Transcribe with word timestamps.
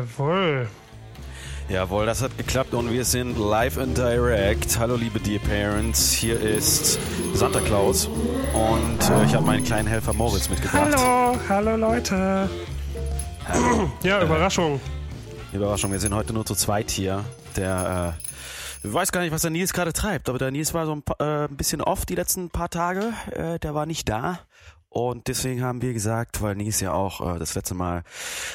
Jawohl. 0.00 0.66
Jawohl, 1.68 2.06
das 2.06 2.22
hat 2.22 2.36
geklappt 2.38 2.72
und 2.72 2.90
wir 2.90 3.04
sind 3.04 3.38
live 3.38 3.76
and 3.76 3.96
direct. 3.96 4.78
Hallo 4.78 4.96
liebe 4.96 5.20
Dear 5.20 5.40
Parents, 5.40 6.12
hier 6.12 6.40
ist 6.40 6.98
Santa 7.34 7.60
Claus 7.60 8.06
und 8.06 9.10
äh, 9.10 9.24
ich 9.24 9.34
habe 9.34 9.44
meinen 9.44 9.62
kleinen 9.62 9.86
Helfer 9.86 10.14
Moritz 10.14 10.48
mitgebracht. 10.48 10.96
Hallo, 10.96 11.38
hallo 11.50 11.76
Leute. 11.76 12.48
Hallo. 13.46 13.92
Ja, 14.02 14.22
Überraschung. 14.22 14.80
Überraschung, 15.52 15.92
wir 15.92 16.00
sind 16.00 16.14
heute 16.14 16.32
nur 16.32 16.46
zu 16.46 16.54
zweit 16.54 16.90
hier. 16.90 17.22
Der, 17.56 18.16
äh, 18.82 18.86
ich 18.88 18.94
weiß 18.94 19.12
gar 19.12 19.20
nicht, 19.20 19.32
was 19.32 19.42
der 19.42 19.50
Nils 19.50 19.74
gerade 19.74 19.92
treibt, 19.92 20.30
aber 20.30 20.38
der 20.38 20.50
Nils 20.50 20.72
war 20.72 20.86
so 20.86 20.94
ein, 20.94 21.02
äh, 21.18 21.44
ein 21.44 21.56
bisschen 21.56 21.82
off 21.82 22.06
die 22.06 22.14
letzten 22.14 22.48
paar 22.48 22.70
Tage. 22.70 23.12
Äh, 23.32 23.58
der 23.58 23.74
war 23.74 23.84
nicht 23.84 24.08
da. 24.08 24.40
Und 24.90 25.28
deswegen 25.28 25.62
haben 25.62 25.82
wir 25.82 25.92
gesagt, 25.92 26.42
weil 26.42 26.56
Nils 26.56 26.80
ja 26.80 26.92
auch 26.92 27.36
äh, 27.36 27.38
das 27.38 27.54
letzte 27.54 27.74
Mal 27.74 28.02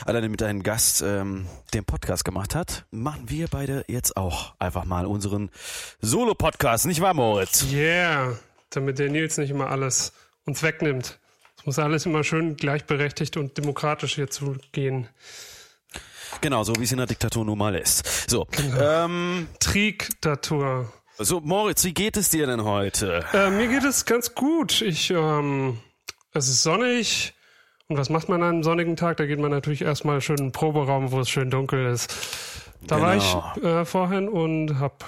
alleine 0.06 0.28
mit 0.28 0.44
einem 0.44 0.64
Gast 0.64 1.02
ähm, 1.02 1.48
den 1.74 1.86
Podcast 1.86 2.26
gemacht 2.26 2.56
hat, 2.56 2.86
machen 2.92 3.30
wir 3.30 3.48
beide 3.48 3.86
jetzt 3.88 4.18
auch 4.18 4.54
einfach 4.60 4.84
mal 4.84 5.06
unseren 5.06 5.50
Solo-Podcast, 6.02 6.88
nicht 6.88 7.00
wahr, 7.00 7.14
Moritz? 7.14 7.66
Yeah. 7.72 8.38
Damit 8.70 9.00
der 9.00 9.10
Nils 9.10 9.38
nicht 9.38 9.50
immer 9.50 9.70
alles 9.70 10.12
uns 10.46 10.62
wegnimmt. 10.62 11.20
Es 11.58 11.66
muss 11.66 11.80
alles 11.80 12.06
immer 12.06 12.26
schön 12.26 12.58
gleichberechtigt 12.58 13.38
und 13.38 13.58
demokratisch 13.58 14.16
hier 14.16 14.30
zugehen. 14.30 15.08
Genau, 16.42 16.66
so 16.66 16.76
wie 16.78 16.84
es 16.84 16.92
in 16.92 16.98
der 16.98 17.08
Diktatur 17.08 17.46
nun 17.46 17.58
mal 17.58 17.76
ist. 17.76 18.30
So, 18.30 18.46
ähm, 18.78 19.48
Triekdatur. 19.60 20.92
so 21.18 21.40
Moritz, 21.40 21.86
wie 21.86 21.94
geht 21.94 22.18
es 22.18 22.30
dir 22.30 22.46
denn 22.46 22.66
heute? 22.66 23.24
Äh, 23.32 23.52
mir 23.52 23.70
geht 23.70 23.86
es 23.86 24.04
ganz 24.04 24.36
gut. 24.36 24.82
Ich, 24.82 25.12
ähm, 25.12 25.80
es 26.36 26.48
ist 26.50 26.64
sonnig. 26.64 27.34
Und 27.88 27.98
was 27.98 28.10
macht 28.10 28.30
man 28.30 28.42
an 28.42 28.50
einem 28.56 28.64
sonnigen 28.64 28.96
Tag? 28.96 29.18
Da 29.18 29.26
geht 29.26 29.40
man 29.40 29.52
natürlich 29.52 29.82
erstmal 29.82 30.20
schön 30.22 30.38
in 30.38 30.46
den 30.48 30.52
Proberaum, 30.52 31.12
wo 31.12 31.20
es 31.20 31.30
schön 31.30 31.50
dunkel 31.52 31.86
ist. 31.88 32.14
Da 32.82 33.00
war 33.02 33.16
Genau. 33.16 33.54
ich 33.58 33.64
äh, 33.64 33.86
vorhin 33.86 34.28
und 34.28 34.80
hab 34.80 35.04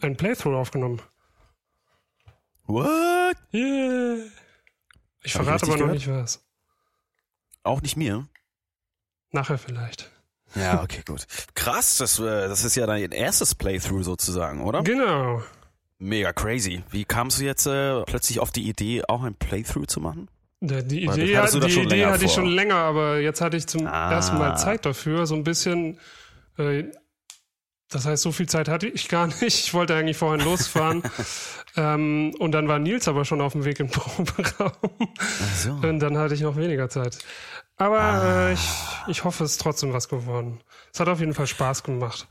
ein 0.00 0.16
Playthrough 0.16 0.56
aufgenommen. 0.56 1.00
What? 2.66 3.36
Yeah. 3.52 4.24
Hab 4.24 4.30
Ich 5.22 5.26
ich 5.26 5.32
verrate 5.32 5.52
richtig 5.66 5.68
aber 5.68 5.72
noch 5.72 5.76
gehört? 5.78 5.92
nicht 5.94 6.08
was. 6.08 6.44
Auch 7.62 7.82
nicht 7.82 7.96
mir? 7.96 8.26
Nachher 9.32 9.58
vielleicht. 9.58 10.10
Ja, 10.54 10.82
okay, 10.82 11.02
gut. 11.06 11.26
Krass, 11.54 11.98
das, 11.98 12.18
äh, 12.18 12.48
das 12.48 12.64
ist 12.64 12.74
ja 12.74 12.86
dein 12.86 13.12
erstes 13.12 13.54
Playthrough 13.54 14.02
sozusagen, 14.02 14.62
oder? 14.62 14.82
Genau. 14.82 15.42
Mega 16.02 16.32
crazy. 16.32 16.82
Wie 16.90 17.04
kamst 17.04 17.38
du 17.40 17.44
jetzt 17.44 17.66
äh, 17.66 18.02
plötzlich 18.04 18.40
auf 18.40 18.50
die 18.50 18.68
Idee, 18.68 19.02
auch 19.06 19.22
ein 19.22 19.34
Playthrough 19.34 19.86
zu 19.86 20.00
machen? 20.00 20.28
Die, 20.62 20.74
Idee, 21.04 21.08
hat, 21.38 21.52
die 21.54 21.80
Idee 21.80 22.06
hatte 22.06 22.24
ich 22.24 22.32
vor? 22.34 22.42
schon 22.42 22.50
länger, 22.52 22.76
aber 22.76 23.18
jetzt 23.20 23.40
hatte 23.40 23.56
ich 23.56 23.66
zum 23.66 23.86
Ah. 23.86 24.10
ersten 24.12 24.38
Mal 24.38 24.56
Zeit 24.56 24.84
dafür. 24.86 25.26
So 25.26 25.34
ein 25.34 25.44
bisschen. 25.44 25.98
Äh, 26.58 26.84
das 27.90 28.06
heißt, 28.06 28.22
so 28.22 28.30
viel 28.32 28.48
Zeit 28.48 28.68
hatte 28.68 28.86
ich 28.86 29.08
gar 29.08 29.26
nicht. 29.40 29.42
Ich 29.42 29.74
wollte 29.74 29.94
eigentlich 29.94 30.16
vorhin 30.16 30.44
losfahren. 30.44 31.02
ähm, 31.76 32.34
und 32.38 32.52
dann 32.52 32.66
war 32.68 32.78
Nils 32.78 33.06
aber 33.08 33.24
schon 33.24 33.40
auf 33.40 33.52
dem 33.52 33.64
Weg 33.64 33.80
im 33.80 33.88
Proberaum. 33.90 34.72
So. 35.56 35.72
Und 35.72 36.00
dann 36.00 36.16
hatte 36.16 36.34
ich 36.34 36.40
noch 36.40 36.56
weniger 36.56 36.88
Zeit. 36.88 37.18
Aber 37.76 38.00
Ah. 38.00 38.48
äh, 38.48 38.52
ich, 38.54 38.68
ich 39.08 39.24
hoffe, 39.24 39.44
es 39.44 39.52
ist 39.52 39.60
trotzdem 39.60 39.92
was 39.92 40.08
geworden. 40.08 40.60
Es 40.92 41.00
hat 41.00 41.08
auf 41.08 41.20
jeden 41.20 41.34
Fall 41.34 41.46
Spaß 41.46 41.82
gemacht. 41.82 42.26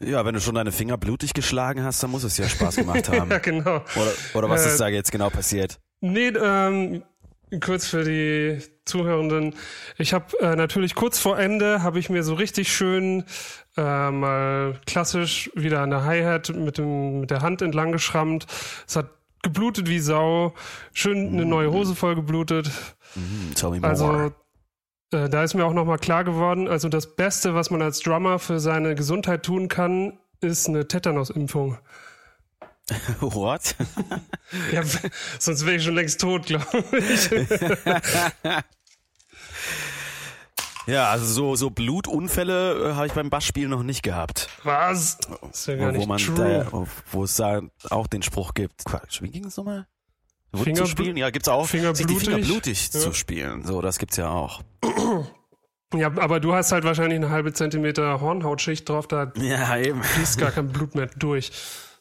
Ja, 0.00 0.24
wenn 0.24 0.34
du 0.34 0.40
schon 0.40 0.54
deine 0.54 0.72
Finger 0.72 0.96
blutig 0.96 1.34
geschlagen 1.34 1.82
hast, 1.82 2.02
dann 2.02 2.10
muss 2.10 2.22
es 2.24 2.36
ja 2.38 2.48
Spaß 2.48 2.76
gemacht 2.76 3.08
haben. 3.12 3.30
Ja, 3.30 3.38
genau. 3.38 3.76
Oder, 3.96 4.12
oder 4.34 4.48
was 4.48 4.64
Äh, 4.64 4.68
ist 4.68 4.80
da 4.80 4.88
jetzt 4.88 5.10
genau 5.12 5.28
passiert? 5.30 5.80
Nee, 6.00 6.28
ähm, 6.28 7.02
kurz 7.60 7.86
für 7.88 8.04
die 8.04 8.62
Zuhörenden. 8.84 9.54
Ich 9.96 10.12
habe 10.12 10.26
äh, 10.40 10.54
natürlich 10.54 10.94
kurz 10.94 11.18
vor 11.18 11.38
Ende 11.38 11.82
habe 11.82 11.98
ich 11.98 12.10
mir 12.10 12.22
so 12.22 12.34
richtig 12.34 12.72
schön 12.72 13.24
äh, 13.76 14.10
mal 14.10 14.80
klassisch 14.86 15.50
wieder 15.54 15.80
an 15.80 15.90
der 15.90 16.04
Hi-Hat 16.04 16.50
mit, 16.54 16.78
dem, 16.78 17.20
mit 17.20 17.30
der 17.30 17.42
Hand 17.42 17.60
entlang 17.62 17.90
geschrammt. 17.92 18.46
Es 18.86 18.96
hat 18.96 19.10
geblutet 19.42 19.88
wie 19.88 19.98
Sau. 19.98 20.54
Schön 20.92 21.28
eine 21.28 21.44
neue 21.44 21.72
Hose 21.72 21.94
voll 21.94 22.14
geblutet. 22.14 22.70
Hm, 23.14 23.54
tell 23.54 23.70
me 23.70 23.80
more. 23.80 23.88
Also 23.90 24.32
äh, 25.12 25.28
da 25.28 25.42
ist 25.42 25.54
mir 25.54 25.64
auch 25.64 25.72
nochmal 25.72 25.98
klar 25.98 26.24
geworden, 26.24 26.68
also 26.68 26.88
das 26.88 27.16
Beste, 27.16 27.54
was 27.54 27.70
man 27.70 27.82
als 27.82 28.00
Drummer 28.00 28.38
für 28.38 28.60
seine 28.60 28.94
Gesundheit 28.94 29.42
tun 29.42 29.68
kann, 29.68 30.18
ist 30.40 30.68
eine 30.68 30.86
Tetanus-Impfung. 30.86 31.78
What? 33.20 33.74
Ja, 34.72 34.82
sonst 35.38 35.66
wäre 35.66 35.76
ich 35.76 35.84
schon 35.84 35.94
längst 35.94 36.22
tot, 36.22 36.46
glaube 36.46 36.64
ich. 36.90 37.30
ja, 40.86 41.10
also 41.10 41.26
so, 41.26 41.54
so 41.54 41.68
Blutunfälle 41.68 42.92
äh, 42.92 42.94
habe 42.94 43.06
ich 43.06 43.12
beim 43.12 43.28
Bassspielen 43.28 43.68
noch 43.68 43.82
nicht 43.82 44.02
gehabt. 44.02 44.48
Was? 44.62 45.18
ist 45.52 45.66
ja 45.66 45.76
gar 45.76 45.92
wo 45.92 45.98
nicht 45.98 46.08
man 46.08 46.16
true. 46.16 46.66
da, 46.70 46.86
wo 47.12 47.24
es 47.24 47.36
da 47.36 47.60
auch 47.90 48.06
den 48.06 48.22
Spruch 48.22 48.54
gibt. 48.54 48.86
Quatsch, 48.86 49.20
wie 49.20 49.28
ging 49.28 49.44
es 49.44 49.58
nochmal? 49.58 49.86
Wund 50.52 50.76
zu 50.76 50.86
spielen? 50.86 51.16
Ja, 51.16 51.30
gibt's 51.30 51.48
auch. 51.48 51.66
Finger 51.66 51.94
sich 51.94 52.06
die 52.06 52.14
Finger 52.16 52.36
blutig. 52.36 52.48
blutig 52.50 52.90
Ja. 52.94 53.00
zu 53.00 53.12
spielen. 53.12 53.64
So, 53.64 53.80
das 53.82 53.98
gibt's 53.98 54.16
ja 54.16 54.28
auch. 54.30 54.62
Ja, 55.94 56.08
aber 56.18 56.40
du 56.40 56.54
hast 56.54 56.72
halt 56.72 56.84
wahrscheinlich 56.84 57.16
eine 57.18 57.30
halbe 57.30 57.52
Zentimeter 57.52 58.20
Hornhautschicht 58.20 58.88
drauf, 58.88 59.06
da 59.08 59.32
Ja, 59.36 59.76
eben. 59.78 60.02
fließt 60.02 60.38
gar 60.38 60.50
kein 60.50 60.68
Blut 60.68 60.94
mehr 60.94 61.06
durch. 61.18 61.50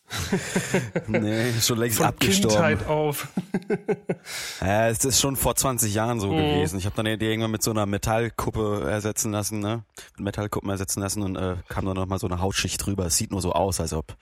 Nee, 1.07 1.51
schon 1.61 1.79
längst 1.79 1.97
Von 1.97 2.07
abgestorben. 2.07 2.55
Kindheit 2.57 2.87
auf. 2.87 3.27
Ja, 4.61 4.87
es 4.87 5.03
ist 5.05 5.19
schon 5.19 5.35
vor 5.35 5.55
20 5.55 5.93
Jahren 5.93 6.19
so 6.19 6.31
Mhm. 6.31 6.37
gewesen. 6.37 6.79
Ich 6.79 6.85
habe 6.85 6.95
dann 6.95 7.05
die 7.19 7.25
irgendwann 7.25 7.51
mit 7.51 7.61
so 7.63 7.71
einer 7.71 7.85
Metallkuppe 7.85 8.87
ersetzen 8.89 9.31
lassen, 9.31 9.59
ne? 9.59 9.83
Mit 10.15 10.21
Metallkuppen 10.25 10.69
ersetzen 10.69 11.01
lassen 11.01 11.21
und 11.23 11.35
äh, 11.35 11.55
kam 11.67 11.85
dann 11.85 11.95
nochmal 11.95 12.19
so 12.19 12.27
eine 12.27 12.39
Hautschicht 12.41 12.85
drüber. 12.85 13.05
Es 13.05 13.17
sieht 13.17 13.31
nur 13.31 13.41
so 13.41 13.51
aus, 13.53 13.79
als 13.81 13.93
ob, 13.93 14.15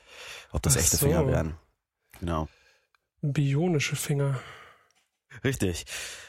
ob 0.51 0.61
das 0.63 0.75
Ach 0.75 0.81
echte 0.81 0.97
so. 0.97 1.05
Finger 1.05 1.27
wären. 1.27 1.55
Genau. 2.19 2.47
Bionische 3.33 3.95
Finger. 3.95 4.39
Richtig. 5.43 5.85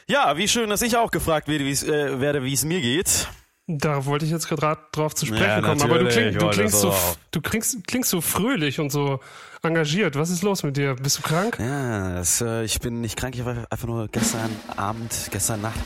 Ja, 0.07 0.37
wie 0.37 0.47
schön, 0.47 0.69
dass 0.69 0.81
ich 0.81 0.97
auch 0.97 1.11
gefragt 1.11 1.47
werde, 1.47 1.65
wie 1.65 1.71
es 1.71 1.83
äh, 1.83 2.19
werde, 2.19 2.43
wie 2.43 2.53
es 2.53 2.65
mir 2.65 2.81
geht. 2.81 3.27
Darauf 3.67 4.05
wollte 4.05 4.25
ich 4.25 4.31
jetzt 4.31 4.47
gerade 4.47 4.81
drauf 4.93 5.13
zu 5.13 5.25
sprechen 5.25 5.43
Ja, 5.43 5.61
kommen. 5.61 5.81
Aber 5.81 5.99
du, 5.99 6.07
kling, 6.07 6.37
du, 6.37 6.49
klingst 6.49 6.79
so, 6.79 6.95
du 7.31 7.41
klingst, 7.41 7.85
klingst 7.85 8.09
so 8.09 8.21
fröhlich 8.21 8.79
und 8.79 8.91
so 8.91 9.19
engagiert. 9.61 10.15
Was 10.15 10.29
ist 10.29 10.41
los 10.41 10.63
mit 10.63 10.77
dir? 10.77 10.95
Bist 10.95 11.17
du 11.17 11.21
krank? 11.21 11.57
Ja, 11.59 12.13
das, 12.13 12.39
äh, 12.41 12.63
ich 12.63 12.79
bin 12.79 13.01
nicht 13.01 13.17
krank, 13.17 13.35
ich 13.35 13.43
war 13.43 13.65
einfach 13.69 13.87
nur 13.87 14.07
gestern 14.07 14.49
Abend, 14.77 15.13
gestern 15.31 15.61
Nacht 15.61 15.79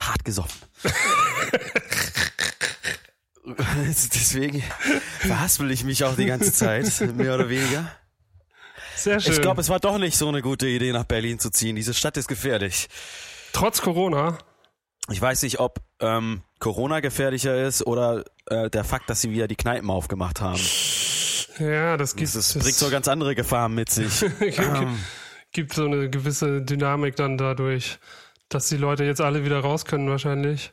hart 0.00 0.24
gesoffen. 0.24 0.60
Deswegen 3.86 4.62
verhaspel 5.18 5.70
ich 5.70 5.84
mich 5.84 6.04
auch 6.04 6.14
die 6.14 6.26
ganze 6.26 6.52
Zeit, 6.52 7.00
mehr 7.16 7.34
oder 7.34 7.48
weniger. 7.48 7.90
Sehr 9.00 9.18
schön. 9.18 9.32
Ich 9.32 9.40
glaube, 9.40 9.60
es 9.60 9.68
war 9.70 9.80
doch 9.80 9.96
nicht 9.98 10.16
so 10.16 10.28
eine 10.28 10.42
gute 10.42 10.68
Idee, 10.68 10.92
nach 10.92 11.04
Berlin 11.04 11.38
zu 11.38 11.50
ziehen. 11.50 11.74
Diese 11.74 11.94
Stadt 11.94 12.16
ist 12.16 12.28
gefährlich. 12.28 12.88
Trotz 13.52 13.80
Corona. 13.80 14.38
Ich 15.10 15.20
weiß 15.20 15.42
nicht, 15.42 15.58
ob 15.58 15.80
ähm, 16.00 16.42
Corona 16.58 17.00
gefährlicher 17.00 17.66
ist 17.66 17.86
oder 17.86 18.24
äh, 18.46 18.68
der 18.68 18.84
Fakt, 18.84 19.08
dass 19.08 19.22
sie 19.22 19.30
wieder 19.30 19.48
die 19.48 19.56
Kneipen 19.56 19.90
aufgemacht 19.90 20.40
haben. 20.40 20.60
Ja, 21.58 21.96
das 21.96 22.14
gibt 22.14 22.34
Das, 22.34 22.52
bringt 22.54 22.74
so 22.74 22.90
ganz 22.90 23.08
andere 23.08 23.34
Gefahren 23.34 23.74
mit 23.74 23.90
sich. 23.90 24.24
gibt 25.52 25.72
so 25.74 25.84
eine 25.86 26.10
gewisse 26.10 26.62
Dynamik 26.62 27.16
dann 27.16 27.38
dadurch, 27.38 27.98
dass 28.50 28.68
die 28.68 28.76
Leute 28.76 29.04
jetzt 29.04 29.20
alle 29.20 29.44
wieder 29.44 29.60
raus 29.60 29.84
können 29.86 30.08
wahrscheinlich. 30.10 30.72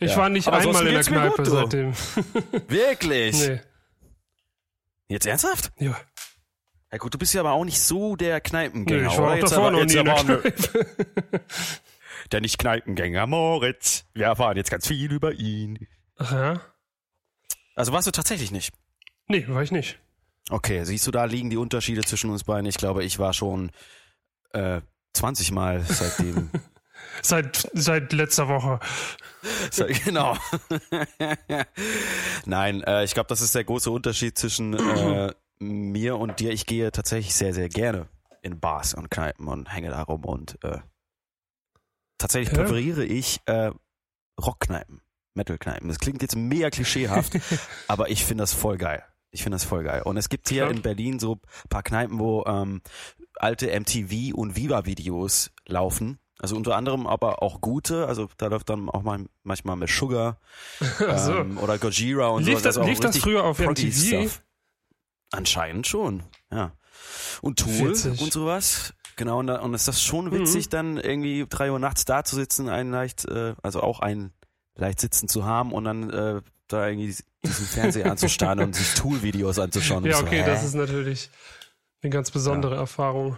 Ich 0.00 0.12
Ja. 0.12 0.16
war 0.16 0.28
nicht 0.30 0.48
Aber 0.48 0.56
einmal 0.56 0.86
in 0.86 0.94
der 0.94 1.04
Kneipe 1.04 1.42
gut, 1.42 1.46
seitdem. 1.46 1.92
Wirklich? 2.68 3.36
Nee. 3.48 3.60
Jetzt 5.08 5.26
ernsthaft? 5.26 5.72
Ja. 5.78 5.96
Ja 6.92 6.98
gut, 6.98 7.14
du 7.14 7.18
bist 7.18 7.32
ja 7.34 7.40
aber 7.40 7.52
auch 7.52 7.64
nicht 7.64 7.80
so 7.80 8.16
der 8.16 8.34
Nee, 8.36 8.40
Kneipengänger, 8.40 9.10
ich 9.12 9.18
war 9.18 9.24
oder? 9.24 9.32
auch 9.32 9.36
Jetzt 9.36 9.50
davor 9.52 9.68
aber- 9.68 9.78
noch 9.78 9.84
nie 9.86 9.94
in 9.96 10.04
der 10.04 10.14
Kneipe. 10.14 11.40
Nicht 12.40 12.58
Kneipengänger 12.58 13.26
Moritz. 13.26 14.04
Wir 14.14 14.26
erfahren 14.26 14.56
jetzt 14.56 14.70
ganz 14.70 14.86
viel 14.86 15.12
über 15.12 15.32
ihn. 15.32 15.86
Ach 16.16 16.32
ja? 16.32 16.60
Also 17.74 17.92
warst 17.92 18.06
du 18.06 18.12
tatsächlich 18.12 18.50
nicht? 18.52 18.72
Nee, 19.26 19.46
war 19.48 19.62
ich 19.62 19.72
nicht. 19.72 19.98
Okay, 20.48 20.84
siehst 20.84 21.06
du, 21.06 21.10
da 21.10 21.24
liegen 21.24 21.50
die 21.50 21.56
Unterschiede 21.56 22.02
zwischen 22.02 22.30
uns 22.30 22.44
beiden. 22.44 22.66
Ich 22.66 22.76
glaube, 22.76 23.04
ich 23.04 23.18
war 23.18 23.32
schon 23.32 23.70
äh, 24.52 24.80
20 25.14 25.50
Mal 25.52 25.80
seitdem. 25.82 26.50
Seit, 27.22 27.68
seit 27.72 28.12
letzter 28.12 28.48
Woche. 28.48 28.78
Genau. 30.04 30.36
Nein, 32.44 32.82
äh, 32.82 33.04
ich 33.04 33.14
glaube, 33.14 33.28
das 33.28 33.40
ist 33.40 33.54
der 33.54 33.64
große 33.64 33.90
Unterschied 33.90 34.36
zwischen 34.38 34.74
äh, 34.74 35.32
mir 35.60 36.16
und 36.18 36.40
dir. 36.40 36.50
Ich 36.50 36.66
gehe 36.66 36.90
tatsächlich 36.90 37.34
sehr, 37.34 37.54
sehr 37.54 37.68
gerne 37.68 38.08
in 38.42 38.58
Bars 38.58 38.94
und 38.94 39.10
Kneipen 39.10 39.46
und 39.48 39.72
hänge 39.72 39.90
da 39.90 40.02
rum 40.02 40.24
und 40.24 40.58
äh, 40.64 40.78
tatsächlich 42.18 42.50
Ja. 42.56 42.62
präferiere 42.62 43.04
ich 43.04 43.40
äh, 43.46 43.70
Rockkneipen, 44.40 45.02
Metalkneipen. 45.34 45.88
Das 45.88 45.98
klingt 45.98 46.22
jetzt 46.22 46.36
mega 46.36 46.70
klischeehaft, 46.70 47.38
aber 47.88 48.10
ich 48.10 48.24
finde 48.24 48.42
das 48.42 48.52
voll 48.54 48.78
geil. 48.78 49.04
Ich 49.32 49.42
finde 49.42 49.54
das 49.56 49.64
voll 49.64 49.84
geil. 49.84 50.02
Und 50.02 50.16
es 50.16 50.28
gibt 50.28 50.48
hier 50.48 50.64
Ja. 50.64 50.70
in 50.70 50.82
Berlin 50.82 51.20
so 51.20 51.34
ein 51.34 51.68
paar 51.68 51.82
Kneipen, 51.84 52.18
wo 52.18 52.44
ähm, 52.46 52.82
alte 53.36 53.68
MTV 53.78 54.34
und 54.34 54.56
Viva-Videos 54.56 55.52
laufen. 55.66 56.18
Also 56.40 56.56
unter 56.56 56.74
anderem 56.74 57.06
aber 57.06 57.42
auch 57.42 57.60
gute. 57.60 58.06
Also 58.08 58.28
da 58.38 58.46
läuft 58.46 58.70
dann 58.70 58.88
auch 58.88 59.02
mal 59.02 59.26
manchmal 59.42 59.76
mit 59.76 59.90
Sugar 59.90 60.40
so. 60.98 61.34
ähm, 61.36 61.58
oder 61.58 61.78
Gojira 61.78 62.28
und 62.28 62.44
Lief 62.44 62.54
sowas. 62.54 62.62
das- 62.62 62.78
Also 62.78 62.88
lief 62.90 63.00
das 63.00 63.18
früher 63.18 63.44
auf 63.44 63.58
MTV? 63.60 63.92
Stuff. 63.92 64.42
Anscheinend 65.32 65.86
schon, 65.86 66.22
ja. 66.50 66.72
Und 67.40 67.58
Tool 67.60 67.90
Witzig. 67.90 68.20
und 68.20 68.32
sowas. 68.32 68.94
Genau, 69.16 69.38
und, 69.38 69.46
da, 69.48 69.60
und 69.60 69.74
ist 69.74 69.86
das 69.88 70.02
schon 70.02 70.26
Mhm. 70.26 70.32
witzig, 70.32 70.68
dann 70.68 70.96
irgendwie 70.96 71.46
drei 71.48 71.70
Uhr 71.70 71.78
nachts 71.78 72.04
da 72.04 72.24
zu 72.24 72.36
sitzen, 72.36 72.68
einen 72.68 72.90
leicht, 72.90 73.26
äh, 73.26 73.54
also 73.62 73.82
auch 73.82 74.00
einen 74.00 74.32
leicht 74.76 75.00
sitzen 75.00 75.28
zu 75.28 75.44
haben 75.44 75.72
und 75.72 75.84
dann 75.84 76.10
äh, 76.10 76.40
da 76.68 76.86
irgendwie 76.88 77.14
diesen 77.44 77.66
Fernseher 77.66 78.10
anzustarren 78.10 78.60
und 78.60 78.74
sich 78.74 78.94
Tool-Videos 78.94 79.58
anzuschauen. 79.58 80.04
Ja, 80.04 80.18
okay, 80.20 80.40
so, 80.40 80.46
das 80.46 80.64
ist 80.64 80.74
natürlich 80.74 81.30
eine 82.02 82.10
ganz 82.10 82.30
besondere 82.30 82.76
Erfahrung. 82.76 83.36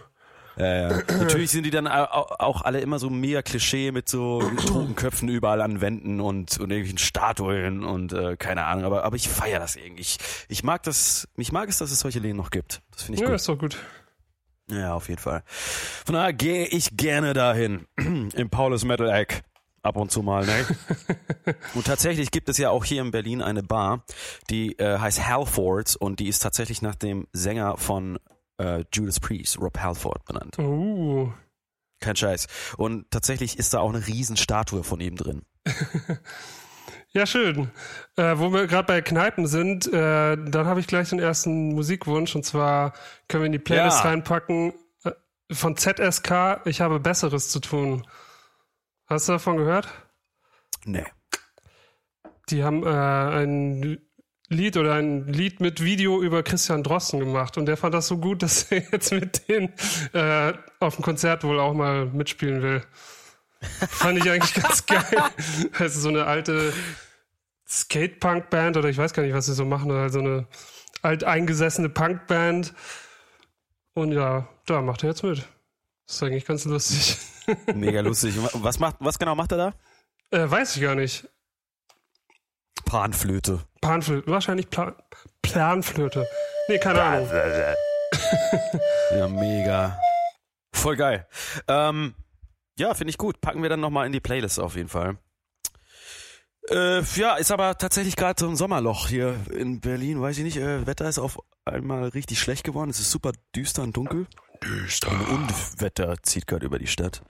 Ja, 0.57 0.89
ja. 0.89 0.97
Natürlich 1.17 1.51
sind 1.51 1.63
die 1.65 1.71
dann 1.71 1.87
au- 1.87 2.03
au- 2.05 2.35
auch 2.39 2.61
alle 2.61 2.79
immer 2.81 2.99
so 2.99 3.09
mega 3.09 3.41
Klischee 3.41 3.91
mit 3.91 4.07
so 4.07 4.39
Totenköpfen 4.67 5.29
überall 5.29 5.61
an 5.61 5.81
Wänden 5.81 6.19
und, 6.21 6.59
und 6.59 6.69
irgendwelchen 6.71 6.97
Statuen 6.99 7.83
und 7.83 8.13
äh, 8.13 8.37
keine 8.37 8.65
Ahnung, 8.65 8.83
aber, 8.85 9.03
aber 9.03 9.15
ich 9.15 9.29
feiere 9.29 9.59
das 9.59 9.75
irgendwie. 9.75 10.01
Ich, 10.01 10.17
ich 10.49 10.63
mag 10.63 10.83
das, 10.83 11.27
ich 11.37 11.51
mag 11.51 11.69
es, 11.69 11.79
dass 11.79 11.91
es 11.91 11.99
solche 11.99 12.19
Läden 12.19 12.37
noch 12.37 12.51
gibt. 12.51 12.81
Das 12.91 13.03
finde 13.03 13.15
ich 13.15 13.21
Ja, 13.21 13.27
gut. 13.27 13.35
ist 13.35 13.49
doch 13.49 13.57
gut. 13.57 13.77
Ja, 14.71 14.93
auf 14.93 15.09
jeden 15.09 15.19
Fall. 15.21 15.43
Von 16.05 16.15
daher 16.15 16.33
gehe 16.33 16.65
ich 16.67 16.95
gerne 16.95 17.33
dahin. 17.33 17.85
Im 17.97 18.49
Paulus 18.49 18.85
Metal 18.85 19.09
Egg. 19.09 19.35
Ab 19.81 19.97
und 19.97 20.11
zu 20.13 20.21
mal, 20.23 20.45
ne? 20.45 20.65
und 21.73 21.85
tatsächlich 21.85 22.31
gibt 22.31 22.47
es 22.47 22.57
ja 22.57 22.69
auch 22.69 22.85
hier 22.85 23.01
in 23.01 23.11
Berlin 23.11 23.41
eine 23.41 23.63
Bar, 23.63 24.05
die 24.49 24.79
äh, 24.79 24.97
heißt 24.97 25.27
Halfords 25.27 25.97
und 25.97 26.21
die 26.21 26.29
ist 26.29 26.39
tatsächlich 26.39 26.81
nach 26.81 26.95
dem 26.95 27.27
Sänger 27.33 27.75
von 27.75 28.17
äh, 28.57 28.83
Judas 28.93 29.19
Priest, 29.19 29.59
Rob 29.59 29.77
Halford, 29.79 30.25
benannt. 30.25 30.57
Uh, 30.59 31.31
Kein 31.99 32.15
Scheiß. 32.15 32.47
Und 32.77 33.09
tatsächlich 33.11 33.57
ist 33.57 33.73
da 33.73 33.79
auch 33.79 33.93
eine 33.93 34.05
Riesenstatue 34.05 34.83
von 34.83 34.99
ihm 34.99 35.15
drin. 35.15 35.43
ja, 37.11 37.25
schön. 37.25 37.71
Äh, 38.17 38.37
wo 38.37 38.51
wir 38.51 38.67
gerade 38.67 38.87
bei 38.87 39.01
Kneipen 39.01 39.47
sind, 39.47 39.87
äh, 39.87 40.35
dann 40.37 40.65
habe 40.65 40.79
ich 40.79 40.87
gleich 40.87 41.09
den 41.09 41.19
ersten 41.19 41.73
Musikwunsch 41.73 42.35
und 42.35 42.43
zwar 42.45 42.93
können 43.27 43.43
wir 43.43 43.47
in 43.47 43.51
die 43.53 43.59
Playlist 43.59 44.03
Ja. 44.03 44.09
reinpacken 44.09 44.73
äh, 45.03 45.11
von 45.51 45.77
ZSK. 45.77 46.61
Ich 46.65 46.81
habe 46.81 46.99
Besseres 46.99 47.49
zu 47.49 47.59
tun. 47.59 48.05
Hast 49.05 49.27
du 49.27 49.33
davon 49.33 49.57
gehört? 49.57 49.87
Nee. 50.85 51.05
Die 52.49 52.63
haben 52.63 52.83
äh, 52.83 52.89
ein 52.89 54.01
Lied 54.53 54.77
oder 54.77 54.93
ein 54.93 55.27
Lied 55.27 55.59
mit 55.59 55.83
Video 55.83 56.21
über 56.21 56.43
Christian 56.43 56.83
Drosten 56.83 57.19
gemacht 57.19 57.57
und 57.57 57.65
der 57.65 57.77
fand 57.77 57.93
das 57.93 58.07
so 58.07 58.17
gut, 58.17 58.41
dass 58.43 58.71
er 58.71 58.83
jetzt 58.91 59.11
mit 59.11 59.47
denen 59.47 59.73
äh, 60.13 60.53
auf 60.79 60.95
dem 60.95 61.03
Konzert 61.03 61.43
wohl 61.43 61.59
auch 61.59 61.73
mal 61.73 62.05
mitspielen 62.05 62.61
will. 62.61 62.81
Fand 63.89 64.17
ich 64.17 64.29
eigentlich 64.29 64.53
ganz 64.61 64.85
geil. 64.85 65.23
Also 65.77 65.99
so 65.99 66.09
eine 66.09 66.25
alte 66.25 66.73
Skate-Punk-Band 67.67 68.77
oder 68.77 68.89
ich 68.89 68.97
weiß 68.97 69.13
gar 69.13 69.23
nicht, 69.23 69.33
was 69.33 69.45
sie 69.45 69.53
so 69.53 69.65
machen, 69.65 69.89
oder 69.89 70.09
so 70.09 70.19
eine 70.19 70.47
alteingesessene 71.01 71.89
Punk-Band. 71.89 72.73
Und 73.93 74.11
ja, 74.11 74.47
da 74.65 74.81
macht 74.81 75.03
er 75.03 75.09
jetzt 75.09 75.23
mit. 75.23 75.47
Das 76.05 76.15
ist 76.15 76.23
eigentlich 76.23 76.45
ganz 76.45 76.65
lustig. 76.65 77.17
Mega 77.73 78.01
lustig. 78.01 78.35
Was 78.53 78.79
macht, 78.79 78.97
was 78.99 79.19
genau 79.19 79.35
macht 79.35 79.51
er 79.51 79.57
da? 79.57 79.73
Äh, 80.31 80.49
weiß 80.49 80.75
ich 80.75 80.81
gar 80.81 80.95
nicht. 80.95 81.27
Panflöte. 82.93 83.59
Panflöte, 83.81 84.29
wahrscheinlich 84.29 84.69
Plan 84.69 84.93
Planflöte. 85.41 86.27
Nee, 86.67 86.77
keine 86.77 87.01
Ahnung. 87.01 87.27
Ja, 89.17 89.27
mega. 89.27 89.99
Voll 90.71 90.95
geil. 90.95 91.27
Ähm, 91.67 92.13
ja, 92.77 92.93
finde 92.93 93.09
ich 93.09 93.17
gut. 93.17 93.41
Packen 93.41 93.63
wir 93.63 93.69
dann 93.69 93.79
nochmal 93.79 94.05
in 94.05 94.11
die 94.11 94.19
Playlist 94.19 94.59
auf 94.59 94.75
jeden 94.75 94.89
Fall. 94.89 95.17
Äh, 96.69 97.01
ja, 97.15 97.35
ist 97.35 97.51
aber 97.51 97.77
tatsächlich 97.79 98.15
gerade 98.15 98.39
so 98.39 98.47
ein 98.47 98.55
Sommerloch 98.55 99.07
hier 99.07 99.35
in 99.51 99.79
Berlin. 99.79 100.21
Weiß 100.21 100.37
ich 100.37 100.43
nicht, 100.43 100.57
äh, 100.57 100.85
Wetter 100.85 101.09
ist 101.09 101.17
auf 101.17 101.39
einmal 101.65 102.09
richtig 102.09 102.39
schlecht 102.39 102.63
geworden. 102.63 102.91
Es 102.91 102.99
ist 102.99 103.09
super 103.09 103.31
düster 103.55 103.81
und 103.81 103.97
dunkel. 103.97 104.27
Düster. 104.63 105.09
Und 105.09 105.27
Unwetter 105.29 106.15
zieht 106.21 106.45
gerade 106.45 106.65
über 106.67 106.77
die 106.77 106.87
Stadt. 106.87 107.23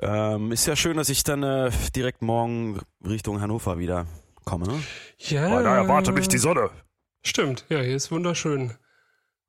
Ähm, 0.00 0.50
ist 0.50 0.66
ja 0.66 0.76
schön, 0.76 0.96
dass 0.96 1.10
ich 1.10 1.24
dann 1.24 1.42
äh, 1.42 1.70
direkt 1.94 2.22
morgen 2.22 2.80
Richtung 3.04 3.42
Hannover 3.42 3.78
wieder 3.78 4.06
komme. 4.44 4.66
Ne? 4.66 4.82
Ja. 5.18 5.48
Sonne. 6.38 6.70
Stimmt, 7.24 7.64
ja, 7.68 7.80
hier 7.80 7.96
ist 7.96 8.10
wunderschön. 8.10 8.74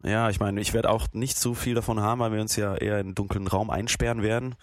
Ja, 0.04 0.30
ich 0.30 0.40
meine, 0.40 0.60
ich 0.62 0.74
werde 0.74 0.90
auch 0.90 1.08
nicht 1.14 1.38
so 1.38 1.54
viel 1.54 1.76
davon 1.76 2.00
haben, 2.02 2.20
weil 2.20 2.32
wir 2.34 2.42
uns 2.42 2.56
ja 2.56 2.76
eher 2.76 3.00
in 3.00 3.08
einen 3.08 3.16
dunklen 3.16 3.48
Raum 3.48 3.70
einsperren 3.70 4.22
werden. 4.22 4.56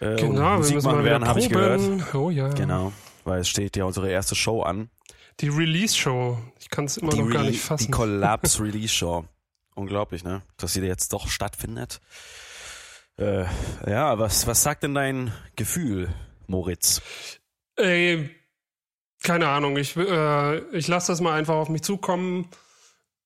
Äh, 0.00 0.16
Genau, 0.16 0.62
wir 0.62 0.74
müssen 0.74 0.82
mal 0.82 1.04
werden, 1.04 1.28
habe 1.28 1.38
ich 1.40 1.48
gehört. 1.48 1.80
Oh 2.14 2.28
ja. 2.30 2.48
Genau, 2.48 2.92
weil 3.24 3.40
es 3.40 3.48
steht 3.48 3.76
ja 3.76 3.84
unsere 3.84 4.10
erste 4.10 4.34
Show 4.34 4.62
an. 4.62 4.90
Die 5.40 5.48
Release-Show. 5.48 6.38
Ich 6.58 6.68
kann 6.70 6.84
es 6.86 6.96
immer 6.98 7.14
noch 7.14 7.30
gar 7.30 7.42
Rele- 7.42 7.50
nicht 7.50 7.62
fassen. 7.62 7.86
die 7.86 7.90
Collapse 7.92 8.60
Release 8.62 8.92
Show. 8.92 9.24
Unglaublich, 9.74 10.24
ne? 10.24 10.42
Dass 10.58 10.74
sie 10.74 10.80
jetzt 10.82 11.12
doch 11.14 11.28
stattfindet. 11.28 12.00
Äh, 13.18 13.44
ja, 13.86 14.18
was, 14.18 14.46
was 14.46 14.62
sagt 14.62 14.82
denn 14.82 14.94
dein 14.94 15.32
Gefühl, 15.56 16.08
Moritz? 16.46 17.00
Ey, 17.76 18.28
keine 19.22 19.48
Ahnung. 19.48 19.76
Ich, 19.76 19.96
äh, 19.96 20.58
ich 20.76 20.88
lasse 20.88 21.12
das 21.12 21.20
mal 21.20 21.34
einfach 21.34 21.54
auf 21.54 21.68
mich 21.68 21.82
zukommen. 21.82 22.48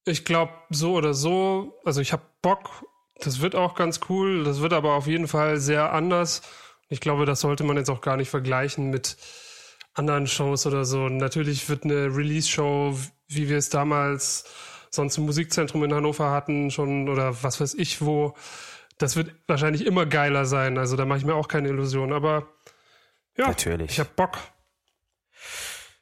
Ich 0.05 0.25
glaube, 0.25 0.53
so 0.71 0.95
oder 0.95 1.15
so, 1.15 1.81
also 1.85 2.01
ich 2.01 2.13
habe 2.13 2.23
Bock. 2.43 2.85
Das 3.19 3.41
wird 3.41 3.55
auch 3.55 3.75
ganz 3.75 4.01
cool. 4.09 4.45
Das 4.45 4.61
wird 4.61 4.73
aber 4.73 4.95
auf 4.95 5.07
jeden 5.07 5.27
Fall 5.27 5.59
sehr 5.59 5.93
anders. 5.93 6.43
Ich 6.89 7.01
glaube, 7.01 7.27
das 7.27 7.41
sollte 7.41 7.65
man 7.65 7.77
jetzt 7.77 7.91
auch 7.91 8.01
gar 8.01 8.17
nicht 8.17 8.31
vergleichen 8.31 8.91
mit 8.91 9.17
anderen 9.95 10.27
Shows 10.27 10.67
oder 10.67 10.85
so. 10.85 11.09
Natürlich 11.09 11.69
wird 11.69 11.85
eine 11.85 12.15
Release-Show, 12.15 12.97
wie 13.29 13.49
wir 13.49 13.57
es 13.57 13.71
damals 13.71 14.45
sonst 14.91 15.17
im 15.17 15.25
Musikzentrum 15.25 15.83
in 15.85 15.95
Hannover 15.95 16.31
hatten, 16.31 16.71
schon 16.71 17.09
oder 17.09 17.43
was 17.43 17.61
weiß 17.61 17.75
ich 17.75 18.01
wo, 18.01 18.35
das 18.99 19.17
wird 19.17 19.35
wahrscheinlich 19.47 19.85
immer 19.85 20.07
geiler 20.07 20.47
sein. 20.47 20.79
Also 20.79 20.97
da 20.97 21.05
mache 21.05 21.19
ich 21.19 21.25
mir 21.25 21.35
auch 21.35 21.49
keine 21.49 21.69
Illusion. 21.69 22.13
Aber 22.13 22.49
ja, 23.37 23.49
Natürlich. 23.49 23.93
ich 23.93 24.01
habe 24.01 24.11
Bock. 24.17 24.39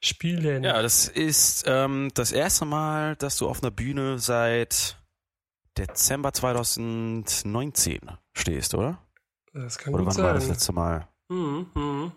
Spielen. 0.04 0.62
Ja, 0.64 0.80
das 0.82 1.08
ist 1.08 1.64
ähm, 1.66 2.11
das 2.14 2.32
erste 2.32 2.64
Mal, 2.64 3.16
dass 3.16 3.37
du 3.38 3.49
auf 3.49 3.62
einer 3.62 3.70
Bühne 3.70 4.18
seit 4.18 4.96
Dezember 5.78 6.32
2019 6.32 8.00
stehst, 8.32 8.75
oder? 8.75 8.99
das 9.52 9.78
kann 9.78 9.94
Oder 9.94 10.04
gut 10.04 10.16
wann 10.16 10.25
war 10.25 10.34
das 10.34 10.44
sein. 10.44 10.52
letzte 10.52 10.73
Mal? 10.73 11.08
Mhm, 11.28 11.66
mhm. 11.75 12.12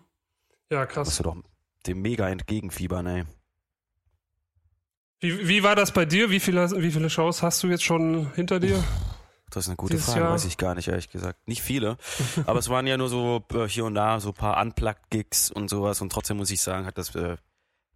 Ja, 0.71 0.79
Musst 0.81 0.91
krass. 0.91 1.17
du 1.17 1.23
doch 1.23 1.37
dem 1.85 2.01
mega 2.01 2.27
entgegenfiebern, 2.29 3.05
ey. 3.07 3.23
Wie, 5.19 5.47
wie 5.47 5.63
war 5.63 5.75
das 5.75 5.91
bei 5.93 6.05
dir? 6.05 6.29
Wie 6.29 6.39
viele, 6.39 6.69
wie 6.81 6.91
viele 6.91 7.09
Shows 7.09 7.41
hast 7.41 7.63
du 7.63 7.67
jetzt 7.67 7.83
schon 7.83 8.31
hinter 8.33 8.59
dir? 8.59 8.83
Das 9.49 9.63
ist 9.65 9.69
eine 9.69 9.77
gute 9.77 9.93
Dieses 9.93 10.07
Frage, 10.07 10.21
Jahr? 10.21 10.33
weiß 10.33 10.45
ich 10.45 10.57
gar 10.57 10.75
nicht, 10.75 10.89
ehrlich 10.89 11.09
gesagt. 11.09 11.47
Nicht 11.47 11.61
viele, 11.61 11.97
aber 12.45 12.59
es 12.59 12.69
waren 12.69 12.85
ja 12.85 12.97
nur 12.97 13.07
so 13.09 13.43
äh, 13.53 13.67
hier 13.67 13.85
und 13.85 13.95
da 13.95 14.19
so 14.19 14.29
ein 14.29 14.33
paar 14.35 14.61
Unplugged-Gigs 14.61 15.51
und 15.51 15.69
sowas 15.69 16.01
und 16.01 16.11
trotzdem 16.11 16.37
muss 16.37 16.51
ich 16.51 16.61
sagen, 16.61 16.85
hat 16.85 16.97
das 16.97 17.15
äh, 17.15 17.37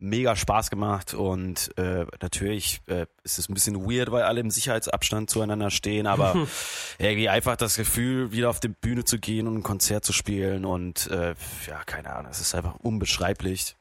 mega 0.02 0.36
Spaß 0.36 0.70
gemacht 0.72 1.14
und 1.14 1.72
äh, 1.78 2.06
natürlich 2.22 2.82
äh, 2.88 3.06
ist 3.24 3.38
es 3.40 3.48
ein 3.50 3.54
bisschen 3.54 3.86
weird, 3.90 4.12
weil 4.12 4.24
alle 4.24 4.42
im 4.42 4.50
Sicherheitsabstand 4.50 5.30
zueinander 5.30 5.70
stehen, 5.70 6.08
aber 6.08 6.48
irgendwie 6.98 7.30
einfach 7.30 7.56
das 7.56 7.76
Gefühl, 7.78 8.32
wieder 8.32 8.50
auf 8.50 8.60
die 8.60 8.70
Bühne 8.70 9.06
zu 9.06 9.20
gehen 9.20 9.48
und 9.48 9.58
ein 9.58 9.64
Konzert 9.64 10.04
zu 10.04 10.12
spielen 10.12 10.66
und 10.66 11.08
äh, 11.12 11.36
ja, 11.68 11.84
keine 11.86 12.14
Ahnung, 12.14 12.32
es 12.32 12.42
ist 12.42 12.56
einfach 12.56 12.76
unbeschreiblich. 12.78 13.76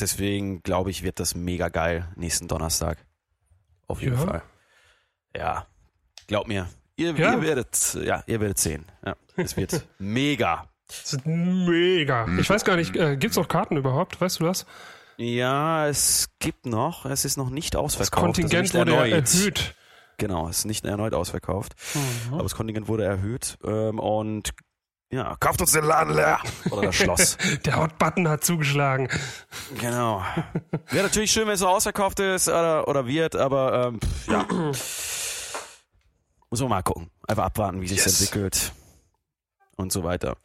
Deswegen 0.00 0.62
glaube 0.62 0.90
ich, 0.90 1.02
wird 1.02 1.20
das 1.20 1.34
mega 1.34 1.68
geil 1.68 2.08
nächsten 2.16 2.48
Donnerstag. 2.48 2.98
Auf 3.86 4.02
jeden 4.02 4.16
Ja. 4.18 4.26
Fall. 4.26 4.42
Ja, 5.36 5.66
glaub 6.26 6.48
mir. 6.48 6.68
Ihr, 6.96 7.12
Ja. 7.14 7.34
ihr 7.34 7.42
werdet, 7.42 7.94
ja, 8.02 8.24
ihr 8.26 8.40
werdet 8.40 8.58
sehen. 8.58 8.84
Ja, 9.04 9.14
es 9.36 9.56
wird 9.56 9.86
mega. 9.98 10.68
Das 10.88 11.12
ist 11.12 11.24
mega. 11.24 12.26
Ich 12.40 12.50
weiß 12.50 12.64
gar 12.64 12.74
nicht, 12.76 12.96
äh, 12.96 13.16
gibt's 13.16 13.38
auch 13.38 13.46
Karten 13.46 13.76
überhaupt? 13.76 14.20
Weißt 14.20 14.40
du 14.40 14.44
das? 14.44 14.66
Ja, 15.20 15.86
es 15.86 16.30
gibt 16.38 16.64
noch, 16.64 17.04
es 17.04 17.26
ist 17.26 17.36
noch 17.36 17.50
nicht 17.50 17.74
Das 17.74 17.80
ausverkauft. 17.82 18.22
Kontingent 18.24 18.74
also 18.74 18.78
wurde 18.78 18.92
erneut. 18.96 19.34
erhöht. 19.34 19.74
Genau, 20.16 20.48
es 20.48 20.60
ist 20.60 20.64
nicht 20.64 20.84
erneut 20.86 21.12
ausverkauft. 21.12 21.74
Mhm. 21.94 22.34
Aber 22.34 22.42
das 22.44 22.54
Kontingent 22.54 22.88
wurde 22.88 23.04
erhöht. 23.04 23.58
Ähm, 23.62 23.98
und 23.98 24.50
ja, 25.12 25.36
kauft 25.38 25.60
uns 25.60 25.72
den 25.72 25.84
Laden 25.84 26.14
leer. 26.14 26.38
Oder 26.70 26.82
das 26.82 26.94
Schloss. 26.96 27.36
Der 27.66 27.76
Hot-Button 27.76 28.28
hat 28.28 28.44
zugeschlagen. 28.44 29.08
genau. 29.78 30.24
Wäre 30.88 31.04
natürlich 31.04 31.32
schön, 31.32 31.46
wenn 31.46 31.54
es 31.54 31.60
so 31.60 31.68
ausverkauft 31.68 32.20
ist 32.20 32.48
oder, 32.48 32.88
oder 32.88 33.06
wird, 33.06 33.36
aber 33.36 33.88
ähm, 33.88 34.00
pff, 34.00 34.28
ja. 34.28 34.46
Muss 36.50 36.60
man 36.60 36.68
mal 36.70 36.82
gucken. 36.82 37.10
Einfach 37.28 37.44
abwarten, 37.44 37.80
wie 37.82 37.88
sich 37.88 37.98
Yes. 37.98 38.20
entwickelt. 38.20 38.72
Und 39.76 39.92
so 39.92 40.02
weiter. 40.02 40.36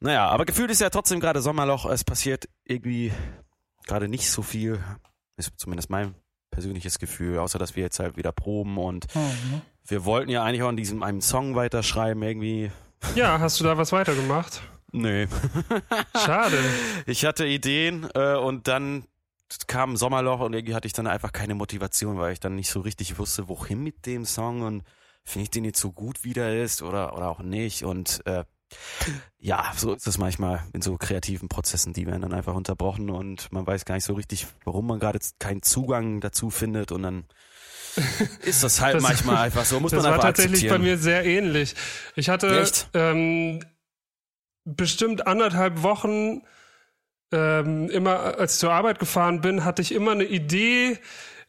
Naja, 0.00 0.28
aber 0.28 0.44
gefühlt 0.44 0.70
ist 0.70 0.80
ja 0.80 0.90
trotzdem 0.90 1.18
gerade 1.20 1.40
Sommerloch. 1.42 1.86
Es 1.86 2.04
passiert 2.04 2.48
irgendwie 2.64 3.12
gerade 3.86 4.08
nicht 4.08 4.30
so 4.30 4.42
viel. 4.42 4.82
Ist 5.36 5.52
zumindest 5.56 5.90
mein 5.90 6.14
persönliches 6.50 6.98
Gefühl, 6.98 7.38
außer 7.38 7.58
dass 7.58 7.76
wir 7.76 7.82
jetzt 7.82 7.98
halt 7.98 8.16
wieder 8.16 8.32
proben 8.32 8.76
und 8.78 9.06
mhm. 9.14 9.62
wir 9.86 10.04
wollten 10.04 10.30
ja 10.30 10.42
eigentlich 10.42 10.62
auch 10.62 10.68
an 10.68 10.76
diesem 10.76 11.02
einem 11.02 11.20
Song 11.20 11.54
weiterschreiben, 11.54 12.22
irgendwie. 12.22 12.70
Ja, 13.14 13.40
hast 13.40 13.60
du 13.60 13.64
da 13.64 13.78
was 13.78 13.92
weitergemacht? 13.92 14.62
Nee. 14.92 15.28
Schade. 16.16 16.58
Ich 17.06 17.24
hatte 17.24 17.46
Ideen 17.46 18.08
äh, 18.14 18.34
und 18.34 18.68
dann 18.68 19.04
kam 19.66 19.92
ein 19.92 19.96
Sommerloch 19.96 20.40
und 20.40 20.52
irgendwie 20.52 20.74
hatte 20.74 20.86
ich 20.86 20.92
dann 20.92 21.06
einfach 21.06 21.32
keine 21.32 21.54
Motivation, 21.54 22.18
weil 22.18 22.32
ich 22.32 22.40
dann 22.40 22.56
nicht 22.56 22.70
so 22.70 22.80
richtig 22.80 23.18
wusste, 23.18 23.48
wohin 23.48 23.82
mit 23.82 24.06
dem 24.06 24.24
Song 24.24 24.62
und 24.62 24.82
finde 25.24 25.44
ich 25.44 25.50
den 25.50 25.64
jetzt 25.64 25.80
so 25.80 25.92
gut, 25.92 26.24
wie 26.24 26.32
der 26.32 26.62
ist 26.62 26.82
oder, 26.82 27.16
oder 27.16 27.28
auch 27.28 27.40
nicht. 27.40 27.84
Und 27.84 28.24
äh, 28.26 28.44
ja, 29.38 29.72
so 29.76 29.94
ist 29.94 30.06
es 30.06 30.18
manchmal 30.18 30.62
in 30.72 30.82
so 30.82 30.96
kreativen 30.96 31.48
Prozessen, 31.48 31.92
die 31.92 32.06
werden 32.06 32.22
dann 32.22 32.34
einfach 32.34 32.54
unterbrochen 32.54 33.10
und 33.10 33.50
man 33.52 33.66
weiß 33.66 33.84
gar 33.84 33.94
nicht 33.94 34.04
so 34.04 34.14
richtig, 34.14 34.46
warum 34.64 34.86
man 34.86 35.00
gerade 35.00 35.18
keinen 35.38 35.62
Zugang 35.62 36.20
dazu 36.20 36.50
findet 36.50 36.92
und 36.92 37.02
dann 37.02 37.24
ist 38.42 38.62
das 38.62 38.80
halt 38.80 38.96
das, 38.96 39.02
manchmal 39.02 39.36
einfach 39.46 39.64
so. 39.64 39.80
Muss 39.80 39.90
das 39.92 40.02
man 40.02 40.12
war 40.12 40.20
tatsächlich 40.20 40.68
bei 40.68 40.78
mir 40.78 40.98
sehr 40.98 41.24
ähnlich. 41.24 41.74
Ich 42.16 42.28
hatte 42.28 42.64
ähm, 42.94 43.64
bestimmt 44.64 45.26
anderthalb 45.26 45.82
Wochen 45.82 46.42
ähm, 47.32 47.88
immer, 47.90 48.38
als 48.38 48.54
ich 48.54 48.60
zur 48.60 48.72
Arbeit 48.72 48.98
gefahren 48.98 49.40
bin, 49.40 49.64
hatte 49.64 49.82
ich 49.82 49.92
immer 49.92 50.12
eine 50.12 50.24
Idee, 50.24 50.98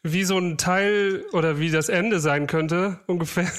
wie 0.03 0.23
so 0.23 0.37
ein 0.37 0.57
Teil 0.57 1.23
oder 1.31 1.59
wie 1.59 1.69
das 1.69 1.89
Ende 1.89 2.19
sein 2.19 2.47
könnte, 2.47 2.99
ungefähr. 3.07 3.51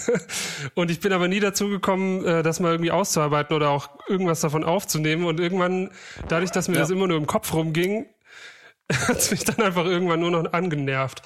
Und 0.75 0.91
ich 0.91 1.01
bin 1.01 1.13
aber 1.13 1.29
nie 1.29 1.41
dazu 1.41 1.69
gekommen, 1.69 2.25
äh, 2.25 2.43
das 2.43 2.61
mal 2.61 2.73
irgendwie 2.73 2.91
auszuarbeiten 2.91 3.55
oder 3.55 3.71
auch 3.71 3.91
irgendwas 4.09 4.41
davon 4.41 4.65
aufzunehmen. 4.65 5.25
Und 5.25 5.39
irgendwann, 5.39 5.91
dadurch, 6.29 6.51
dass 6.51 6.69
mir 6.69 6.75
ja. 6.75 6.81
das 6.81 6.91
immer 6.91 7.07
nur 7.07 7.17
im 7.17 7.27
Kopf 7.27 7.53
rumging, 7.53 8.07
hat 8.93 9.19
es 9.19 9.31
mich 9.31 9.45
dann 9.45 9.61
einfach 9.61 9.85
irgendwann 9.85 10.21
nur 10.21 10.31
noch 10.31 10.53
angenervt. 10.53 11.23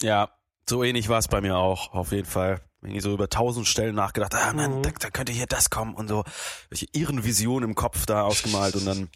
Ja, 0.00 0.30
so 0.68 0.82
ähnlich 0.82 1.08
war 1.08 1.18
es 1.18 1.28
bei 1.28 1.40
mir 1.40 1.56
auch, 1.56 1.92
auf 1.92 2.12
jeden 2.12 2.28
Fall. 2.28 2.62
Ich 2.82 3.02
so 3.02 3.12
über 3.12 3.28
tausend 3.28 3.66
Stellen 3.66 3.94
nachgedacht, 3.94 4.34
ah 4.34 4.54
Mann, 4.54 4.78
mhm. 4.78 4.82
da, 4.82 4.90
da, 4.98 5.10
könnte 5.10 5.32
hier 5.32 5.46
das 5.46 5.68
kommen 5.68 5.94
und 5.94 6.08
so. 6.08 6.24
Welche 6.70 6.86
ihren 6.92 7.24
Visionen 7.24 7.68
im 7.68 7.74
Kopf 7.74 8.06
da 8.06 8.22
ausgemalt 8.22 8.74
und 8.76 8.86
dann, 8.86 9.10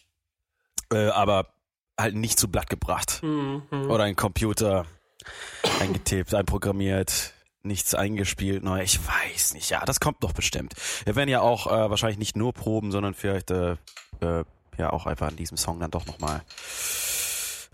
äh, 0.92 1.08
aber 1.08 1.53
halt 1.98 2.14
nicht 2.14 2.38
zu 2.38 2.48
Blatt 2.48 2.68
gebracht. 2.68 3.20
Mhm. 3.22 3.62
Oder 3.88 4.04
ein 4.04 4.16
Computer 4.16 4.86
eingetippt, 5.80 6.34
einprogrammiert, 6.34 7.32
nichts 7.62 7.94
eingespielt. 7.94 8.62
Neu. 8.62 8.82
Ich 8.82 9.00
weiß 9.06 9.54
nicht. 9.54 9.70
Ja, 9.70 9.84
das 9.84 10.00
kommt 10.00 10.22
doch 10.22 10.32
bestimmt. 10.32 10.74
Wir 11.04 11.16
werden 11.16 11.30
ja 11.30 11.40
auch 11.40 11.66
äh, 11.66 11.90
wahrscheinlich 11.90 12.18
nicht 12.18 12.36
nur 12.36 12.52
proben, 12.52 12.92
sondern 12.92 13.14
vielleicht 13.14 13.50
äh, 13.50 13.76
äh, 14.20 14.44
ja 14.76 14.92
auch 14.92 15.06
einfach 15.06 15.28
an 15.28 15.36
diesem 15.36 15.56
Song 15.56 15.80
dann 15.80 15.90
doch 15.90 16.06
nochmal 16.06 16.42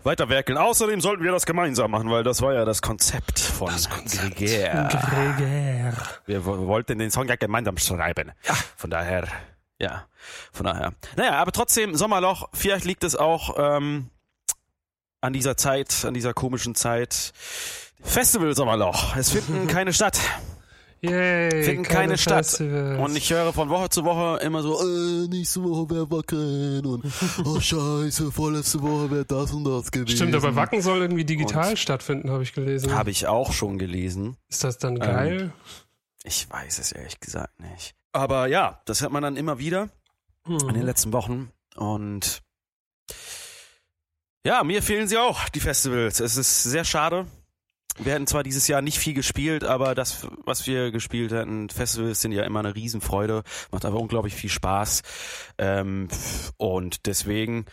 weiterwerkeln. 0.03 0.57
Außerdem 0.57 1.01
sollten 1.01 1.23
wir 1.23 1.31
das 1.31 1.45
gemeinsam 1.45 1.91
machen, 1.91 2.09
weil 2.09 2.23
das 2.23 2.41
war 2.41 2.53
ja 2.53 2.65
das 2.65 2.81
Konzept 2.81 3.39
von 3.39 3.67
das 3.67 3.89
Konzept. 3.89 4.35
Gregär. 4.35 4.89
Gregär. 5.37 5.93
Wir 6.25 6.45
wollten 6.45 6.99
den 6.99 7.11
Song 7.11 7.27
ja 7.27 7.35
gemeinsam 7.35 7.77
schreiben. 7.77 8.31
Ja. 8.45 8.53
Von 8.75 8.89
daher 8.89 9.27
ja, 9.81 10.05
von 10.53 10.67
daher. 10.67 10.93
Naja, 11.15 11.33
aber 11.33 11.51
trotzdem, 11.51 11.95
Sommerloch, 11.95 12.49
vielleicht 12.53 12.85
liegt 12.85 13.03
es 13.03 13.15
auch 13.15 13.55
ähm, 13.57 14.09
an 15.21 15.33
dieser 15.33 15.57
Zeit, 15.57 16.05
an 16.05 16.13
dieser 16.13 16.33
komischen 16.33 16.75
Zeit. 16.75 17.33
Festival 18.03 18.55
Sommerloch. 18.55 19.15
Es 19.15 19.31
finden 19.31 19.67
keine 19.67 19.91
statt. 19.91 20.19
Yay, 21.03 21.63
finden 21.63 21.81
keine, 21.81 21.99
keine 21.99 22.17
Stadt. 22.19 22.45
Festivals. 22.45 22.99
Und 22.99 23.15
ich 23.15 23.33
höre 23.33 23.53
von 23.53 23.69
Woche 23.69 23.89
zu 23.89 24.03
Woche 24.05 24.39
immer 24.43 24.61
so, 24.61 24.79
äh, 24.79 25.27
nächste 25.29 25.63
Woche 25.63 25.89
wäre 25.89 26.11
Wacken 26.11 26.85
und 26.85 27.03
oh 27.45 27.59
scheiße, 27.59 28.31
vorletzte 28.31 28.83
Woche 28.83 29.09
wäre 29.09 29.25
das 29.25 29.51
und 29.51 29.63
das 29.63 29.89
gewesen. 29.89 30.15
Stimmt, 30.15 30.35
aber 30.35 30.55
Wacken 30.55 30.83
soll 30.83 30.99
irgendwie 30.99 31.25
digital 31.25 31.71
und 31.71 31.79
stattfinden, 31.79 32.29
habe 32.29 32.43
ich 32.43 32.53
gelesen. 32.53 32.93
Habe 32.93 33.09
ich 33.09 33.25
auch 33.25 33.51
schon 33.51 33.79
gelesen. 33.79 34.37
Ist 34.47 34.63
das 34.63 34.77
dann 34.77 34.99
geil? 34.99 35.41
Ähm, 35.41 35.51
ich 36.23 36.47
weiß 36.47 36.77
es 36.77 36.91
ehrlich 36.91 37.19
gesagt 37.19 37.59
nicht. 37.59 37.95
Aber 38.13 38.47
ja, 38.47 38.81
das 38.85 39.01
hört 39.01 39.11
man 39.11 39.23
dann 39.23 39.37
immer 39.37 39.59
wieder 39.59 39.89
hm. 40.45 40.59
in 40.69 40.73
den 40.73 40.83
letzten 40.83 41.13
Wochen. 41.13 41.51
Und 41.75 42.41
ja, 44.45 44.63
mir 44.63 44.81
fehlen 44.81 45.07
sie 45.07 45.17
auch, 45.17 45.49
die 45.49 45.59
Festivals. 45.59 46.19
Es 46.19 46.35
ist 46.35 46.63
sehr 46.63 46.83
schade. 46.83 47.27
Wir 47.99 48.13
hätten 48.13 48.27
zwar 48.27 48.43
dieses 48.43 48.67
Jahr 48.67 48.81
nicht 48.81 48.97
viel 48.97 49.13
gespielt, 49.13 49.63
aber 49.63 49.93
das, 49.95 50.27
was 50.45 50.65
wir 50.65 50.91
gespielt 50.91 51.31
hätten, 51.31 51.69
Festivals 51.69 52.21
sind 52.21 52.31
ja 52.31 52.43
immer 52.43 52.59
eine 52.59 52.73
Riesenfreude, 52.73 53.43
macht 53.71 53.85
aber 53.85 53.99
unglaublich 53.99 54.33
viel 54.33 54.49
Spaß. 54.49 55.03
Ähm, 55.57 56.07
und 56.57 57.05
deswegen. 57.05 57.65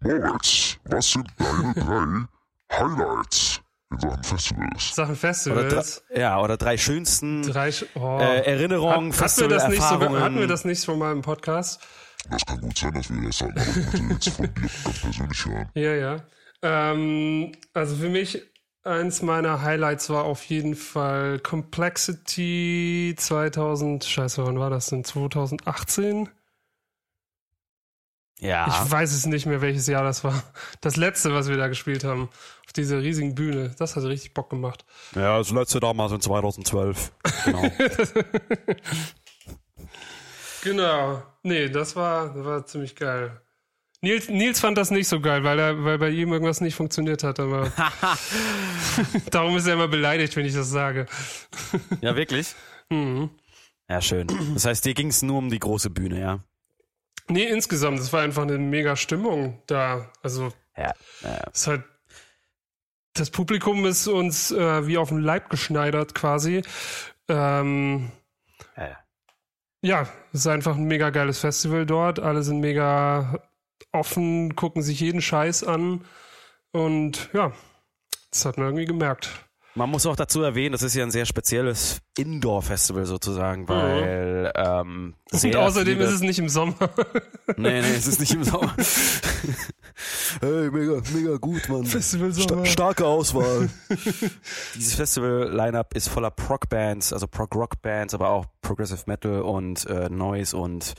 Moritz, 0.00 0.76
was 0.84 1.12
sind 1.12 1.28
deine 1.38 1.74
drei 1.74 2.78
Highlights 2.78 3.49
in 3.90 3.98
Sachen 3.98 4.22
Festivals. 4.22 4.94
Sachen 4.94 5.16
Festivals. 5.16 6.02
Oder 6.10 6.20
ja, 6.20 6.40
oder 6.40 6.56
drei 6.56 6.76
schönsten 6.76 7.42
drei, 7.42 7.70
oh. 7.94 8.18
äh, 8.20 8.42
Erinnerungen, 8.42 9.12
Hat, 9.12 9.20
hatten, 9.20 9.40
wir 9.40 9.48
das 9.48 9.68
nicht 9.68 9.82
sogar, 9.82 10.20
hatten 10.20 10.38
wir 10.38 10.46
das 10.46 10.64
nicht 10.64 10.84
schon 10.84 10.98
mal 10.98 11.12
im 11.12 11.22
Podcast? 11.22 11.80
Das 12.30 12.44
kann 12.44 12.60
gut 12.60 12.78
sein, 12.78 12.92
dass 12.92 13.10
wir 13.10 13.26
das 13.26 13.40
halt 13.40 13.56
noch 13.56 14.10
jetzt 14.10 14.28
von 14.28 14.54
dir 14.54 14.68
ganz 14.84 15.00
persönlich 15.00 15.46
hören. 15.46 15.70
Ja, 15.74 15.94
ja. 15.94 16.16
Ähm, 16.62 17.52
also 17.72 17.96
für 17.96 18.10
mich 18.10 18.42
eins 18.82 19.22
meiner 19.22 19.62
Highlights 19.62 20.10
war 20.10 20.24
auf 20.24 20.44
jeden 20.44 20.74
Fall 20.74 21.38
Complexity 21.38 23.14
2000, 23.16 24.04
scheiße, 24.04 24.44
wann 24.44 24.58
war 24.58 24.70
das 24.70 24.86
denn? 24.86 25.04
2018? 25.04 26.28
Ja. 28.40 28.66
Ich 28.66 28.90
weiß 28.90 29.12
es 29.12 29.26
nicht 29.26 29.46
mehr, 29.46 29.60
welches 29.60 29.86
Jahr 29.86 30.02
das 30.02 30.24
war. 30.24 30.42
Das 30.80 30.96
letzte, 30.96 31.34
was 31.34 31.48
wir 31.48 31.56
da 31.56 31.68
gespielt 31.68 32.04
haben. 32.04 32.30
Auf 32.66 32.72
dieser 32.72 33.00
riesigen 33.02 33.34
Bühne. 33.34 33.74
Das 33.78 33.96
hat 33.96 34.04
richtig 34.04 34.32
Bock 34.32 34.48
gemacht. 34.50 34.84
Ja, 35.14 35.38
das 35.38 35.50
letzte 35.50 35.80
damals 35.80 36.12
in 36.12 36.20
2012. 36.20 37.12
Genau. 37.44 37.62
genau. 40.62 41.22
Nee, 41.42 41.68
das 41.68 41.96
war, 41.96 42.32
das 42.32 42.44
war 42.44 42.66
ziemlich 42.66 42.96
geil. 42.96 43.40
Nils, 44.02 44.28
Nils 44.30 44.60
fand 44.60 44.78
das 44.78 44.90
nicht 44.90 45.08
so 45.08 45.20
geil, 45.20 45.44
weil 45.44 45.58
er, 45.58 45.84
weil 45.84 45.98
bei 45.98 46.08
ihm 46.08 46.32
irgendwas 46.32 46.62
nicht 46.62 46.74
funktioniert 46.74 47.22
hat, 47.22 47.38
aber 47.38 47.70
darum 49.30 49.56
ist 49.58 49.66
er 49.66 49.74
immer 49.74 49.88
beleidigt, 49.88 50.34
wenn 50.36 50.46
ich 50.46 50.54
das 50.54 50.70
sage. 50.70 51.06
ja, 52.00 52.16
wirklich? 52.16 52.54
Mhm. 52.92 53.30
Ja, 53.88 54.00
schön. 54.00 54.26
Das 54.54 54.64
heißt, 54.64 54.84
dir 54.84 54.94
ging 54.94 55.10
es 55.10 55.22
nur 55.22 55.38
um 55.38 55.48
die 55.48 55.60
große 55.60 55.90
Bühne, 55.90 56.18
ja? 56.20 56.44
Nee, 57.30 57.44
insgesamt, 57.44 58.00
es 58.00 58.12
war 58.12 58.22
einfach 58.22 58.42
eine 58.42 58.58
mega 58.58 58.96
Stimmung 58.96 59.62
da. 59.66 60.10
Also, 60.22 60.52
ja, 60.76 60.92
ja. 61.22 61.42
es 61.52 61.60
ist 61.60 61.66
halt, 61.68 61.84
das 63.14 63.30
Publikum 63.30 63.86
ist 63.86 64.06
uns 64.08 64.50
äh, 64.50 64.86
wie 64.86 64.98
auf 64.98 65.10
den 65.10 65.20
Leib 65.20 65.48
geschneidert 65.50 66.14
quasi. 66.14 66.62
Ähm, 67.28 68.10
ja. 68.76 68.98
ja, 69.82 70.02
es 70.32 70.40
ist 70.40 70.46
einfach 70.46 70.76
ein 70.76 70.84
mega 70.84 71.10
geiles 71.10 71.38
Festival 71.38 71.86
dort. 71.86 72.18
Alle 72.18 72.42
sind 72.42 72.60
mega 72.60 73.40
offen, 73.92 74.56
gucken 74.56 74.82
sich 74.82 75.00
jeden 75.00 75.22
Scheiß 75.22 75.64
an. 75.64 76.04
Und 76.72 77.30
ja, 77.32 77.52
das 78.30 78.44
hat 78.44 78.58
man 78.58 78.66
irgendwie 78.68 78.86
gemerkt. 78.86 79.49
Man 79.80 79.88
muss 79.88 80.04
auch 80.04 80.14
dazu 80.14 80.42
erwähnen, 80.42 80.72
das 80.72 80.82
ist 80.82 80.94
ja 80.94 81.02
ein 81.02 81.10
sehr 81.10 81.24
spezielles 81.24 82.02
Indoor-Festival 82.18 83.06
sozusagen, 83.06 83.66
weil 83.66 84.52
ähm, 84.54 85.14
Und 85.32 85.56
außerdem 85.56 85.94
viele... 85.94 86.06
ist 86.06 86.16
es 86.16 86.20
nicht 86.20 86.38
im 86.38 86.50
Sommer. 86.50 86.74
nee, 87.56 87.80
nee, 87.80 87.94
es 87.96 88.06
ist 88.06 88.20
nicht 88.20 88.34
im 88.34 88.44
Sommer. 88.44 88.76
hey, 90.42 90.70
mega, 90.70 91.00
mega 91.14 91.36
gut, 91.38 91.66
Mann. 91.70 91.86
Festival 91.86 92.30
Sommer. 92.30 92.66
Sta 92.66 92.72
starke 92.72 93.06
Auswahl. 93.06 93.70
Dieses 94.74 94.96
Festival-Line-Up 94.96 95.96
ist 95.96 96.08
voller 96.08 96.30
Prog-Bands, 96.30 97.14
also 97.14 97.26
Prog-Rock-Bands, 97.26 98.12
aber 98.12 98.28
auch 98.28 98.44
Progressive 98.60 99.04
Metal 99.06 99.40
und 99.40 99.86
äh, 99.86 100.10
Noise 100.10 100.58
und 100.58 100.92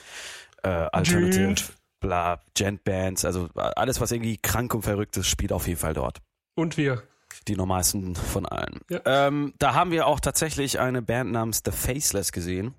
äh, 0.64 0.70
Alternative, 0.70 1.54
bla, 2.00 2.42
Gent-Bands, 2.56 3.26
also 3.26 3.48
alles, 3.54 4.02
was 4.02 4.12
irgendwie 4.12 4.38
krank 4.38 4.74
und 4.74 4.82
verrückt 4.82 5.18
ist, 5.18 5.28
spielt 5.28 5.54
auf 5.54 5.68
jeden 5.68 5.80
Fall 5.80 5.94
dort. 5.94 6.18
Und 6.56 6.78
wir 6.78 7.04
die 7.48 7.56
normalsten 7.56 8.16
von 8.16 8.46
allen. 8.46 8.80
Ja. 8.90 9.02
Ähm, 9.06 9.54
da 9.60 9.74
haben 9.74 9.92
wir 9.92 10.08
auch 10.08 10.20
tatsächlich 10.20 10.80
eine 10.80 11.02
Band 11.02 11.32
namens 11.32 11.62
The 11.66 11.72
Faceless 11.72 12.32
gesehen. 12.32 12.74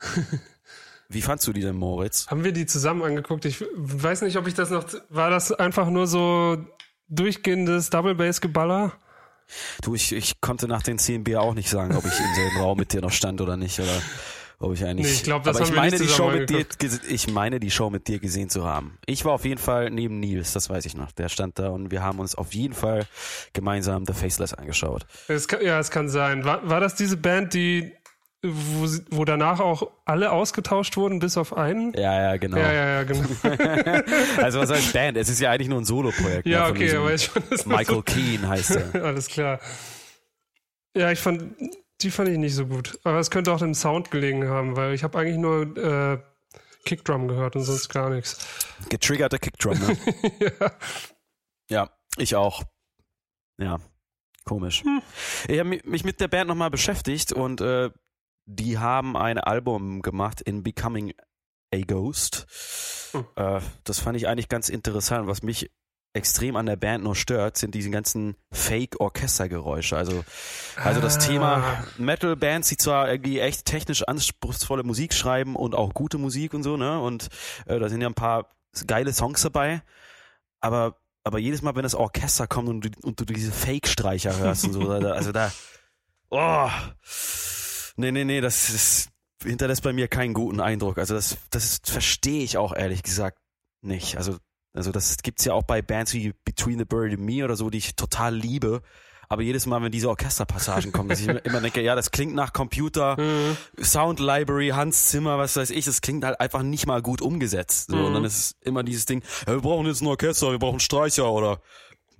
Wie 1.08 1.22
fandst 1.22 1.46
du 1.46 1.52
die 1.52 1.62
denn, 1.62 1.76
Moritz? 1.76 2.26
Haben 2.28 2.44
wir 2.44 2.52
die 2.52 2.66
zusammen 2.66 3.02
angeguckt? 3.02 3.44
Ich 3.46 3.64
weiß 3.74 4.22
nicht, 4.22 4.36
ob 4.36 4.46
ich 4.46 4.54
das 4.54 4.70
noch. 4.70 4.84
War 5.08 5.30
das 5.30 5.52
einfach 5.52 5.88
nur 5.88 6.06
so 6.06 6.58
durchgehendes 7.08 7.88
Double 7.88 8.14
Bass 8.14 8.40
Geballer? 8.42 8.92
Du, 9.80 9.94
ich, 9.94 10.12
ich 10.12 10.42
konnte 10.42 10.68
nach 10.68 10.82
den 10.82 10.98
10 10.98 11.24
Bier 11.24 11.40
auch 11.40 11.54
nicht 11.54 11.70
sagen, 11.70 11.96
ob 11.96 12.04
ich 12.04 12.18
im 12.18 12.34
selben 12.34 12.58
Raum 12.58 12.76
mit 12.76 12.92
dir 12.92 13.00
noch 13.00 13.12
stand 13.12 13.40
oder 13.40 13.56
nicht. 13.56 13.80
Oder 13.80 14.02
ob 14.58 14.74
ich 14.74 14.84
eigentlich. 14.84 15.06
Nee, 15.06 15.12
ich 15.12 15.22
glaube, 15.22 15.44
das 15.44 15.56
aber 15.56 15.64
haben 15.64 15.70
ich 15.70 15.74
wir 15.74 15.80
meine, 15.80 15.98
nicht 15.98 16.04
die 16.04 16.08
Show 16.08 16.30
mit 16.30 16.50
dir, 16.50 16.66
ich 17.08 17.30
meine, 17.30 17.60
die 17.60 17.70
Show 17.70 17.90
mit 17.90 18.08
dir 18.08 18.18
gesehen 18.18 18.50
zu 18.50 18.64
haben. 18.64 18.98
Ich 19.06 19.24
war 19.24 19.32
auf 19.32 19.44
jeden 19.44 19.60
Fall 19.60 19.90
neben 19.90 20.20
Nils, 20.20 20.52
das 20.52 20.68
weiß 20.68 20.84
ich 20.86 20.96
noch. 20.96 21.12
Der 21.12 21.28
stand 21.28 21.58
da 21.58 21.68
und 21.68 21.90
wir 21.90 22.02
haben 22.02 22.18
uns 22.18 22.34
auf 22.34 22.54
jeden 22.54 22.74
Fall 22.74 23.06
gemeinsam 23.52 24.04
The 24.06 24.12
Faceless 24.12 24.54
angeschaut. 24.54 25.06
Es 25.28 25.48
kann, 25.48 25.62
ja, 25.62 25.78
es 25.78 25.90
kann 25.90 26.08
sein. 26.08 26.44
War, 26.44 26.68
war 26.68 26.80
das 26.80 26.94
diese 26.94 27.16
Band, 27.16 27.54
die 27.54 27.92
wo, 28.42 28.86
wo 29.10 29.24
danach 29.24 29.58
auch 29.58 29.90
alle 30.04 30.30
ausgetauscht 30.30 30.96
wurden, 30.96 31.18
bis 31.18 31.36
auf 31.36 31.56
einen. 31.56 31.92
Ja, 31.94 32.22
ja, 32.22 32.36
genau. 32.36 32.56
Ja, 32.58 32.72
ja, 32.72 32.88
ja, 32.88 33.02
genau. 33.02 33.24
Also 34.42 34.60
was 34.60 34.70
heißt 34.70 34.92
Band? 34.92 35.16
Es 35.16 35.28
ist 35.28 35.40
ja 35.40 35.50
eigentlich 35.50 35.68
nur 35.68 35.80
ein 35.80 35.84
Solo-Projekt. 35.84 36.46
ne, 36.46 36.52
ja, 36.52 36.66
von 36.66 36.76
okay, 36.76 36.94
aber 36.94 37.12
ich 37.12 37.30
das 37.50 37.66
Michael 37.66 38.02
Keane 38.02 38.48
heißt 38.48 38.76
er. 38.76 38.94
alles 39.04 39.26
klar. 39.26 39.58
Ja, 40.96 41.10
ich 41.10 41.18
fand, 41.18 41.52
die 42.00 42.10
fand 42.10 42.28
ich 42.28 42.38
nicht 42.38 42.54
so 42.54 42.66
gut. 42.66 42.98
Aber 43.04 43.18
es 43.18 43.30
könnte 43.30 43.52
auch 43.52 43.58
dem 43.58 43.74
Sound 43.74 44.10
gelegen 44.10 44.48
haben, 44.48 44.76
weil 44.76 44.94
ich 44.94 45.02
habe 45.02 45.18
eigentlich 45.18 45.38
nur 45.38 45.76
äh, 45.76 46.18
Kickdrum 46.84 47.28
gehört 47.28 47.56
und 47.56 47.62
sonst 47.62 47.88
gar 47.88 48.10
nichts. 48.10 48.38
Getriggerter 48.88 49.38
Kickdrum, 49.38 49.78
ne? 49.78 49.96
ja. 50.60 50.70
Ja, 51.70 51.90
ich 52.16 52.34
auch. 52.34 52.62
Ja, 53.58 53.78
komisch. 54.44 54.82
Hm. 54.84 55.02
Ich 55.48 55.58
habe 55.58 55.80
mich 55.84 56.04
mit 56.04 56.20
der 56.20 56.28
Band 56.28 56.48
nochmal 56.48 56.70
beschäftigt 56.70 57.32
und 57.32 57.60
äh, 57.60 57.90
die 58.46 58.78
haben 58.78 59.16
ein 59.16 59.38
Album 59.38 60.00
gemacht 60.00 60.40
in 60.40 60.62
Becoming 60.62 61.12
a 61.74 61.80
Ghost. 61.80 62.46
Hm. 63.12 63.26
Äh, 63.36 63.60
das 63.84 63.98
fand 63.98 64.16
ich 64.16 64.28
eigentlich 64.28 64.48
ganz 64.48 64.68
interessant. 64.68 65.26
Was 65.26 65.42
mich 65.42 65.70
extrem 66.18 66.56
an 66.56 66.66
der 66.66 66.76
Band 66.76 67.02
nur 67.04 67.16
stört, 67.16 67.56
sind 67.56 67.74
diese 67.74 67.90
ganzen 67.90 68.36
Fake-Orchestergeräusche. 68.52 69.96
Also, 69.96 70.24
also 70.76 71.00
das 71.00 71.16
Ah. 71.16 71.20
Thema 71.20 71.84
Metal-Bands, 71.96 72.68
die 72.68 72.76
zwar 72.76 73.10
irgendwie 73.10 73.40
echt 73.40 73.64
technisch 73.64 74.02
anspruchsvolle 74.02 74.82
Musik 74.82 75.14
schreiben 75.14 75.56
und 75.56 75.74
auch 75.74 75.94
gute 75.94 76.18
Musik 76.18 76.52
und 76.52 76.62
so, 76.62 76.76
ne? 76.76 77.00
Und 77.00 77.28
äh, 77.66 77.78
da 77.78 77.88
sind 77.88 78.00
ja 78.02 78.08
ein 78.08 78.14
paar 78.14 78.50
geile 78.86 79.12
Songs 79.12 79.42
dabei, 79.42 79.82
aber 80.60 80.96
aber 81.24 81.38
jedes 81.38 81.60
Mal, 81.62 81.74
wenn 81.74 81.82
das 81.82 81.94
Orchester 81.94 82.46
kommt 82.46 82.68
und 82.68 82.80
du, 82.80 82.90
und 83.02 83.20
du 83.20 83.24
diese 83.24 83.52
Fake-Streicher 83.52 84.38
hörst 84.38 84.64
und 84.64 84.72
so, 84.72 84.90
also 84.90 85.30
da, 85.30 85.52
oh, 86.30 86.70
nee, 87.96 88.12
nee, 88.12 88.24
nee, 88.24 88.40
das, 88.40 88.72
das 88.72 89.08
hinterlässt 89.42 89.82
bei 89.82 89.92
mir 89.92 90.08
keinen 90.08 90.32
guten 90.32 90.60
Eindruck. 90.60 90.96
Also 90.96 91.14
das, 91.14 91.36
das 91.50 91.80
verstehe 91.84 92.42
ich 92.42 92.56
auch 92.56 92.74
ehrlich 92.74 93.02
gesagt 93.02 93.38
nicht. 93.82 94.16
Also, 94.16 94.38
also 94.78 94.92
das 94.92 95.18
gibt's 95.22 95.44
ja 95.44 95.52
auch 95.52 95.64
bei 95.64 95.82
Bands 95.82 96.14
wie 96.14 96.32
Between 96.44 96.78
the 96.78 96.84
Bird 96.84 97.12
and 97.12 97.20
Me 97.20 97.44
oder 97.44 97.56
so, 97.56 97.68
die 97.68 97.78
ich 97.78 97.96
total 97.96 98.34
liebe. 98.34 98.80
Aber 99.30 99.42
jedes 99.42 99.66
Mal, 99.66 99.82
wenn 99.82 99.92
diese 99.92 100.08
Orchesterpassagen 100.08 100.90
kommen, 100.90 101.10
dass 101.10 101.20
ich 101.20 101.28
immer- 101.28 101.60
denke, 101.60 101.82
ja, 101.82 101.94
das 101.94 102.10
klingt 102.12 102.34
nach 102.34 102.54
Computer, 102.54 103.20
Mhm. 103.20 103.58
Sound 103.84 104.20
Library, 104.20 104.68
Hans 104.68 105.06
Zimmer, 105.10 105.36
was 105.36 105.54
weiß 105.56 105.68
ich, 105.68 105.84
das 105.84 106.00
klingt 106.00 106.24
halt 106.24 106.40
einfach 106.40 106.62
nicht 106.62 106.86
mal 106.86 107.02
gut 107.02 107.20
umgesetzt. 107.20 107.90
So, 107.90 107.96
Mhm. 107.96 108.04
Und 108.06 108.14
dann 108.14 108.24
ist 108.24 108.38
es 108.38 108.56
immer 108.62 108.82
dieses 108.82 109.04
Ding, 109.04 109.22
ja, 109.46 109.52
wir 109.52 109.60
brauchen 109.60 109.84
jetzt 109.86 110.00
ein 110.00 110.06
Orchester, 110.06 110.50
wir 110.50 110.58
brauchen 110.58 110.80
Streicher 110.80 111.30
oder 111.30 111.60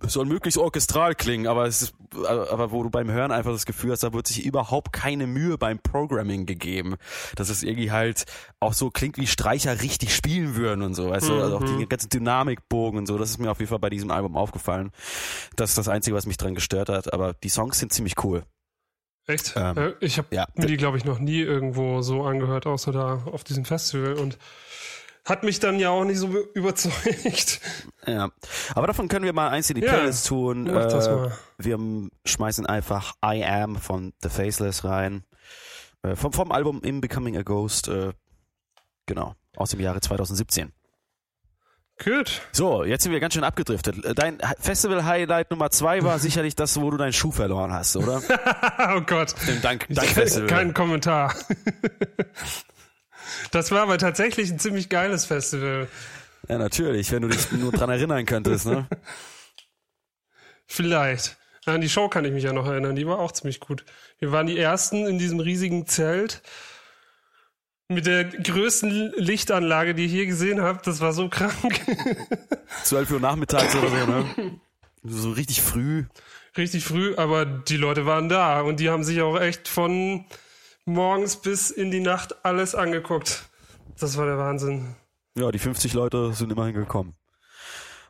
soll 0.07 0.27
möglichst 0.27 0.59
orchestral 0.59 1.15
klingen, 1.15 1.47
aber 1.47 1.67
es 1.67 1.83
ist, 1.83 1.95
aber 2.25 2.71
wo 2.71 2.83
du 2.83 2.91
beim 2.91 3.11
Hören 3.11 3.33
einfach 3.33 3.51
das 3.53 3.67
Gefühl 3.67 3.91
hast, 3.93 4.03
da 4.03 4.13
wird 4.13 4.27
sich 4.27 4.45
überhaupt 4.45 4.93
keine 4.93 5.27
Mühe 5.27 5.59
beim 5.59 5.79
Programming 5.79 6.47
gegeben. 6.47 6.97
Dass 7.35 7.49
es 7.49 7.63
irgendwie 7.63 7.91
halt 7.91 8.25
auch 8.61 8.73
so 8.73 8.91
klingt, 8.91 9.17
wie 9.19 9.27
Streicher 9.27 9.83
richtig 9.83 10.15
spielen 10.15 10.55
würden 10.55 10.83
und 10.83 10.95
so. 10.95 11.11
Weißt 11.11 11.29
du, 11.29 11.35
also 11.43 11.57
auch 11.59 11.65
die 11.65 11.73
Mhm. 11.73 11.89
ganzen 11.89 12.11
Dynamikbogen 12.11 12.99
und 13.01 13.07
so, 13.07 13.19
das 13.19 13.31
ist 13.31 13.39
mir 13.39 13.51
auf 13.51 13.59
jeden 13.59 13.71
Fall 13.71 13.79
bei 13.81 13.91
diesem 13.91 14.11
Album 14.11 14.37
aufgefallen. 14.37 14.91
Das 15.57 15.71
ist 15.71 15.79
das 15.79 15.89
Einzige, 15.89 16.17
was 16.17 16.27
mich 16.27 16.37
dran 16.37 16.55
gestört 16.55 16.89
hat, 16.89 17.13
aber 17.13 17.35
die 17.35 17.49
Songs 17.49 17.79
sind 17.79 17.93
ziemlich 17.93 18.23
cool. 18.25 18.45
Echt? 19.27 19.55
Ähm, 19.57 19.77
Äh, 19.77 19.93
ich 20.01 20.17
habe 20.17 20.29
ja. 20.35 20.47
mir 20.55 20.67
die, 20.67 20.77
glaube 20.79 20.97
ich, 20.97 21.05
noch 21.05 21.19
nie 21.19 21.41
irgendwo 21.41 22.01
so 22.03 22.23
angehört, 22.23 22.67
außer 22.67 22.93
da 22.93 23.23
auf 23.27 23.45
diesem 23.45 23.65
Festival. 23.67 24.15
Und 24.15 24.39
hat 25.29 25.43
mich 25.45 25.61
dann 25.61 25.79
ja 25.79 25.91
auch 25.91 26.05
nicht 26.05 26.19
so 26.19 26.29
be- 26.29 26.49
überzeugt. 26.55 27.61
Ja, 28.07 28.31
aber 28.75 28.87
davon 28.87 29.09
können 29.09 29.25
wir 29.25 29.33
mal 29.33 29.49
eins 29.51 29.69
in 29.71 29.77
die 29.77 29.83
Ja, 29.87 29.93
Playlist 29.95 30.27
tun. 30.27 30.65
mach 30.65 30.87
das 30.87 31.07
Äh, 31.07 31.13
mal. 31.13 31.33
Wir 31.59 31.79
schmeißen 32.25 32.67
einfach 32.67 33.15
I 33.25 33.45
Am 33.45 33.77
von 33.77 34.13
The 34.23 34.29
Faceless 34.29 34.85
rein. 34.85 35.25
Äh, 36.03 36.17
vom, 36.17 36.33
vom 36.33 36.53
Album 36.53 36.81
In 36.83 37.01
Becoming 37.01 37.37
a 37.37 37.43
Ghost. 37.43 37.89
Äh, 37.89 38.13
genau, 39.07 39.35
aus 39.57 39.71
dem 39.71 39.81
Jahre 39.81 40.01
2017. 40.01 40.73
Gut. 42.05 42.43
So, 42.53 42.85
jetzt 42.85 43.03
sind 43.03 43.11
wir 43.11 43.19
ganz 43.19 43.35
schön 43.35 43.43
abgedriftet. 43.43 44.05
Äh, 44.05 44.15
Dein 44.15 44.39
Festival-Highlight 44.61 45.51
Nummer 45.51 45.71
zwei 45.73 46.05
war 46.05 46.19
sicherlich 46.21 46.55
das, 46.55 46.81
wo 46.81 46.91
du 46.93 46.97
deinen 46.97 47.13
Schuh 47.13 47.33
verloren 47.33 47.73
hast, 47.73 47.97
oder? 47.97 48.23
oh 48.97 49.01
Gott. 49.01 49.35
Dem 49.49 49.61
Dank, 49.63 49.87
Dankfestival. 49.91 50.47
Kein 50.47 50.75
Kommentar. 50.75 51.35
Das 53.51 53.71
war 53.71 53.83
aber 53.83 53.99
tatsächlich 53.99 54.51
ein 54.51 54.59
ziemlich 54.59 54.89
geiles 54.89 55.25
Festival. 55.25 55.89
Ja, 56.49 56.59
natürlich, 56.59 57.11
wenn 57.13 57.23
du 57.23 57.29
dich 57.29 57.51
nur 57.53 57.73
dran 57.73 57.91
erinnern 57.91 58.25
könntest, 58.25 58.67
ne? 58.67 58.87
Vielleicht. 60.67 61.37
An 61.67 61.81
die 61.81 61.89
Show 61.89 62.09
kann 62.09 62.25
ich 62.25 62.33
mich 62.33 62.45
ja 62.45 62.53
noch 62.53 62.67
erinnern, 62.67 62.97
die 62.97 63.07
war 63.07 63.19
auch 63.19 63.33
ziemlich 63.33 63.61
gut. 63.61 63.85
Wir 64.19 64.33
waren 64.33 64.47
die 64.47 64.59
ersten 64.59 65.07
in 65.07 65.19
diesem 65.19 65.41
riesigen 65.41 65.87
Zelt 65.87 66.43
mit 67.89 68.07
der 68.07 68.25
größten 68.25 69.15
Lichtanlage, 69.17 69.95
die 69.95 70.07
ich 70.07 70.13
je 70.13 70.27
gesehen 70.27 70.61
habe. 70.61 70.81
Das 70.85 71.01
war 71.01 71.13
so 71.13 71.29
krank. 71.29 71.81
12 72.85 73.11
Uhr 73.13 73.21
nachmittags 73.21 73.75
oder 73.77 73.89
so, 73.89 74.07
ne? 74.07 74.61
So 75.05 75.31
richtig 75.31 75.63
früh. 75.63 76.05
Richtig 76.57 76.85
früh, 76.85 77.15
aber 77.17 77.45
die 77.45 77.77
Leute 77.77 78.05
waren 78.05 78.29
da 78.29 78.61
und 78.61 78.81
die 78.81 78.91
haben 78.91 79.05
sich 79.05 79.21
auch 79.23 79.41
echt 79.41 79.69
von 79.69 80.25
morgens 80.89 81.37
bis 81.37 81.71
in 81.71 81.91
die 81.91 82.01
Nacht 82.01 82.45
alles 82.45 82.75
angeguckt. 82.75 83.45
Das 84.01 84.17
war 84.17 84.27
der 84.27 84.39
Wahnsinn. 84.39 84.97
Ja, 85.37 85.51
die 85.53 85.59
50 85.59 85.93
Leute 85.93 86.33
sind 86.33 86.51
immerhin 86.53 86.75
gekommen. 86.75 87.15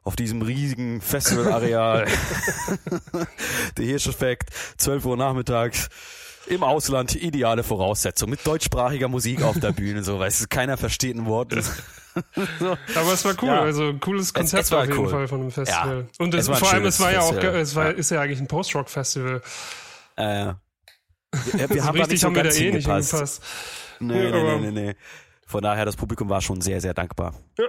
Auf 0.02 0.16
diesem 0.16 0.40
riesigen 0.42 1.00
Festivalareal. 1.02 2.06
Der 3.76 3.84
Hirscheffekt, 3.84 4.50
12 4.78 5.04
Uhr 5.04 5.16
nachmittags. 5.16 5.88
Im 6.46 6.62
Ausland 6.62 7.14
ideale 7.14 7.62
Voraussetzung 7.62 8.30
mit 8.30 8.46
deutschsprachiger 8.46 9.08
Musik 9.08 9.42
auf 9.42 9.60
der 9.60 9.72
Bühne, 9.72 10.02
so 10.02 10.18
weißt 10.18 10.40
du, 10.42 10.46
keiner 10.48 10.78
versteht 10.78 11.14
ein 11.14 11.26
Wort. 11.26 11.52
Aber 12.94 13.12
es 13.12 13.24
war 13.26 13.34
cool, 13.42 13.48
Ja. 13.48 13.60
also 13.60 13.88
ein 13.88 14.00
cooles 14.00 14.32
Konzept 14.32 14.62
es 14.62 14.70
war 14.72 14.80
auf 14.80 14.86
jeden 14.86 14.98
cool. 14.98 15.10
Fall 15.10 15.28
von 15.28 15.40
dem 15.42 15.50
Festival. 15.50 16.06
Ja, 16.18 16.24
Und 16.24 16.32
es 16.34 16.48
es, 16.48 16.58
vor 16.58 16.72
allem, 16.72 16.86
es 16.86 16.98
war 17.00 17.12
ja 17.12 17.20
auch, 17.20 17.32
Festival. 17.34 17.56
es 17.60 17.74
war, 17.74 17.90
ist 17.92 18.10
ja 18.10 18.20
eigentlich 18.22 18.40
ein 18.40 18.46
Post-Rock-Festival. 18.48 19.42
Äh, 20.16 20.54
wir, 21.32 21.70
wir 21.70 21.76
So 21.82 21.84
haben 21.86 21.98
da 21.98 22.06
nicht 22.06 22.20
so 22.20 22.26
haben 22.28 22.34
wir 22.34 22.42
da 22.42 22.48
ganz 22.48 22.60
eh 22.60 22.70
nicht 22.70 22.86
hingepasst. 22.86 23.42
Nee, 24.00 24.30
nee, 24.30 24.42
nee, 24.58 24.58
nee, 24.58 24.70
nee. 24.70 24.94
Von 25.46 25.62
daher, 25.62 25.84
das 25.84 25.96
Publikum 25.96 26.28
war 26.28 26.40
schon 26.40 26.60
sehr, 26.60 26.80
sehr 26.80 26.94
dankbar. 26.94 27.34
Ja, 27.58 27.64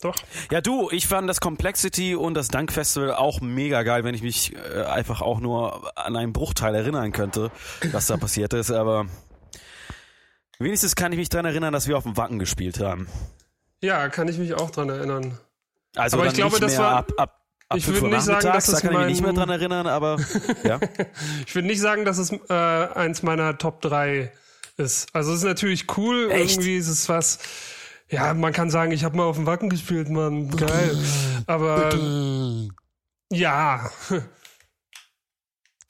doch. 0.00 0.14
Ja, 0.50 0.60
du, 0.60 0.90
ich 0.90 1.06
fand 1.06 1.28
das 1.28 1.40
Complexity 1.40 2.14
und 2.14 2.34
das 2.34 2.48
Dankfestival 2.48 3.14
auch 3.14 3.40
mega 3.40 3.82
geil, 3.82 4.04
wenn 4.04 4.14
ich 4.14 4.22
mich 4.22 4.54
äh, 4.54 4.82
einfach 4.84 5.22
auch 5.22 5.40
nur 5.40 5.90
an 5.98 6.14
einen 6.16 6.32
Bruchteil 6.34 6.74
erinnern 6.74 7.12
könnte, 7.12 7.50
was 7.92 8.06
da 8.06 8.16
passiert 8.18 8.52
ist, 8.52 8.70
aber 8.70 9.06
wenigstens 10.58 10.94
kann 10.94 11.12
ich 11.12 11.18
mich 11.18 11.28
daran 11.30 11.46
erinnern, 11.46 11.72
dass 11.72 11.88
wir 11.88 11.96
auf 11.96 12.04
dem 12.04 12.16
Wacken 12.16 12.38
gespielt 12.38 12.80
haben. 12.80 13.08
Ja, 13.82 14.08
kann 14.08 14.28
ich 14.28 14.38
mich 14.38 14.54
auch 14.54 14.70
dran 14.70 14.88
erinnern. 14.90 15.38
Also 15.96 16.18
Aber 16.18 16.26
ich 16.26 16.34
glaube, 16.34 16.60
das 16.60 16.76
war- 16.78 16.96
ab, 16.96 17.12
ab, 17.16 17.40
ab 17.68 17.78
ich 17.78 17.84
5 17.84 17.96
würde 18.00 18.14
nicht 18.14 18.24
sagen, 18.24 18.46
dass 18.52 18.66
da 18.66 18.72
es 18.74 18.80
kann 18.80 18.92
ich 18.92 18.98
mich 18.98 19.06
nicht 19.08 19.20
mehr 19.22 19.32
mein- 19.32 19.36
dran 19.46 19.50
erinnern, 19.50 19.86
aber 19.86 20.18
ja. 20.64 20.78
Ich 21.46 21.54
würde 21.54 21.68
nicht 21.68 21.80
sagen, 21.80 22.04
dass 22.04 22.18
es 22.18 22.30
äh, 22.32 22.52
eins 22.52 23.22
meiner 23.22 23.58
Top 23.58 23.80
3 23.82 24.32
ist. 24.76 25.08
Also 25.14 25.32
es 25.32 25.38
ist 25.38 25.44
natürlich 25.44 25.96
cool, 25.96 26.30
Echt? 26.30 26.52
irgendwie 26.52 26.76
ist 26.76 26.88
es 26.88 27.08
was. 27.08 27.38
Ja, 28.08 28.34
man 28.34 28.52
kann 28.52 28.70
sagen, 28.70 28.92
ich 28.92 29.02
habe 29.04 29.16
mal 29.16 29.24
auf 29.24 29.36
dem 29.36 29.46
Wacken 29.46 29.68
gespielt, 29.68 30.08
Mann, 30.10 30.50
geil. 30.50 30.96
Aber 31.46 31.90
ja, 33.32 33.90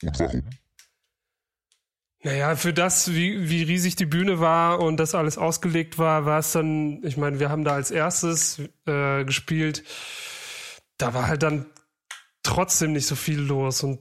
Und 0.01 0.19
warum? 0.19 0.43
naja, 2.23 2.55
für 2.55 2.73
das, 2.73 3.11
wie, 3.13 3.49
wie 3.49 3.63
riesig 3.63 3.95
die 3.95 4.05
Bühne 4.05 4.39
war 4.39 4.79
und 4.79 4.97
das 4.97 5.15
alles 5.15 5.37
ausgelegt 5.37 5.97
war, 5.97 6.25
war 6.25 6.39
es 6.39 6.51
dann, 6.51 7.03
ich 7.03 7.15
meine, 7.17 7.39
wir 7.39 7.49
haben 7.49 7.63
da 7.63 7.73
als 7.73 7.91
erstes 7.91 8.59
äh, 8.85 9.23
gespielt. 9.23 9.83
Da 10.97 11.13
war 11.13 11.27
halt 11.27 11.43
dann 11.43 11.67
trotzdem 12.43 12.93
nicht 12.93 13.07
so 13.07 13.15
viel 13.15 13.39
los 13.39 13.83
und 13.83 13.99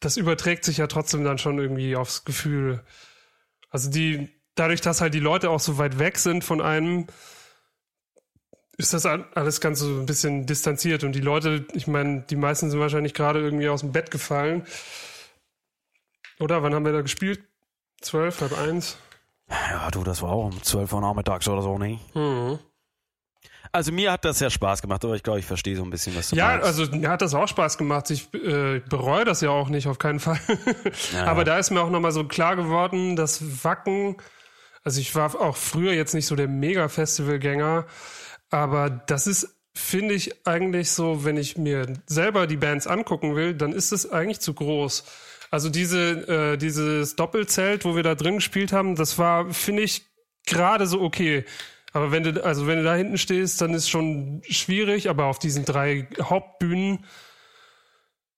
das 0.00 0.16
überträgt 0.16 0.64
sich 0.64 0.78
ja 0.78 0.86
trotzdem 0.86 1.24
dann 1.24 1.38
schon 1.38 1.58
irgendwie 1.58 1.96
aufs 1.96 2.24
Gefühl. 2.24 2.84
Also 3.70 3.90
die, 3.90 4.28
dadurch, 4.54 4.80
dass 4.80 5.00
halt 5.00 5.14
die 5.14 5.20
Leute 5.20 5.50
auch 5.50 5.60
so 5.60 5.78
weit 5.78 5.98
weg 5.98 6.18
sind 6.18 6.44
von 6.44 6.60
einem, 6.60 7.06
ist 8.76 8.92
das 8.92 9.06
alles 9.06 9.60
ganz 9.60 9.78
so 9.78 9.86
ein 9.88 10.06
bisschen 10.06 10.44
distanziert 10.44 11.02
und 11.02 11.12
die 11.12 11.20
Leute, 11.20 11.66
ich 11.72 11.86
meine, 11.86 12.22
die 12.22 12.36
meisten 12.36 12.70
sind 12.70 12.80
wahrscheinlich 12.80 13.14
gerade 13.14 13.40
irgendwie 13.40 13.68
aus 13.68 13.80
dem 13.80 13.92
Bett 13.92 14.10
gefallen. 14.10 14.66
Oder 16.38 16.62
wann 16.62 16.74
haben 16.74 16.84
wir 16.84 16.92
da 16.92 17.00
gespielt? 17.00 17.42
Zwölf, 18.02 18.40
halb 18.42 18.58
eins? 18.58 18.98
Ja, 19.48 19.90
du, 19.90 20.04
das 20.04 20.20
war 20.20 20.30
auch 20.30 20.46
um 20.46 20.62
12 20.62 20.92
Uhr 20.92 21.00
nachmittags 21.00 21.48
oder 21.48 21.62
so, 21.62 21.78
ne? 21.78 21.98
Mhm. 22.14 22.58
Also 23.72 23.92
mir 23.92 24.12
hat 24.12 24.24
das 24.24 24.40
ja 24.40 24.48
Spaß 24.50 24.82
gemacht, 24.82 25.04
aber 25.04 25.14
ich 25.16 25.22
glaube, 25.22 25.38
ich 25.38 25.44
verstehe 25.46 25.76
so 25.76 25.82
ein 25.84 25.90
bisschen, 25.90 26.16
was 26.16 26.30
du 26.30 26.36
Ja, 26.36 26.48
meinst. 26.48 26.64
also 26.66 26.86
mir 26.96 27.08
hat 27.10 27.22
das 27.22 27.34
auch 27.34 27.46
Spaß 27.48 27.78
gemacht. 27.78 28.10
Ich 28.10 28.32
äh, 28.34 28.80
bereue 28.88 29.24
das 29.24 29.40
ja 29.40 29.50
auch 29.50 29.68
nicht, 29.68 29.86
auf 29.86 29.98
keinen 29.98 30.20
Fall. 30.20 30.38
Aber 31.24 31.44
da 31.44 31.58
ist 31.58 31.70
mir 31.70 31.80
auch 31.80 31.90
nochmal 31.90 32.12
so 32.12 32.24
klar 32.24 32.56
geworden, 32.56 33.16
dass 33.16 33.64
Wacken, 33.64 34.16
also 34.84 35.00
ich 35.00 35.14
war 35.14 35.34
auch 35.40 35.56
früher 35.56 35.92
jetzt 35.92 36.14
nicht 36.14 36.26
so 36.26 36.36
der 36.36 36.48
Mega-Festivalgänger, 36.48 37.86
aber 38.50 38.90
das 38.90 39.26
ist, 39.26 39.56
finde 39.74 40.14
ich, 40.14 40.46
eigentlich 40.46 40.90
so, 40.90 41.24
wenn 41.24 41.36
ich 41.36 41.58
mir 41.58 41.86
selber 42.06 42.46
die 42.46 42.56
Bands 42.56 42.86
angucken 42.86 43.34
will, 43.36 43.54
dann 43.54 43.72
ist 43.72 43.92
es 43.92 44.10
eigentlich 44.10 44.40
zu 44.40 44.54
groß. 44.54 45.04
Also 45.50 45.68
diese, 45.68 46.52
äh, 46.54 46.56
dieses 46.56 47.14
Doppelzelt, 47.16 47.84
wo 47.84 47.94
wir 47.94 48.02
da 48.02 48.14
drin 48.14 48.36
gespielt 48.36 48.72
haben, 48.72 48.96
das 48.96 49.18
war, 49.18 49.50
finde 49.52 49.82
ich, 49.82 50.06
gerade 50.46 50.86
so 50.86 51.00
okay. 51.02 51.44
Aber 51.96 52.12
wenn 52.12 52.24
du, 52.24 52.44
also 52.44 52.66
wenn 52.66 52.76
du 52.76 52.84
da 52.84 52.94
hinten 52.94 53.16
stehst, 53.16 53.58
dann 53.62 53.72
ist 53.72 53.88
schon 53.88 54.42
schwierig, 54.46 55.08
aber 55.08 55.24
auf 55.24 55.38
diesen 55.38 55.64
drei 55.64 56.06
Hauptbühnen, 56.20 57.06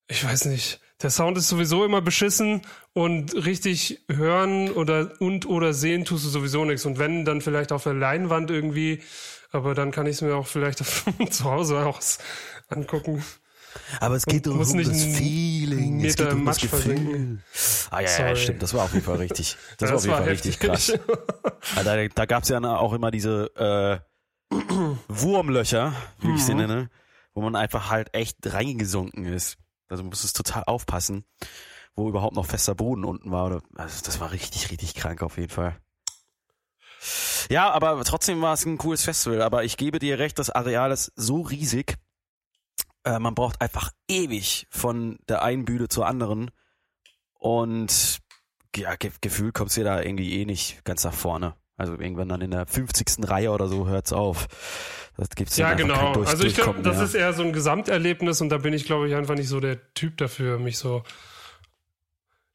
ich 0.07 0.25
weiß 0.25 0.45
nicht. 0.45 0.81
Der 1.03 1.11
Sound 1.11 1.37
ist 1.39 1.49
sowieso 1.49 1.85
immer 1.85 2.01
beschissen 2.01 2.63
und 2.93 3.35
richtig 3.35 4.05
hören 4.09 4.71
oder 4.71 5.21
und 5.21 5.47
oder 5.47 5.75
sehen 5.75 6.05
tust 6.05 6.25
du 6.25 6.29
sowieso 6.29 6.65
nichts. 6.65 6.87
Und 6.87 7.01
wenn, 7.01 7.25
dann 7.25 7.41
vielleicht 7.41 7.73
auf 7.73 7.83
der 7.83 7.95
Leinwand 7.95 8.53
irgendwie, 8.53 9.03
aber 9.51 9.75
dann 9.75 9.91
kann 9.91 10.07
ich 10.07 10.13
es 10.13 10.23
mir 10.23 10.37
auch 10.37 10.47
vielleicht 10.47 10.79
zu 11.31 11.45
Hause 11.45 11.85
aus 11.85 12.19
angucken. 12.69 13.25
Aber 13.99 14.15
es 14.15 14.25
geht 14.25 14.47
Und 14.47 14.61
um 14.61 14.77
nicht 14.77 14.89
das 14.89 15.03
Feeling, 15.03 16.05
es 16.05 16.15
geht 16.15 16.33
um 16.33 16.47
das 16.47 16.61
Gefühl. 16.61 16.81
versinken. 16.81 17.43
Ah 17.91 18.01
ja, 18.01 18.09
ja, 18.11 18.17
Sorry. 18.17 18.37
stimmt, 18.37 18.63
das 18.63 18.75
war 18.75 18.85
auf 18.85 18.93
jeden 18.93 19.05
Fall 19.05 19.17
richtig. 19.17 19.57
Das, 19.79 19.89
Ja, 19.89 19.95
war 19.95 19.97
auf 19.99 20.05
jeden 20.05 20.17
Fall 20.17 20.29
richtig 20.29 20.59
krass. 20.61 20.89
Ja, 21.77 21.83
da 21.83 22.09
da 22.09 22.27
gab 22.27 22.43
es 22.43 22.49
ja 22.49 22.59
auch 22.77 22.93
immer 22.93 23.11
diese 23.11 24.03
äh, 24.51 24.55
Wurmlöcher, 25.09 25.93
wie 26.21 26.35
ich 26.35 26.45
sie 26.45 26.53
Mhm. 26.53 26.59
nenne, 26.61 26.91
wo 27.35 27.41
man 27.43 27.57
einfach 27.57 27.91
halt 27.91 28.15
echt 28.15 28.39
reingesunken 28.45 29.25
ist. 29.27 29.57
Also 29.89 30.03
man 30.03 30.11
muss 30.11 30.25
es 30.25 30.33
total 30.33 30.65
aufpassen, 30.67 31.25
wo 31.95 32.09
überhaupt 32.09 32.35
noch 32.35 32.47
fester 32.47 32.75
Boden 32.75 33.05
unten 33.05 33.31
war. 33.31 33.63
Also 33.77 34.03
das 34.05 34.21
war 34.21 34.33
richtig, 34.33 34.71
richtig 34.71 34.95
krank 34.95 35.23
auf 35.23 35.37
jeden 35.39 35.51
Fall. 35.51 35.77
Ja, 37.49 37.71
aber 37.71 38.03
trotzdem 38.05 38.43
war 38.43 38.55
es 38.55 38.67
ein 38.67 38.77
cooles 38.79 39.05
Festival. 39.05 39.41
Aber 39.43 39.65
ich 39.65 39.77
gebe 39.77 39.99
dir 39.99 40.19
recht, 40.19 40.39
das 40.39 40.51
Areal 40.51 40.91
ist 40.93 41.13
so 41.17 41.41
riesig. 41.43 41.97
Äh, 43.05 43.19
man 43.19 43.35
braucht 43.35 43.61
einfach 43.61 43.93
ewig 44.09 44.67
von 44.71 45.19
der 45.29 45.43
einen 45.43 45.65
Bühne 45.65 45.89
zur 45.89 46.07
anderen. 46.07 46.51
Und 47.39 48.19
ja, 48.77 48.95
ge 48.97 49.11
gefühlt 49.21 49.55
kommst 49.55 49.77
du 49.77 49.85
da 49.85 50.03
irgendwie 50.03 50.41
eh 50.41 50.45
nicht 50.45 50.85
ganz 50.85 51.03
nach 51.05 51.15
vorne. 51.15 51.55
Also 51.77 51.93
irgendwann 51.93 52.29
dann 52.29 52.41
in 52.41 52.51
der 52.51 52.67
50. 52.67 53.29
Reihe 53.29 53.51
oder 53.53 53.69
so 53.69 53.87
hört's 53.87 54.13
auf. 54.13 54.49
Das 55.17 55.31
gibt's 55.31 55.57
Ja, 55.57 55.75
genau. 55.75 56.13
Durch 56.13 56.29
Also 56.29 56.45
ich 56.45 56.55
glaube, 56.57 56.83
das 56.83 56.97
mehr. 56.97 57.05
ist 57.05 57.15
eher 57.15 57.33
so 57.33 57.43
ein 57.43 57.53
Gesamterlebnis 57.53 58.41
und 58.41 58.49
da 58.51 58.59
bin 58.59 58.73
ich, 58.75 58.85
glaube 58.85 59.09
ich, 59.09 59.15
einfach 59.15 59.35
nicht 59.37 59.49
so 59.49 59.61
der 59.61 59.93
Typ 59.95 60.17
dafür, 60.17 60.59
mich 60.59 60.77
so 60.79 61.03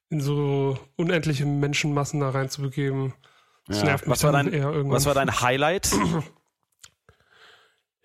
in 0.09 0.19
so 0.21 0.77
unendliche 0.97 1.45
Menschenmassen 1.45 2.19
da 2.19 2.29
reinzubegeben. 2.29 3.13
Das 3.67 3.79
Ja. 3.79 3.85
nervt 3.85 4.05
mich 4.07 4.11
Was 4.11 4.23
war 4.23 4.31
dein, 4.33 4.51
eher 4.51 4.69
irgendwann. 4.69 4.91
was 4.97 5.05
war 5.05 5.13
dein 5.13 5.41
Highlight? 5.41 5.89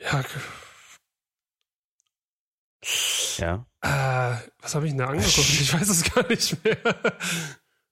Ja, 0.01 0.23
ja. 3.39 3.67
äh, 3.83 4.37
was 4.61 4.75
habe 4.75 4.87
ich 4.87 4.93
denn 4.93 4.99
da 4.99 5.07
angeguckt? 5.07 5.39
Ich 5.61 5.73
weiß 5.73 5.89
es 5.89 6.15
gar 6.15 6.27
nicht 6.29 6.65
mehr. 6.65 6.77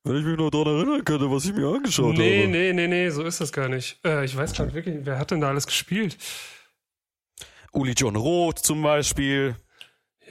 Wenn 0.04 0.16
ich 0.18 0.24
mich 0.24 0.36
nur 0.36 0.50
daran 0.50 0.76
erinnern 0.76 1.04
könnte, 1.04 1.30
was 1.30 1.44
ich 1.46 1.52
mir 1.52 1.66
angeschaut 1.66 2.16
nee, 2.16 2.46
nee, 2.46 2.72
nee, 2.72 2.86
nee, 2.86 3.10
so 3.10 3.24
ist 3.24 3.40
das 3.40 3.52
gar 3.52 3.68
nicht. 3.68 3.98
Äh, 4.04 4.24
ich 4.24 4.36
weiß 4.36 4.54
gar 4.54 4.64
nicht 4.64 4.74
wirklich, 4.74 4.98
wer 5.02 5.18
hat 5.18 5.32
denn 5.32 5.40
da 5.40 5.48
alles 5.48 5.66
gespielt? 5.66 6.16
Uli 7.72 7.92
John 7.92 8.14
Roth 8.14 8.60
zum 8.60 8.82
Beispiel. 8.82 9.56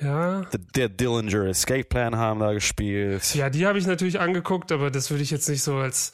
Ja. 0.02 0.42
Der, 0.44 0.60
der 0.76 0.90
Dillinger 0.90 1.46
Escape 1.48 1.84
Plan 1.84 2.16
haben 2.16 2.40
da 2.40 2.54
gespielt. 2.54 3.36
Ja, 3.36 3.50
die 3.50 3.66
habe 3.66 3.78
ich 3.78 3.86
natürlich 3.86 4.20
angeguckt, 4.20 4.72
aber 4.72 4.92
das 4.92 5.12
würde 5.12 5.24
ich 5.24 5.32
jetzt 5.32 5.50
nicht 5.50 5.62
so 5.62 5.76
als. 5.76 6.14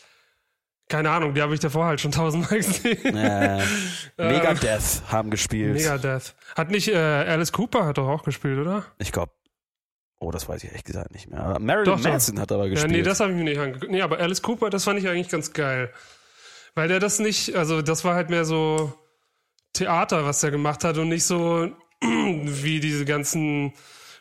Keine 0.91 1.09
Ahnung, 1.09 1.33
die 1.33 1.41
habe 1.41 1.53
ich 1.53 1.59
davor 1.59 1.85
halt 1.85 2.01
schon 2.01 2.11
tausendmal 2.11 2.57
gesehen. 2.59 3.15
Äh, 3.15 3.63
Megadeth 4.17 5.01
haben 5.07 5.29
gespielt. 5.31 5.73
Megadeth. 5.73 6.35
Hat 6.55 6.69
nicht 6.69 6.89
äh, 6.89 6.95
Alice 6.97 7.51
Cooper 7.51 7.85
hat 7.85 7.97
doch 7.97 8.07
auch 8.07 8.23
gespielt, 8.23 8.59
oder? 8.59 8.85
Ich 8.99 9.11
glaube. 9.11 9.31
Oh, 10.19 10.29
das 10.29 10.47
weiß 10.47 10.63
ich 10.63 10.69
ehrlich 10.69 10.83
gesagt 10.83 11.11
nicht 11.13 11.29
mehr. 11.31 11.39
Aber 11.41 11.59
Marilyn 11.59 11.85
Doch, 11.85 11.99
doch. 12.01 12.09
Manson 12.09 12.39
hat 12.39 12.51
aber 12.51 12.65
Ja, 12.65 12.69
gespielt. 12.71 12.91
nee, 12.91 13.01
das 13.01 13.19
habe 13.21 13.31
ich 13.31 13.37
mir 13.37 13.43
nicht 13.43 13.59
angeguckt. 13.59 13.91
Nee, 13.91 14.01
aber 14.03 14.19
Alice 14.19 14.41
Cooper, 14.43 14.69
das 14.69 14.83
fand 14.83 14.99
ich 14.99 15.07
eigentlich 15.07 15.29
ganz 15.29 15.53
geil. 15.53 15.91
Weil 16.75 16.89
der 16.89 16.99
das 16.99 17.17
nicht, 17.19 17.55
also 17.55 17.81
das 17.81 18.03
war 18.05 18.13
halt 18.13 18.29
mehr 18.29 18.45
so 18.45 18.93
Theater, 19.73 20.23
was 20.25 20.41
der 20.41 20.51
gemacht 20.51 20.83
hat 20.83 20.97
und 20.99 21.09
nicht 21.09 21.23
so 21.23 21.71
wie 22.01 22.79
diese 22.79 23.05
ganzen 23.05 23.73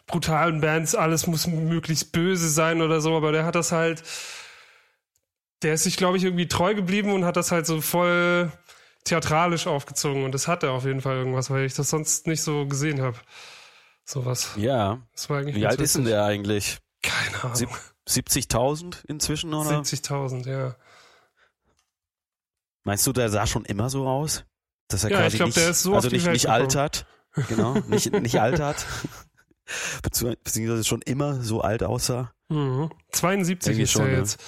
brutalen 0.07 0.61
Bands, 0.63 0.95
alles 0.95 1.27
muss 1.27 1.47
möglichst 1.47 2.13
böse 2.13 2.49
sein 2.49 2.81
oder 2.81 3.01
so, 3.01 3.17
aber 3.17 3.31
der 3.33 3.45
hat 3.45 3.55
das 3.55 3.71
halt, 3.71 4.03
der 5.63 5.75
ist 5.75 5.85
sich, 5.85 5.97
glaube 5.97 6.17
ich, 6.17 6.25
irgendwie 6.25 6.49
treu 6.49 6.75
geblieben 6.75 7.13
und 7.13 7.25
hat 7.25 7.37
das 7.37 7.51
halt 7.53 7.67
so 7.67 7.81
voll 7.81 8.51
theatralisch 9.05 9.67
aufgezogen 9.67 10.25
und 10.25 10.33
das 10.33 10.47
hat 10.49 10.63
er 10.63 10.73
auf 10.73 10.85
jeden 10.85 11.01
Fall 11.01 11.17
irgendwas, 11.17 11.51
weil 11.51 11.65
ich 11.65 11.75
das 11.75 11.91
sonst 11.91 12.27
nicht 12.27 12.43
so 12.43 12.67
gesehen 12.67 13.01
habe. 13.03 13.17
Sowas. 14.05 14.51
ja. 14.57 15.01
Das 15.15 15.31
war 15.31 15.39
eigentlich 15.39 15.57
Wie 15.57 15.67
alt 15.67 15.81
ist 15.81 15.95
denn 15.97 16.05
der 16.05 16.25
eigentlich? 16.25 16.79
Keine 17.03 17.45
Ahnung. 17.45 17.55
Sieb 17.57 17.71
70.000 18.09 19.05
inzwischen, 19.07 19.55
oder? 19.55 19.81
70.000, 19.81 20.49
ja. 20.51 20.75
Meinst 22.85 23.07
du, 23.07 23.13
der 23.13 23.29
sah 23.29 23.47
schon 23.47 23.65
immer 23.65 23.91
so 23.91 24.07
aus? 24.09 24.45
Dass 24.89 25.05
er 25.05 25.11
Ja, 25.11 25.19
quasi 25.19 25.29
ich 25.29 25.39
glaub, 25.39 25.47
nicht, 25.49 25.57
der 25.59 25.71
ist 25.71 25.83
so 25.83 25.95
also 25.95 26.09
nicht, 26.09 26.25
Welt 26.25 26.33
nicht 26.33 26.43
gekommen. 26.47 26.63
altert. 26.63 27.07
Genau, 27.49 27.75
nicht, 27.89 28.13
nicht 28.13 28.41
altert. 28.41 28.85
Bezieh- 30.03 30.37
Beziehungsweise 30.43 30.85
schon 30.85 31.03
immer 31.03 31.41
so 31.43 31.61
alt 31.61 31.83
aussah. 31.85 32.33
Mhm. 32.49 32.91
72 33.13 33.69
Irgendwie 33.71 33.83
ist 33.85 33.93
schon, 33.93 34.07
er 34.09 34.19
jetzt. 34.19 34.41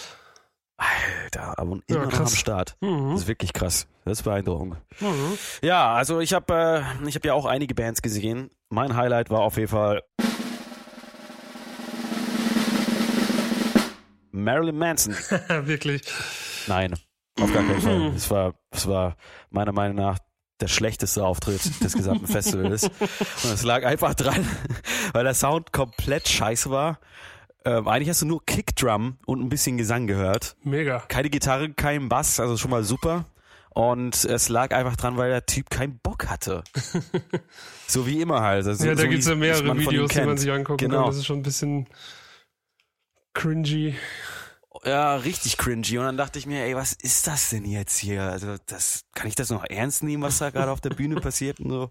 Alter, 0.77 1.59
aber 1.59 1.73
immer 1.73 1.83
Ja, 1.89 2.05
noch 2.05 2.21
am 2.21 2.27
Start. 2.27 2.77
Mhm. 2.81 3.13
Das 3.13 3.23
ist 3.23 3.29
wirklich 3.29 3.53
krass. 3.53 3.87
Das 4.05 4.19
ist 4.19 4.25
beeindruckend. 4.25 4.77
Mhm. 5.01 5.39
Ja, 5.63 5.95
also 5.95 6.21
ich 6.21 6.33
habe 6.33 6.85
äh, 7.03 7.09
ich 7.09 7.15
hab 7.15 7.25
ja 7.25 7.35
auch 7.35 7.47
einige 7.47 7.75
Bands 7.75 8.03
gesehen. 8.03 8.51
Mein 8.69 8.97
Highlight 8.97 9.31
war 9.31 9.41
auf 9.41 9.57
jeden 9.57 9.69
Fall 9.69 10.03
Marilyn 14.33 14.77
Manson. 14.79 15.15
Wirklich. 15.49 16.03
Nein, 16.67 16.95
auf 17.41 17.53
gar 17.53 17.63
keinen 17.63 17.81
Fall. 17.81 18.13
Es 18.17 18.31
war, 18.31 18.55
es 18.71 18.87
war 18.87 19.17
meiner 19.51 19.73
Meinung 19.73 19.97
nach 19.97 20.19
der 20.61 20.69
schlechteste 20.69 21.25
Auftritt 21.25 21.83
des 21.83 21.93
gesamten 21.93 22.27
Festivals. 22.27 22.85
Und 23.45 23.53
es 23.53 23.63
lag 23.63 23.85
einfach 23.85 24.15
dran, 24.15 24.47
weil 25.13 25.25
der 25.25 25.35
Sound 25.35 25.73
komplett 25.73 26.29
scheiße 26.29 26.71
war. 26.71 26.99
Ähm, 27.65 27.87
eigentlich 27.89 28.09
hast 28.09 28.23
du 28.23 28.27
nur 28.27 28.45
Kickdrum 28.45 29.19
und 29.27 29.41
ein 29.41 29.49
bisschen 29.49 29.77
Gesang 29.77 30.07
gehört. 30.07 30.57
Mega. 30.63 31.01
Keine 31.09 31.31
Gitarre, 31.31 31.73
kein 31.73 32.09
Bass, 32.09 32.41
also 32.41 32.57
schon 32.57 32.71
mal 32.71 32.83
super. 32.83 33.25
Und 33.71 34.25
es 34.25 34.49
lag 34.51 34.73
einfach 34.75 34.97
dran, 34.97 35.17
weil 35.17 35.31
der 35.31 35.47
Typ 35.47 35.71
keinen 35.71 35.99
Bock 35.99 36.27
hatte. 36.29 36.63
so 37.87 38.07
wie 38.07 38.21
immer 38.21 38.43
halt. 38.43 38.67
Also 38.67 38.85
ja, 38.85 38.95
da 38.95 39.03
so 39.03 39.09
gibt's 39.09 39.27
wie 39.27 39.31
ja 39.31 39.37
mehrere 39.37 39.79
Videos, 39.79 40.11
die 40.11 40.21
man 40.23 40.37
sich 40.37 40.51
angucken 40.53 40.79
Genau. 40.79 40.99
kann. 41.03 41.07
Das 41.07 41.17
ist 41.17 41.27
schon 41.27 41.39
ein 41.39 41.43
bisschen 41.43 41.89
cringy. 43.35 43.95
Ja, 44.85 45.17
richtig 45.17 45.57
cringy. 45.59 45.99
Und 45.99 46.05
dann 46.05 46.17
dachte 46.17 46.39
ich 46.39 46.47
mir, 46.47 46.65
ey, 46.65 46.75
was 46.75 46.93
ist 46.93 47.27
das 47.27 47.51
denn 47.51 47.65
jetzt 47.65 47.97
hier? 47.99 48.23
Also, 48.25 48.57
das, 48.67 49.05
kann 49.15 49.29
ich 49.29 49.37
das 49.37 49.51
noch 49.51 49.65
ernst 49.65 50.03
nehmen, 50.03 50.23
was 50.23 50.39
da 50.39 50.51
gerade 50.51 50.71
auf 50.71 50.81
der 50.81 50.91
Bühne 50.91 51.17
passiert 51.17 51.61
und 51.61 51.71
so? 51.71 51.91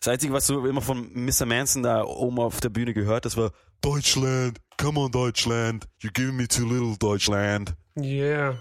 Das 0.00 0.08
Einzige, 0.08 0.32
was 0.32 0.46
du 0.46 0.64
immer 0.66 0.80
von 0.82 1.10
Mr. 1.12 1.46
Manson 1.46 1.82
da 1.82 2.04
oben 2.04 2.38
auf 2.38 2.60
der 2.60 2.68
Bühne 2.70 2.94
gehört, 2.94 3.24
das 3.24 3.36
war 3.36 3.52
Deutschland, 3.80 4.58
come 4.76 4.98
on 5.00 5.10
Deutschland, 5.10 5.86
you're 6.00 6.12
giving 6.12 6.36
me 6.36 6.46
too 6.46 6.66
little 6.66 6.96
Deutschland. 6.96 7.74
Yeah. 7.96 8.58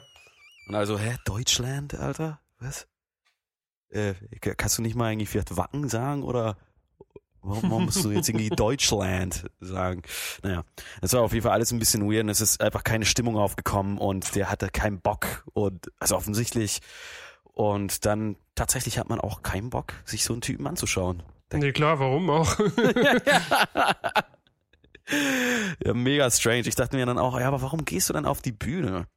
Und 0.67 0.75
also, 0.75 0.97
hä, 0.97 1.17
Deutschland, 1.25 1.95
Alter? 1.95 2.39
Was? 2.59 2.87
Äh, 3.89 4.13
kannst 4.39 4.77
du 4.77 4.81
nicht 4.81 4.95
mal 4.95 5.07
eigentlich 5.07 5.29
vielleicht 5.29 5.57
Wacken 5.57 5.89
sagen 5.89 6.23
oder 6.23 6.57
warum, 7.41 7.71
warum 7.71 7.85
musst 7.85 8.03
du 8.03 8.11
jetzt 8.11 8.29
irgendwie 8.29 8.49
Deutschland 8.55 9.49
sagen? 9.59 10.03
Naja, 10.43 10.63
das 11.01 11.13
war 11.13 11.21
auf 11.21 11.33
jeden 11.33 11.43
Fall 11.43 11.53
alles 11.53 11.71
ein 11.71 11.79
bisschen 11.79 12.09
weird 12.09 12.23
und 12.23 12.29
es 12.29 12.41
ist 12.41 12.61
einfach 12.61 12.83
keine 12.83 13.05
Stimmung 13.05 13.37
aufgekommen 13.37 13.97
und 13.97 14.35
der 14.35 14.49
hatte 14.49 14.69
keinen 14.69 15.01
Bock 15.01 15.43
und 15.53 15.91
also 15.99 16.15
offensichtlich 16.15 16.79
und 17.43 18.05
dann 18.05 18.37
tatsächlich 18.55 18.99
hat 18.99 19.09
man 19.09 19.19
auch 19.19 19.41
keinen 19.41 19.69
Bock, 19.69 19.93
sich 20.05 20.23
so 20.23 20.33
einen 20.33 20.41
Typen 20.41 20.67
anzuschauen. 20.67 21.23
Nee, 21.51 21.71
klar, 21.71 21.99
warum 21.99 22.29
auch? 22.29 22.55
Ja, 25.85 25.93
mega 25.93 26.29
strange. 26.29 26.67
Ich 26.67 26.75
dachte 26.75 26.95
mir 26.97 27.05
dann 27.05 27.17
auch, 27.17 27.39
ja, 27.39 27.47
aber 27.47 27.61
warum 27.61 27.85
gehst 27.85 28.09
du 28.09 28.13
dann 28.13 28.25
auf 28.25 28.41
die 28.41 28.51
Bühne? 28.51 29.07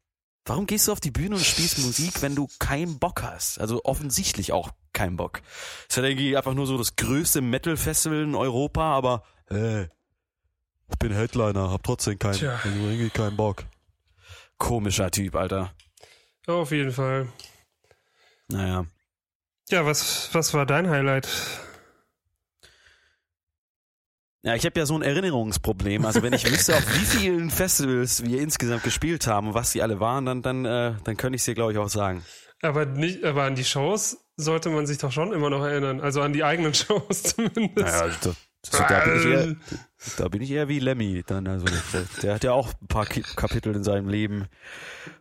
Warum 0.45 0.67
gehst 0.67 0.89
du 0.89 0.93
auf 0.93 1.01
die 1.01 1.11
Bühne 1.11 1.37
und 1.37 1.45
spielst 1.45 1.79
Musik, 1.79 2.21
wenn 2.23 2.35
du 2.35 2.49
keinen 2.59 2.99
Bock 2.99 3.23
hast? 3.23 3.61
Also 3.61 3.81
offensichtlich 3.85 4.53
auch 4.53 4.71
keinen 4.93 5.17
Bock. 5.17 5.41
Ist 5.89 5.97
halt 5.97 6.07
irgendwie 6.09 6.37
einfach 6.37 6.55
nur 6.55 6.67
so 6.67 6.77
das 6.79 6.97
größte 6.97 7.41
Metal-Festival 7.41 8.23
in 8.23 8.35
Europa, 8.35 8.83
aber 8.83 9.23
äh, 9.51 9.83
ich 9.85 10.99
bin 10.99 11.13
Headliner, 11.13 11.71
hab 11.71 11.83
trotzdem 11.85 12.19
keinen, 12.19 12.35
Tja. 12.35 12.61
also 12.63 12.79
irgendwie 12.79 13.11
keinen 13.11 13.37
Bock. 13.37 13.65
Komischer 14.59 15.11
Typ, 15.11 15.37
Alter. 15.37 15.73
Auf 16.47 16.71
jeden 16.73 16.93
Fall. 16.93 17.29
Naja. 18.49 18.85
Ja, 19.71 19.87
was, 19.87 20.29
was 20.33 20.53
war 20.55 20.67
dein 20.67 20.91
Highlight? 20.91 21.29
Ja, 24.45 24.57
ich 24.57 24.67
habe 24.67 24.79
ja 24.79 24.87
so 24.87 24.97
ein 24.97 25.03
Erinnerungsproblem. 25.03 26.05
Also 26.05 26.23
wenn 26.23 26.33
ich 26.33 26.51
wüsste, 26.51 26.75
auf 26.75 26.85
wie 26.95 27.05
vielen 27.05 27.49
Festivals 27.51 28.25
wir 28.25 28.41
insgesamt 28.41 28.83
gespielt 28.83 29.29
haben 29.29 29.49
und 29.49 29.55
was 29.55 29.71
die 29.71 29.83
alle 29.83 30.01
waren, 30.01 30.27
dann, 30.27 30.43
dann, 30.43 30.65
äh, 30.65 30.95
dann 31.05 31.17
könnte 31.17 31.37
ich 31.37 31.43
es 31.43 31.45
dir, 31.45 31.55
glaube 31.55 31.73
ich, 31.73 31.79
auch 31.79 31.89
sagen. 31.89 32.25
Aber 32.61 32.85
nicht, 32.85 33.23
aber 33.25 33.45
an 33.45 33.55
die 33.55 33.65
Shows 33.65 34.19
sollte 34.37 34.71
man 34.71 34.87
sich 34.87 34.99
doch 34.99 35.13
schon 35.13 35.33
immer 35.33 35.49
noch 35.49 35.63
erinnern. 35.65 36.01
Also 36.01 36.23
an 36.23 36.33
die 36.33 36.43
eigenen 36.43 36.75
Shows 36.75 37.23
zumindest. 37.23 37.77
Naja, 37.77 38.09
das, 38.21 38.37
So, 38.65 38.79
da, 38.79 39.05
bin 39.05 39.17
ich 39.17 39.27
eher, 39.27 39.57
da 40.17 40.29
bin 40.29 40.43
ich 40.43 40.51
eher 40.51 40.69
wie 40.69 40.79
Lemmy. 40.81 41.23
Dann, 41.25 41.47
also, 41.47 41.67
der, 41.93 42.05
der 42.23 42.35
hat 42.35 42.45
ja 42.45 42.53
auch 42.53 42.73
ein 42.81 42.89
paar 42.89 43.07
Kapitel 43.07 43.75
in 43.77 43.85
seinem 43.85 44.09
Leben, 44.09 44.47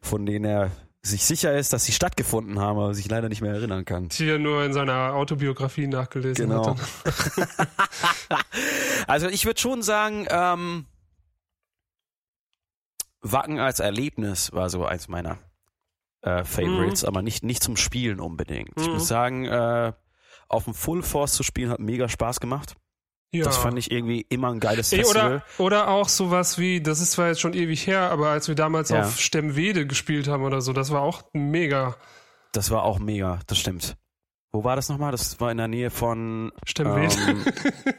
von 0.02 0.26
denen 0.26 0.46
er 0.46 0.72
sich 1.04 1.24
sicher 1.26 1.58
ist, 1.58 1.74
dass 1.74 1.86
sie 1.86 1.92
stattgefunden 1.94 2.60
haben, 2.60 2.78
aber 2.78 2.94
sich 2.94 3.10
leider 3.10 3.28
nicht 3.30 3.42
mehr 3.42 3.54
erinnern 3.54 3.86
kann. 3.86 4.10
Die 4.10 4.30
er 4.30 4.38
nur 4.40 4.64
in 4.64 4.72
seiner 4.74 5.14
Autobiografie 5.16 5.88
nachgelesen 5.88 6.48
Genau. 6.50 6.76
Also 9.08 9.28
ich 9.28 9.46
würde 9.46 9.60
schon 9.60 9.82
sagen, 9.82 10.28
ähm, 10.30 10.86
Wacken 13.22 13.60
als 13.60 13.80
Erlebnis 13.80 14.52
war 14.54 14.70
so 14.70 14.86
eins 14.86 15.08
meiner 15.08 15.40
äh, 16.22 16.44
Favorites, 16.44 17.04
aber 17.04 17.22
nicht, 17.22 17.44
nicht 17.44 17.64
zum 17.64 17.78
Spielen 17.78 18.20
unbedingt. 18.20 18.72
Ich 18.80 18.88
Mhm. 18.88 18.94
muss 18.94 19.08
sagen, 19.08 19.46
äh, 19.46 19.94
auf 20.48 20.66
dem 20.66 20.74
Full 20.74 21.02
Force 21.04 21.34
zu 21.34 21.44
spielen 21.44 21.70
hat 21.72 21.80
mega 21.80 22.08
Spaß 22.10 22.40
gemacht. 22.40 22.76
Ja. 23.34 23.46
Das 23.46 23.58
fand 23.58 23.78
ich 23.80 23.92
irgendwie 23.92 24.26
immer 24.30 24.50
ein 24.52 24.60
geiles 24.60 24.92
Ey, 24.92 25.00
Festival. 25.00 25.36
oder, 25.58 25.66
oder 25.66 25.88
auch 25.88 26.10
sowas 26.10 26.58
wie, 26.58 26.82
das 26.82 27.00
ist 27.00 27.12
zwar 27.14 27.28
jetzt 27.30 27.40
schon 27.40 27.54
ewig 27.54 27.88
her, 27.88 28.12
aber 28.12 28.30
als 28.30 28.48
wir 28.50 28.56
damals 28.56 28.90
Ja. 28.90 29.02
auf 29.04 29.20
Stemmwede 29.20 29.88
gespielt 29.88 30.28
haben 30.28 30.44
oder 30.44 30.60
so, 30.62 30.74
das 30.74 30.92
war 30.92 31.02
auch 31.02 31.24
mega. 31.34 31.96
Das 32.52 32.72
war 32.72 32.84
auch 32.84 33.00
mega, 33.00 33.40
das 33.48 33.58
stimmt. 33.58 33.96
Wo 34.54 34.66
war 34.66 34.76
das 34.76 34.90
nochmal? 34.90 35.12
Das 35.14 35.40
war 35.40 35.50
in 35.50 35.58
der 35.60 35.70
Nähe 35.70 35.90
von. 35.92 36.52
Stemmwede? 36.66 37.16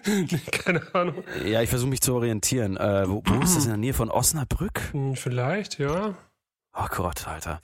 Ähm, 0.05 0.29
Keine 0.51 0.95
Ahnung. 0.95 1.25
ja, 1.47 1.63
ich 1.63 1.71
versuche 1.71 1.89
mich 1.89 2.03
zu 2.03 2.15
orientieren. 2.15 2.77
Äh, 2.77 3.09
wo, 3.09 3.23
wo 3.25 3.41
ist 3.43 3.57
das 3.57 3.65
in 3.65 3.71
der 3.71 3.79
Nähe 3.79 3.95
von 3.95 4.11
Osnabrück? 4.11 4.93
Hm, 4.93 5.17
Vielleicht, 5.17 5.79
ja. 5.79 6.15
Oh 6.77 6.87
Gott, 6.91 7.27
Alter. 7.27 7.63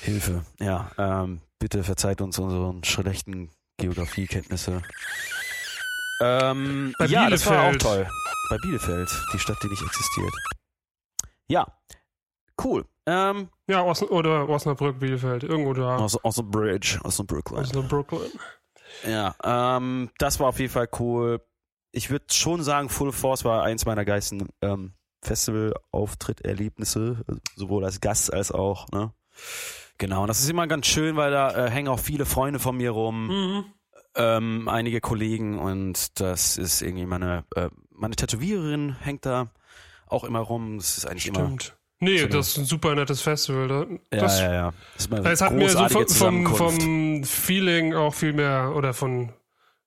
Hilfe. 0.00 0.44
Ja, 0.58 0.90
ähm, 0.98 1.42
bitte 1.60 1.84
verzeiht 1.84 2.20
uns 2.20 2.40
unsere 2.40 2.74
schlechten 2.84 3.50
Geografiekenntnisse. 3.76 4.82
Ähm, 6.24 6.94
Bei 6.98 7.06
ja, 7.06 7.28
das 7.28 7.44
war 7.46 7.62
auch 7.64 7.70
Bielefeld. 7.70 7.82
toll. 7.82 8.08
Bei 8.50 8.56
Bielefeld, 8.58 9.10
die 9.32 9.38
Stadt, 9.38 9.56
die 9.62 9.68
nicht 9.68 9.82
existiert. 9.82 10.32
Ja, 11.48 11.66
cool. 12.64 12.84
Ähm, 13.06 13.48
Ja, 13.66 13.82
Os 13.84 14.02
oder 14.02 14.48
Osnabrück, 14.48 15.00
Bielefeld, 15.00 15.42
irgendwo 15.42 15.72
da. 15.74 15.96
aus 15.96 16.16
dem 16.36 16.50
Brooklyn. 16.50 17.00
Osnabrück. 17.60 18.12
Ja, 19.06 19.34
ähm, 19.42 20.10
das 20.18 20.38
war 20.38 20.48
auf 20.48 20.58
jeden 20.60 20.72
Fall 20.72 20.88
cool. 21.00 21.40
Ich 21.92 22.10
würde 22.10 22.26
schon 22.30 22.62
sagen, 22.62 22.88
Full 22.88 23.12
Force 23.12 23.44
war 23.44 23.64
eins 23.64 23.84
meiner 23.86 24.04
geilsten 24.04 24.48
ähm, 24.62 24.94
Festival-Auftritt-Erlebnisse, 25.22 27.24
sowohl 27.56 27.84
als 27.84 28.00
Gast 28.00 28.32
als 28.32 28.52
auch, 28.52 28.88
ne? 28.90 29.12
Genau, 29.98 30.22
und 30.22 30.28
das 30.28 30.40
ist 30.40 30.48
immer 30.50 30.66
ganz 30.66 30.86
schön, 30.86 31.16
weil 31.16 31.30
da 31.30 31.66
äh, 31.66 31.70
hängen 31.70 31.88
auch 31.88 31.98
viele 32.00 32.26
Freunde 32.26 32.58
von 32.58 32.76
mir 32.76 32.90
rum, 32.90 33.26
Mhm. 33.28 33.64
Ähm, 34.14 34.68
einige 34.68 35.00
Kollegen 35.00 35.58
und 35.58 36.20
das 36.20 36.58
ist 36.58 36.82
irgendwie 36.82 37.06
meine, 37.06 37.44
äh, 37.56 37.68
meine 37.90 38.14
Tätowiererin 38.16 38.96
hängt 39.00 39.24
da 39.26 39.48
auch 40.06 40.24
immer 40.24 40.40
rum. 40.40 40.78
Das 40.78 40.98
ist 40.98 41.06
eigentlich 41.06 41.28
immer. 41.28 41.40
Stimmt. 41.46 41.76
Nee, 42.00 42.18
So 42.18 42.24
eine- 42.24 42.34
das 42.34 42.48
ist 42.48 42.56
ein 42.58 42.64
super 42.64 42.94
nettes 42.94 43.20
Festival. 43.22 43.68
Da, 43.68 43.86
Ja, 44.16 44.20
das, 44.22 44.40
ja, 44.40 44.52
ja. 44.52 44.72
Das 44.96 45.06
ist 45.06 45.12
Es 45.26 45.40
hat 45.40 45.52
mir 45.52 45.68
so 45.70 45.88
vom, 45.88 46.46
vom, 46.46 46.56
vom 46.76 47.24
Feeling 47.24 47.94
auch 47.94 48.12
viel 48.12 48.32
mehr 48.32 48.72
oder 48.74 48.92
von, 48.92 49.32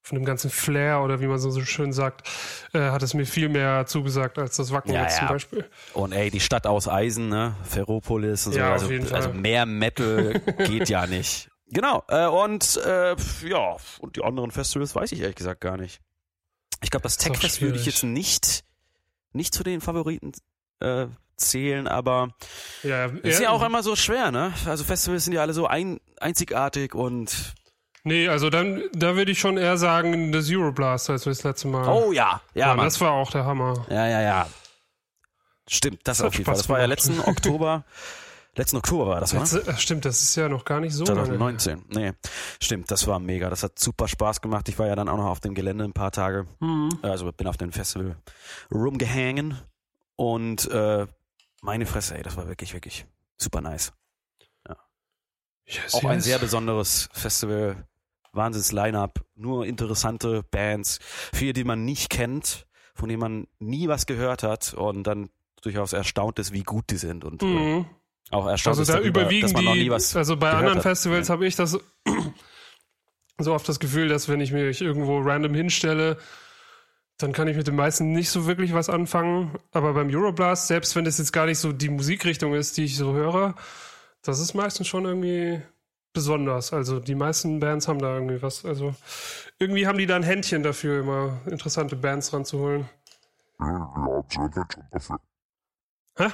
von 0.01 0.17
dem 0.17 0.23
ganzen 0.23 0.49
Flair 0.49 1.01
oder 1.01 1.19
wie 1.19 1.27
man 1.27 1.39
so, 1.39 1.49
so 1.51 1.59
schön 1.61 1.91
sagt, 1.91 2.25
äh, 2.73 2.79
hat 2.91 3.03
es 3.03 3.13
mir 3.15 3.25
viel 3.25 3.49
mehr 3.49 3.85
zugesagt 3.85 4.39
als 4.39 4.55
das 4.55 4.71
Wacken 4.71 4.93
Ja, 4.93 5.01
jetzt 5.03 5.17
zum 5.17 5.25
ja. 5.27 5.31
Beispiel. 5.33 5.65
Und 5.93 6.13
ey, 6.13 6.31
die 6.31 6.39
Stadt 6.39 6.65
aus 6.67 6.88
Eisen, 6.88 7.27
ne? 7.27 7.55
Ferropolis 7.63 8.47
und 8.47 8.53
so. 8.53 8.59
Ja, 8.59 8.67
auf 8.67 8.81
also, 8.81 8.91
jeden 8.91 9.05
Fall. 9.07 9.17
also 9.17 9.33
mehr 9.33 9.65
Metal 9.65 10.39
geht 10.65 10.88
ja 10.89 11.05
nicht. 11.07 11.49
Genau. 11.67 12.04
Äh, 12.08 12.28
und 12.28 12.78
äh, 12.78 13.15
ja, 13.47 13.78
und 13.99 14.15
die 14.15 14.23
anderen 14.23 14.51
Festivals 14.51 14.95
weiß 14.95 15.12
ich 15.12 15.21
ehrlich 15.21 15.36
gesagt 15.36 15.62
gar 15.62 15.78
nicht. 15.78 15.99
Ich 16.82 16.91
glaube, 16.91 17.04
das 17.04 17.17
Tech-Fest 17.17 17.62
würde 17.62 17.80
ich 17.80 17.86
jetzt 17.86 18.04
nicht, 18.04 18.63
nicht 19.34 19.54
zu 19.54 19.63
den 19.63 19.82
Favoriten 19.82 20.34
äh, 20.80 21.08
zählen, 21.38 21.88
aber 21.88 22.30
Ja, 22.84 23.06
ist 23.06 23.39
ja 23.41 23.49
auch 23.49 23.63
immer 23.63 23.82
so 23.84 23.95
schwer, 23.95 24.32
ne? 24.32 24.54
Also 24.65 24.84
Festivals 24.84 25.25
sind 25.25 25.34
ja 25.34 25.41
alle 25.41 25.54
so 25.54 25.67
ein, 25.67 25.99
einzigartig 26.19 26.93
und 26.93 27.56
Nee, 28.08 28.28
also 28.28 28.51
dann, 28.51 28.84
da 28.93 29.15
würde 29.15 29.32
ich 29.32 29.39
schon 29.39 29.58
eher 29.58 29.78
sagen, 29.78 30.32
das 30.32 30.47
Euroblast, 30.51 31.10
als 31.10 31.25
wir 31.25 31.32
das 31.32 31.41
letzte 31.41 31.67
Mal. 31.67 31.88
oh 31.88 32.12
ja, 32.12 32.39
ja, 32.54 32.67
ja 32.67 32.75
Mann. 32.75 32.86
das 32.86 33.01
war 33.01 33.12
auch 33.12 33.32
der 33.32 33.45
Hammer. 33.45 33.84
Ja, 33.89 34.06
ja, 34.08 34.21
ja. 34.21 34.47
Stimmt, 35.67 36.01
das, 36.04 36.19
Das 36.19 36.28
auf 36.28 36.34
jeden 36.34 36.45
Fall. 36.45 36.54
Das 36.54 36.69
war 36.69 36.80
ja 36.80 36.86
letzten 36.86 37.19
Oktober. 37.19 37.84
letzten 38.55 38.77
Oktober 38.77 39.07
war 39.07 39.19
das, 39.19 39.33
oder? 39.33 39.41
Letzte, 39.41 39.63
ach, 39.67 39.79
stimmt, 39.79 40.05
das 40.05 40.21
ist 40.21 40.35
ja 40.35 40.49
noch 40.49 40.65
gar 40.65 40.79
nicht 40.79 40.93
so 40.93 41.03
lange. 41.05 41.23
2019. 41.25 41.85
Nee, 41.89 42.13
stimmt, 42.61 42.89
das 42.91 43.05
war 43.07 43.19
mega. 43.19 43.49
Das 43.49 43.63
hat 43.63 43.77
super 43.79 44.07
Spaß 44.07 44.41
gemacht. 44.41 44.67
Ich 44.69 44.77
war 44.79 44.87
ja 44.87 44.95
dann 44.95 45.09
auch 45.09 45.17
noch 45.17 45.25
auf 45.27 45.39
dem 45.39 45.53
Gelände 45.53 45.83
ein 45.83 45.93
paar 45.93 46.11
Tage. 46.11 46.47
Mhm. 46.59 46.89
Also 47.01 47.31
bin 47.31 47.47
auf 47.47 47.57
dem 47.57 47.71
Festival 47.71 48.15
rumgehangen 48.73 49.57
und 50.15 50.69
äh, 50.71 51.05
meine 51.61 51.85
Fresse, 51.85 52.15
ey, 52.17 52.23
das 52.23 52.37
war 52.37 52.47
wirklich, 52.47 52.73
wirklich 52.73 53.05
super 53.37 53.61
nice. 53.61 53.91
Yes, 55.67 55.95
Auch 55.95 56.03
ein 56.05 56.17
yes. 56.17 56.25
sehr 56.25 56.37
besonderes 56.39 57.09
Festival. 57.11 57.87
Wahnsinns 58.33 58.73
Line-Up, 58.73 59.21
nur 59.35 59.65
interessante 59.65 60.43
Bands, 60.43 60.99
viele, 61.33 61.53
die 61.53 61.63
man 61.63 61.85
nicht 61.85 62.09
kennt, 62.09 62.67
von 62.93 63.07
denen 63.07 63.21
man 63.21 63.47
nie 63.59 63.87
was 63.87 64.05
gehört 64.07 64.43
hat 64.43 64.73
und 64.73 65.03
dann 65.03 65.29
durchaus 65.61 65.93
erstaunt 65.93 66.37
ist, 66.37 66.51
wie 66.51 66.63
gut 66.63 66.89
die 66.89 66.97
sind 66.97 67.23
und 67.23 67.41
äh, 67.41 67.45
Mhm. 67.45 67.85
Auch 68.31 68.47
erstaunt 68.47 68.77
Also 68.77 68.81
ist 68.81 68.89
da 68.89 68.95
darüber, 68.95 69.21
überwiegen 69.21 69.41
dass 69.43 69.53
man 69.53 69.65
noch 69.65 69.73
nie 69.73 69.83
die, 69.85 69.91
was 69.91 70.15
also 70.15 70.38
bei 70.38 70.51
anderen 70.51 70.77
hat. 70.77 70.83
Festivals 70.83 71.29
habe 71.29 71.45
ich 71.45 71.55
das 71.55 71.79
so 73.38 73.53
oft 73.53 73.67
das 73.67 73.79
Gefühl, 73.79 74.07
dass 74.07 74.29
wenn 74.29 74.41
ich 74.41 74.51
mich 74.51 74.81
irgendwo 74.81 75.19
random 75.19 75.53
hinstelle, 75.53 76.17
dann 77.17 77.31
kann 77.31 77.47
ich 77.47 77.55
mit 77.55 77.67
den 77.67 77.75
meisten 77.75 78.11
nicht 78.11 78.29
so 78.29 78.45
wirklich 78.45 78.73
was 78.73 78.89
anfangen. 78.89 79.57
Aber 79.71 79.93
beim 79.93 80.09
Euroblast, 80.09 80.67
selbst 80.67 80.95
wenn 80.95 81.05
das 81.05 81.17
jetzt 81.17 81.31
gar 81.31 81.45
nicht 81.45 81.59
so 81.59 81.71
die 81.71 81.89
Musikrichtung 81.89 82.53
ist, 82.53 82.77
die 82.77 82.85
ich 82.85 82.97
so 82.97 83.13
höre, 83.13 83.55
das 84.21 84.39
ist 84.39 84.53
meistens 84.53 84.88
schon 84.88 85.05
irgendwie 85.05 85.61
besonders. 86.11 86.73
Also 86.73 86.99
die 86.99 87.15
meisten 87.15 87.59
Bands 87.59 87.88
haben 87.88 87.99
da 87.99 88.15
irgendwie 88.15 88.41
was. 88.41 88.65
Also 88.65 88.95
irgendwie 89.59 89.88
haben 89.88 89.97
die 89.97 90.07
da 90.07 90.15
ein 90.15 90.23
Händchen 90.23 90.63
dafür, 90.63 91.01
immer 91.01 91.39
interessante 91.45 91.95
Bands 91.95 92.33
ranzuholen. 92.33 92.89
Ja, 93.59 93.65
haben 93.65 94.23
so 94.29 94.39
ein 94.39 94.51
Händchen 94.51 94.83
dafür. 94.91 95.19
Hä? 96.17 96.27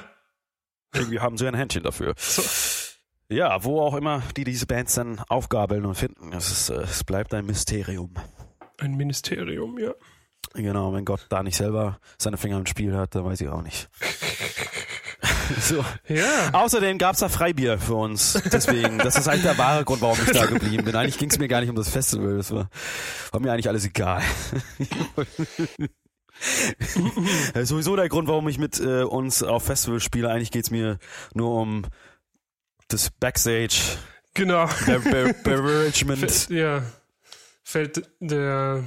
Irgendwie 0.94 1.20
haben 1.20 1.38
sie 1.38 1.46
ein 1.46 1.54
Händchen 1.54 1.82
dafür. 1.82 2.14
So. 2.16 2.42
Ja, 3.28 3.64
wo 3.64 3.80
auch 3.80 3.94
immer 3.94 4.22
die 4.36 4.44
diese 4.44 4.66
Bands 4.66 4.94
dann 4.94 5.18
aufgabeln 5.28 5.86
und 5.86 5.94
finden, 5.94 6.32
es, 6.32 6.50
ist, 6.50 6.68
äh, 6.68 6.82
es 6.82 7.02
bleibt 7.02 7.32
ein 7.32 7.46
Mysterium. 7.46 8.14
Ein 8.78 8.94
Ministerium, 8.94 9.78
ja. 9.78 9.92
Genau, 10.54 10.92
wenn 10.92 11.06
Gott 11.06 11.26
da 11.30 11.42
nicht 11.42 11.56
selber 11.56 11.98
seine 12.18 12.36
Finger 12.36 12.58
im 12.58 12.66
Spiel 12.66 12.94
hat, 12.94 13.14
dann 13.14 13.24
weiß 13.24 13.40
ich 13.40 13.48
auch 13.48 13.62
nicht. 13.62 13.88
so. 15.60 15.82
Ja. 16.08 16.50
Außerdem 16.52 16.98
gab's 16.98 17.20
da 17.20 17.30
Freibier 17.30 17.78
für 17.78 17.94
uns. 17.94 18.38
Deswegen, 18.52 18.98
das 18.98 19.16
ist 19.16 19.28
eigentlich 19.28 19.42
der 19.42 19.56
wahre 19.56 19.84
Grund, 19.84 20.02
warum 20.02 20.18
ich 20.26 20.32
da 20.32 20.44
geblieben 20.44 20.84
bin. 20.84 20.94
Eigentlich 20.94 21.16
ging's 21.16 21.38
mir 21.38 21.48
gar 21.48 21.60
nicht 21.60 21.70
um 21.70 21.76
das 21.76 21.88
Festival. 21.88 22.36
Das 22.36 22.50
war, 22.50 22.68
war 23.30 23.40
mir 23.40 23.50
eigentlich 23.52 23.68
alles 23.68 23.86
egal. 23.86 24.22
Das 27.54 27.62
ist 27.64 27.68
sowieso 27.68 27.94
der 27.96 28.08
Grund, 28.08 28.28
warum 28.28 28.48
ich 28.48 28.58
mit 28.58 28.80
äh, 28.80 29.02
uns 29.02 29.42
auf 29.42 29.64
Festival 29.66 30.00
spiele. 30.00 30.30
Eigentlich 30.30 30.50
geht's 30.50 30.70
mir 30.70 30.98
nur 31.34 31.60
um 31.60 31.84
das 32.88 33.10
Backstage, 33.10 33.76
Genau. 34.34 34.66
Be 34.86 34.98
Be 35.00 35.34
Beveragement. 35.44 36.18
Fällt- 36.20 36.48
ja, 36.50 36.82
fällt 37.62 38.08
der, 38.20 38.82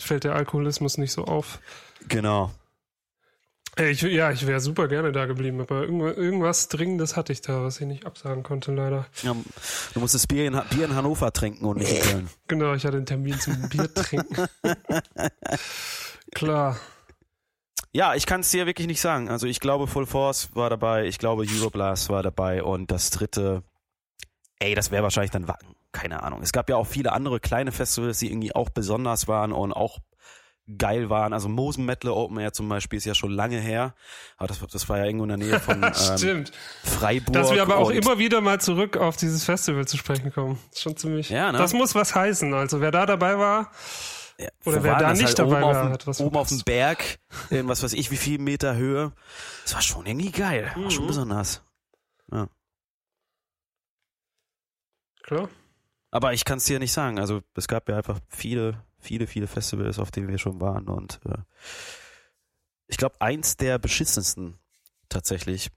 fällt 0.00 0.24
der 0.24 0.34
Alkoholismus 0.34 0.98
nicht 0.98 1.12
so 1.12 1.24
auf. 1.24 1.60
Genau. 2.08 2.50
Ey, 3.76 3.92
Ich, 3.92 4.02
ja, 4.02 4.32
ich 4.32 4.46
wäre 4.48 4.58
super 4.58 4.88
gerne 4.88 5.12
da 5.12 5.26
geblieben, 5.26 5.60
aber 5.60 5.84
irgendwas, 5.86 6.66
Dringendes 6.68 7.14
hatte 7.16 7.32
ich 7.32 7.40
da, 7.40 7.62
was 7.62 7.80
ich 7.80 7.86
nicht 7.86 8.04
absagen 8.04 8.42
konnte, 8.42 8.72
leider. 8.74 9.06
Ja, 9.22 9.36
du 9.94 10.00
musst 10.00 10.14
das 10.14 10.26
Bier 10.26 10.46
in, 10.48 10.60
Bier 10.70 10.86
in 10.86 10.94
Hannover 10.96 11.32
trinken 11.32 11.64
und 11.66 11.78
nicht 11.78 11.92
in 11.92 12.02
Köln. 12.02 12.30
Genau, 12.48 12.74
ich 12.74 12.84
hatte 12.84 12.96
einen 12.96 13.06
Termin 13.06 13.38
zum 13.38 13.68
Bier 13.68 13.94
trinken. 13.94 14.46
Klar. 16.32 16.76
Ja, 17.92 18.14
ich 18.14 18.26
kann 18.26 18.40
es 18.40 18.50
dir 18.50 18.66
wirklich 18.66 18.86
nicht 18.86 19.00
sagen. 19.00 19.28
Also 19.28 19.46
ich 19.46 19.58
glaube 19.58 19.86
Full 19.86 20.06
Force 20.06 20.54
war 20.54 20.70
dabei, 20.70 21.06
ich 21.06 21.18
glaube 21.18 21.44
Euroblast 21.48 22.08
war 22.08 22.22
dabei 22.22 22.62
und 22.62 22.90
das 22.90 23.10
dritte, 23.10 23.64
ey, 24.60 24.74
das 24.74 24.90
wäre 24.92 25.02
wahrscheinlich 25.02 25.32
dann 25.32 25.48
Wacken. 25.48 25.74
Keine 25.92 26.22
Ahnung. 26.22 26.40
Es 26.40 26.52
gab 26.52 26.70
ja 26.70 26.76
auch 26.76 26.86
viele 26.86 27.12
andere 27.12 27.40
kleine 27.40 27.72
Festivals, 27.72 28.20
die 28.20 28.30
irgendwie 28.30 28.54
auch 28.54 28.68
besonders 28.68 29.26
waren 29.26 29.52
und 29.52 29.72
auch 29.72 29.98
geil 30.78 31.10
waren. 31.10 31.32
Also 31.32 31.48
Mosen 31.48 31.84
Metal 31.84 32.12
Open 32.12 32.38
Air 32.38 32.52
zum 32.52 32.68
Beispiel 32.68 32.98
ist 32.98 33.04
ja 33.04 33.14
schon 33.14 33.32
lange 33.32 33.58
her. 33.58 33.94
Aber 34.36 34.46
das, 34.46 34.60
das 34.70 34.88
war 34.88 34.98
ja 34.98 35.06
irgendwo 35.06 35.24
in 35.24 35.30
der 35.30 35.38
Nähe 35.38 35.58
von 35.58 35.82
ähm. 36.22 36.44
Freiburg. 36.84 37.32
Dass 37.32 37.52
wir 37.52 37.62
aber 37.62 37.78
auch 37.78 37.90
immer 37.90 38.18
wieder 38.18 38.40
mal 38.40 38.60
zurück 38.60 38.96
auf 38.96 39.16
dieses 39.16 39.44
Festival 39.44 39.86
zu 39.88 39.96
sprechen 39.96 40.32
kommen. 40.32 40.60
Ist 40.70 40.82
schon 40.82 40.96
ziemlich. 40.96 41.30
Ja, 41.30 41.50
ne? 41.50 41.58
Das 41.58 41.72
muss 41.72 41.96
was 41.96 42.14
heißen. 42.14 42.54
Also 42.54 42.80
wer 42.80 42.92
da 42.92 43.06
dabei 43.06 43.38
war, 43.38 43.72
Ja, 44.40 44.48
Oder 44.64 44.82
wer 44.82 44.98
da 44.98 45.12
nicht 45.12 45.24
halt 45.26 45.38
dabei 45.38 45.62
oben 45.62 45.74
war, 45.74 45.98
was 46.06 46.20
Oben 46.20 46.36
auf 46.38 46.48
dem. 46.48 46.60
Berg, 46.64 47.18
in 47.50 47.68
was 47.68 47.82
weiß 47.82 47.92
ich, 47.92 48.10
wie 48.10 48.16
viel 48.16 48.38
Meter 48.38 48.74
Höhe. 48.74 49.12
Das 49.64 49.74
war 49.74 49.82
schon 49.82 50.06
irgendwie 50.06 50.30
geil. 50.32 50.70
War 50.74 50.84
Mhm. 50.84 50.90
schon 50.90 51.06
besonders. 51.06 51.62
klar. 55.22 55.48
Aber 56.10 56.32
ich 56.32 56.44
kann 56.44 56.58
es 56.58 56.64
dir 56.64 56.78
nicht 56.78 56.92
sagen. 56.92 57.18
Also 57.20 57.42
es 57.54 57.68
gab 57.68 57.88
ja 57.88 57.96
einfach 57.96 58.18
viele, 58.28 58.82
viele, 58.98 59.26
viele 59.26 59.46
Festivals, 59.46 59.98
auf 59.98 60.10
denen 60.10 60.28
wir 60.28 60.38
schon 60.38 60.60
waren 60.60 60.88
und 60.88 61.20
äh, 61.26 61.38
ich 62.88 62.96
glaube, 62.96 63.20
eins 63.20 63.56
der 63.56 63.78
beschissensten 63.78 64.58
tatsächlich. 65.08 65.70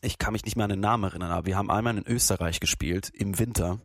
Ich 0.00 0.16
kann 0.16 0.32
mich 0.32 0.44
nicht 0.44 0.54
mehr 0.56 0.64
an 0.64 0.70
den 0.70 0.80
Namen 0.80 1.04
erinnern, 1.04 1.32
aber 1.32 1.44
wir 1.44 1.56
haben 1.56 1.70
einmal 1.70 1.98
in 1.98 2.06
Österreich 2.06 2.60
gespielt, 2.60 3.10
im 3.12 3.38
Winter. 3.38 3.80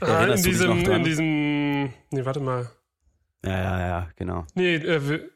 Ah, 0.00 0.24
in 0.24 0.42
diesem, 0.42 0.84
in 0.84 1.04
diesem, 1.04 1.84
nee, 2.10 2.24
warte 2.24 2.40
mal. 2.40 2.70
Ja, 3.44 3.52
ja, 3.52 3.86
ja, 3.86 4.08
genau. 4.16 4.46
Nee, 4.54 4.74
äh, 4.74 5.30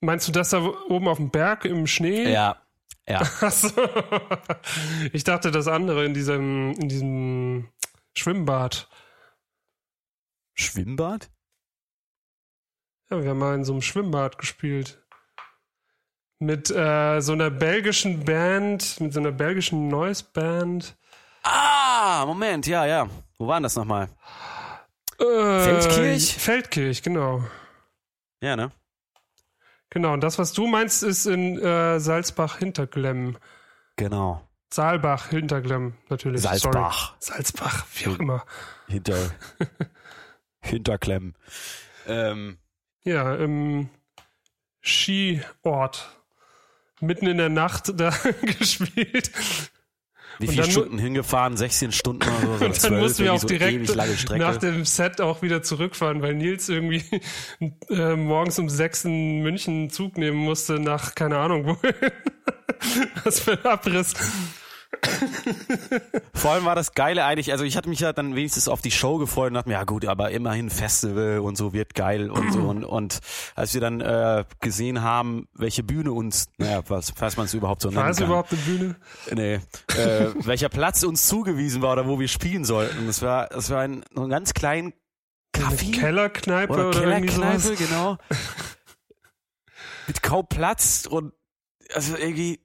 meinst 0.00 0.26
du 0.28 0.32
das 0.32 0.50
da 0.50 0.62
oben 0.88 1.08
auf 1.08 1.18
dem 1.18 1.30
Berg 1.30 1.64
im 1.64 1.86
Schnee? 1.86 2.32
Ja, 2.32 2.62
ja. 3.08 3.20
Achso. 3.40 3.68
Ich 5.12 5.24
dachte 5.24 5.50
das 5.50 5.68
andere 5.68 6.04
in 6.04 6.14
diesem, 6.14 6.72
in 6.72 6.88
diesem 6.88 7.68
Schwimmbad. 8.16 8.88
Schwimmbad? 10.54 11.30
Ja, 13.10 13.22
wir 13.22 13.30
haben 13.30 13.38
mal 13.38 13.54
in 13.54 13.64
so 13.64 13.72
einem 13.72 13.82
Schwimmbad 13.82 14.38
gespielt. 14.38 15.02
Mit 16.38 16.70
äh, 16.70 17.20
so 17.20 17.32
einer 17.32 17.50
belgischen 17.50 18.24
Band, 18.24 19.00
mit 19.00 19.12
so 19.12 19.20
einer 19.20 19.32
belgischen 19.32 19.88
Noise-Band. 19.88 20.96
Ah, 21.44 22.24
Moment, 22.26 22.66
ja, 22.66 22.84
ja. 22.86 23.08
Wo 23.38 23.46
waren 23.46 23.62
das 23.62 23.76
nochmal? 23.76 24.08
Äh, 25.22 25.60
Feldkirch? 25.64 26.34
Feldkirch, 26.36 27.02
genau. 27.02 27.44
Ja, 28.42 28.56
ne? 28.56 28.72
Genau, 29.90 30.12
und 30.14 30.20
das, 30.22 30.38
was 30.38 30.52
du 30.52 30.66
meinst, 30.66 31.02
ist 31.02 31.26
in 31.26 31.58
äh, 31.58 32.00
Salzbach-Hinterglemm. 32.00 33.36
Genau. 33.96 34.46
Saalbach-Hinterglemm, 34.72 35.94
natürlich. 36.08 36.40
Salzbach. 36.40 37.14
Sorry. 37.18 37.36
Salzbach, 37.42 37.86
wie 37.94 38.08
auch 38.08 38.18
immer. 38.18 38.44
Hinter. 38.88 39.18
Hinterklemmen. 40.60 41.36
Ähm, 42.06 42.58
Ja, 43.04 43.34
im 43.34 43.90
Skiort. 44.82 46.08
Mitten 47.00 47.26
in 47.26 47.36
der 47.36 47.48
Nacht 47.50 47.92
da 48.00 48.10
gespielt. 48.42 49.30
Wie 50.38 50.48
viele 50.48 50.64
Stunden 50.64 50.98
hingefahren? 50.98 51.56
16 51.56 51.92
Stunden 51.92 52.22
oder 52.22 52.46
so? 52.46 52.52
Und 52.52 52.60
dann 52.62 52.74
12, 52.74 53.00
mussten 53.00 53.24
wir 53.24 53.32
auch 53.32 53.40
so 53.40 53.46
direkt 53.48 53.94
nach 54.36 54.56
dem 54.56 54.84
Set 54.84 55.20
auch 55.20 55.42
wieder 55.42 55.62
zurückfahren, 55.62 56.22
weil 56.22 56.34
Nils 56.34 56.68
irgendwie 56.68 57.02
äh, 57.90 58.16
morgens 58.16 58.58
um 58.58 58.68
sechs 58.68 59.04
in 59.04 59.40
München 59.42 59.74
einen 59.74 59.90
Zug 59.90 60.16
nehmen 60.18 60.38
musste 60.38 60.74
nach 60.78 61.14
keine 61.14 61.38
Ahnung 61.38 61.66
wohin. 61.66 61.94
Was 63.24 63.40
für 63.40 63.52
ein 63.52 63.64
Abriss. 63.64 64.14
Vor 66.34 66.52
allem 66.52 66.64
war 66.64 66.74
das 66.74 66.92
Geile 66.92 67.24
eigentlich, 67.24 67.52
also 67.52 67.64
ich 67.64 67.76
hatte 67.76 67.88
mich 67.88 68.00
ja 68.00 68.12
dann 68.12 68.36
wenigstens 68.36 68.68
auf 68.68 68.82
die 68.82 68.90
Show 68.90 69.18
gefreut 69.18 69.48
und 69.48 69.54
dachte 69.54 69.68
mir, 69.68 69.74
ja 69.74 69.84
gut, 69.84 70.04
aber 70.06 70.30
immerhin 70.30 70.70
Festival 70.70 71.40
und 71.40 71.56
so 71.56 71.72
wird 71.72 71.94
geil 71.94 72.30
und 72.30 72.52
so. 72.52 72.60
Und, 72.60 72.84
und 72.84 73.20
als 73.54 73.74
wir 73.74 73.80
dann 73.80 74.00
äh, 74.00 74.44
gesehen 74.60 75.02
haben, 75.02 75.48
welche 75.54 75.82
Bühne 75.82 76.12
uns, 76.12 76.46
naja, 76.58 76.82
was, 76.88 77.12
falls 77.16 77.36
man 77.36 77.46
es 77.46 77.54
überhaupt 77.54 77.82
so 77.82 77.88
nennen 77.88 78.02
War 78.02 78.10
es 78.10 78.20
überhaupt 78.20 78.52
eine 78.52 78.62
Bühne? 78.62 78.96
Nee, 79.32 79.54
äh, 79.54 80.30
welcher 80.44 80.68
Platz 80.68 81.02
uns 81.02 81.26
zugewiesen 81.26 81.82
war 81.82 81.92
oder 81.92 82.06
wo 82.06 82.20
wir 82.20 82.28
spielen 82.28 82.64
sollten. 82.64 83.06
Das 83.06 83.22
war, 83.22 83.48
das 83.48 83.70
war 83.70 83.80
ein, 83.80 84.04
so 84.14 84.22
ein 84.22 84.30
ganz 84.30 84.54
kleinen 84.54 84.92
Eine 85.54 85.64
Kaffee 85.64 85.90
Kellerkneipe 85.90 86.72
oder, 86.72 86.88
oder, 86.88 87.00
Kellerkneipe, 87.00 87.76
genau. 87.76 88.18
Mit 90.06 90.22
kaum 90.22 90.46
Platz 90.48 91.06
und 91.08 91.32
also 91.94 92.16
irgendwie 92.16 92.60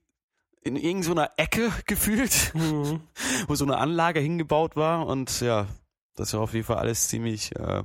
in 0.67 0.75
irgendeiner 0.75 1.31
Ecke 1.37 1.71
gefühlt, 1.85 2.53
Mhm. 2.53 3.01
wo 3.47 3.55
so 3.55 3.65
eine 3.65 3.77
Anlage 3.77 4.19
hingebaut 4.19 4.75
war 4.75 5.05
und 5.07 5.41
ja, 5.41 5.67
das 6.15 6.33
war 6.33 6.41
auf 6.41 6.53
jeden 6.53 6.65
Fall 6.65 6.77
alles 6.77 7.07
ziemlich 7.07 7.55
äh, 7.55 7.83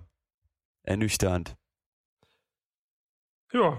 ernüchternd. 0.82 1.56
Ja, 3.52 3.76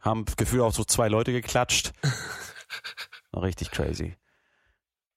Haben 0.00 0.24
gefühlt 0.36 0.62
auch 0.62 0.72
so 0.74 0.84
zwei 0.84 1.08
Leute 1.08 1.30
geklatscht. 1.32 1.92
Richtig 3.34 3.70
crazy. 3.70 4.16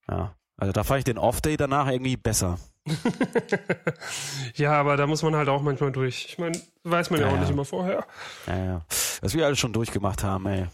Ja. 0.08 0.34
Also 0.56 0.72
da 0.72 0.84
fand 0.84 0.98
ich 1.00 1.04
den 1.04 1.18
Off-Day 1.18 1.56
danach 1.56 1.88
irgendwie 1.88 2.16
besser. 2.16 2.58
ja, 4.54 4.72
aber 4.72 4.96
da 4.96 5.06
muss 5.06 5.22
man 5.22 5.34
halt 5.34 5.48
auch 5.48 5.60
manchmal 5.60 5.92
durch. 5.92 6.24
Ich 6.26 6.38
meine, 6.38 6.58
weiß 6.84 7.10
man 7.10 7.20
ja, 7.20 7.26
Ja, 7.26 7.32
auch 7.32 7.36
ja. 7.36 7.40
nicht 7.42 7.50
immer 7.50 7.64
vorher. 7.64 8.06
Ja, 8.46 8.64
ja. 8.64 8.86
Was 9.20 9.34
wir 9.34 9.44
alles 9.44 9.58
schon 9.58 9.72
durchgemacht 9.72 10.22
haben, 10.22 10.46
ey. 10.46 10.68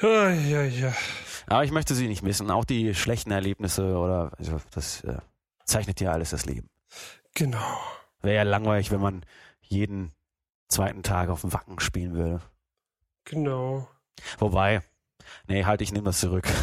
Ja, 0.00 0.30
ja, 0.30 0.62
ja. 0.62 0.92
Aber 1.46 1.64
ich 1.64 1.70
möchte 1.70 1.94
sie 1.94 2.08
nicht 2.08 2.22
missen. 2.22 2.50
Auch 2.50 2.64
die 2.64 2.94
schlechten 2.94 3.30
Erlebnisse 3.30 3.96
oder 3.96 4.32
also 4.38 4.60
das 4.70 5.02
äh, 5.04 5.18
zeichnet 5.64 6.00
ja 6.00 6.12
alles 6.12 6.30
das 6.30 6.46
Leben. 6.46 6.68
Genau. 7.34 7.78
Wäre 8.20 8.36
ja 8.36 8.42
langweilig, 8.42 8.90
wenn 8.90 9.00
man 9.00 9.24
jeden 9.60 10.12
zweiten 10.68 11.02
Tag 11.02 11.28
auf 11.28 11.42
dem 11.42 11.52
Wacken 11.52 11.80
spielen 11.80 12.14
würde. 12.14 12.40
Genau. 13.24 13.88
Wobei, 14.38 14.82
nee, 15.46 15.64
halt, 15.64 15.82
ich 15.82 15.92
nehme 15.92 16.04
das 16.04 16.20
zurück. 16.20 16.48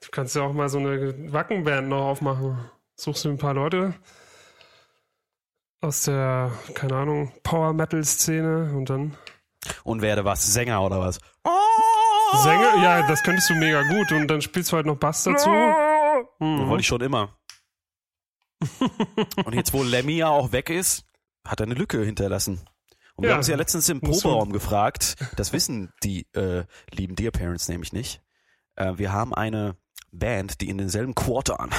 Du 0.00 0.16
kannst 0.20 0.36
ja 0.36 0.42
auch 0.42 0.52
mal 0.52 0.68
so 0.68 0.78
eine 0.78 1.32
Wackenband 1.32 1.88
noch 1.88 2.02
aufmachen. 2.04 2.70
Suchst 2.94 3.24
du 3.24 3.30
ein 3.30 3.38
paar 3.38 3.54
Leute 3.54 3.94
aus 5.80 6.02
der, 6.02 6.52
keine 6.74 6.94
Ahnung, 6.94 7.32
Power 7.42 7.72
Metal 7.72 8.04
Szene 8.04 8.72
und 8.76 8.88
dann 8.88 9.16
Und 9.84 10.02
werde 10.02 10.24
was, 10.24 10.52
Sänger 10.52 10.82
oder 10.82 11.00
was? 11.00 11.18
Sänger. 12.42 12.82
Ja, 12.82 13.06
das 13.06 13.22
könntest 13.22 13.50
du 13.50 13.54
mega 13.54 13.82
gut 13.82 14.12
und 14.12 14.28
dann 14.28 14.40
spielst 14.42 14.72
du 14.72 14.76
halt 14.76 14.86
noch 14.86 14.96
Bass 14.96 15.22
dazu. 15.24 15.48
Mhm. 15.50 16.68
Wollte 16.68 16.80
ich 16.80 16.86
schon 16.86 17.00
immer. 17.00 17.36
Und 19.44 19.54
jetzt, 19.54 19.72
wo 19.72 19.82
Lemmy 19.82 20.14
ja 20.14 20.28
auch 20.28 20.52
weg 20.52 20.70
ist, 20.70 21.04
hat 21.46 21.60
er 21.60 21.66
eine 21.66 21.74
Lücke 21.74 22.02
hinterlassen. 22.02 22.60
Und 23.14 23.24
wir 23.24 23.28
Ja, 23.28 23.34
haben 23.34 23.40
uns 23.40 23.48
ja 23.48 23.56
letztens 23.56 23.88
im 23.88 24.00
Proberaum 24.00 24.52
gefragt, 24.52 25.16
das 25.36 25.52
wissen 25.52 25.92
die 26.02 26.26
äh, 26.32 26.64
lieben 26.90 27.14
Dear 27.14 27.30
Parents 27.30 27.68
nämlich 27.68 27.92
nicht. 27.92 28.22
Äh, 28.76 28.94
wir 28.96 29.12
haben 29.12 29.34
eine 29.34 29.76
Band, 30.12 30.60
die 30.60 30.68
in 30.68 30.78
denselben 30.78 31.14
Quartern 31.14 31.70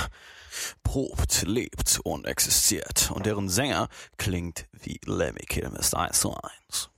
probt, 0.83 1.43
lebt 1.47 1.99
und 2.03 2.27
existiert. 2.27 3.11
Und 3.11 3.25
deren 3.25 3.49
Sänger 3.49 3.89
klingt 4.17 4.67
wie 4.71 4.99
Lemmy 5.05 5.41
Kilmister 5.47 5.99
1 5.99 6.19
zu 6.19 6.35
1. 6.35 6.89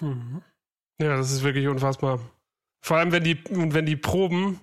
Mhm. 0.00 0.42
Ja, 0.98 1.16
das 1.16 1.32
ist 1.32 1.42
wirklich 1.42 1.66
unfassbar. 1.68 2.20
Vor 2.80 2.96
allem, 2.98 3.12
wenn 3.12 3.24
die, 3.24 3.42
und 3.50 3.74
wenn 3.74 3.86
die 3.86 3.96
proben, 3.96 4.60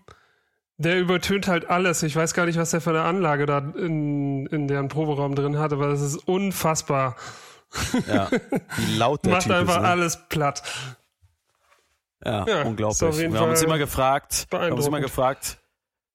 der 0.78 1.00
übertönt 1.00 1.48
halt 1.48 1.70
alles. 1.70 2.04
Ich 2.04 2.16
weiß 2.16 2.34
gar 2.34 2.46
nicht, 2.46 2.58
was 2.58 2.72
der 2.72 2.82
für 2.82 2.92
eine 2.92 3.04
Anlage 3.04 3.46
da 3.46 3.60
in, 3.60 4.46
in 4.48 4.68
deren 4.68 4.88
Proberaum 4.88 5.36
drin 5.36 5.60
hat, 5.60 5.74
aber 5.74 5.88
das 5.90 6.02
ist 6.02 6.18
unfassbar. 6.28 7.16
Ja, 8.08 8.30
wie 8.78 8.98
laut 8.98 9.24
der 9.26 9.32
Macht 9.34 9.44
Typ 9.44 9.52
einfach 9.54 9.78
ist. 9.78 9.82
Ne? 9.82 9.88
alles 9.88 10.20
platt. 10.30 10.64
Ja, 12.24 12.46
Ja, 12.48 12.64
unglaublich. 12.64 13.02
Wir 13.18 13.40
haben 13.40 13.50
uns 13.50 13.62
immer 13.62 13.78
gefragt, 13.78 14.48
wir 14.50 14.60
haben 14.60 14.74
uns 14.74 14.88
immer 14.88 15.02
gefragt, 15.02 15.58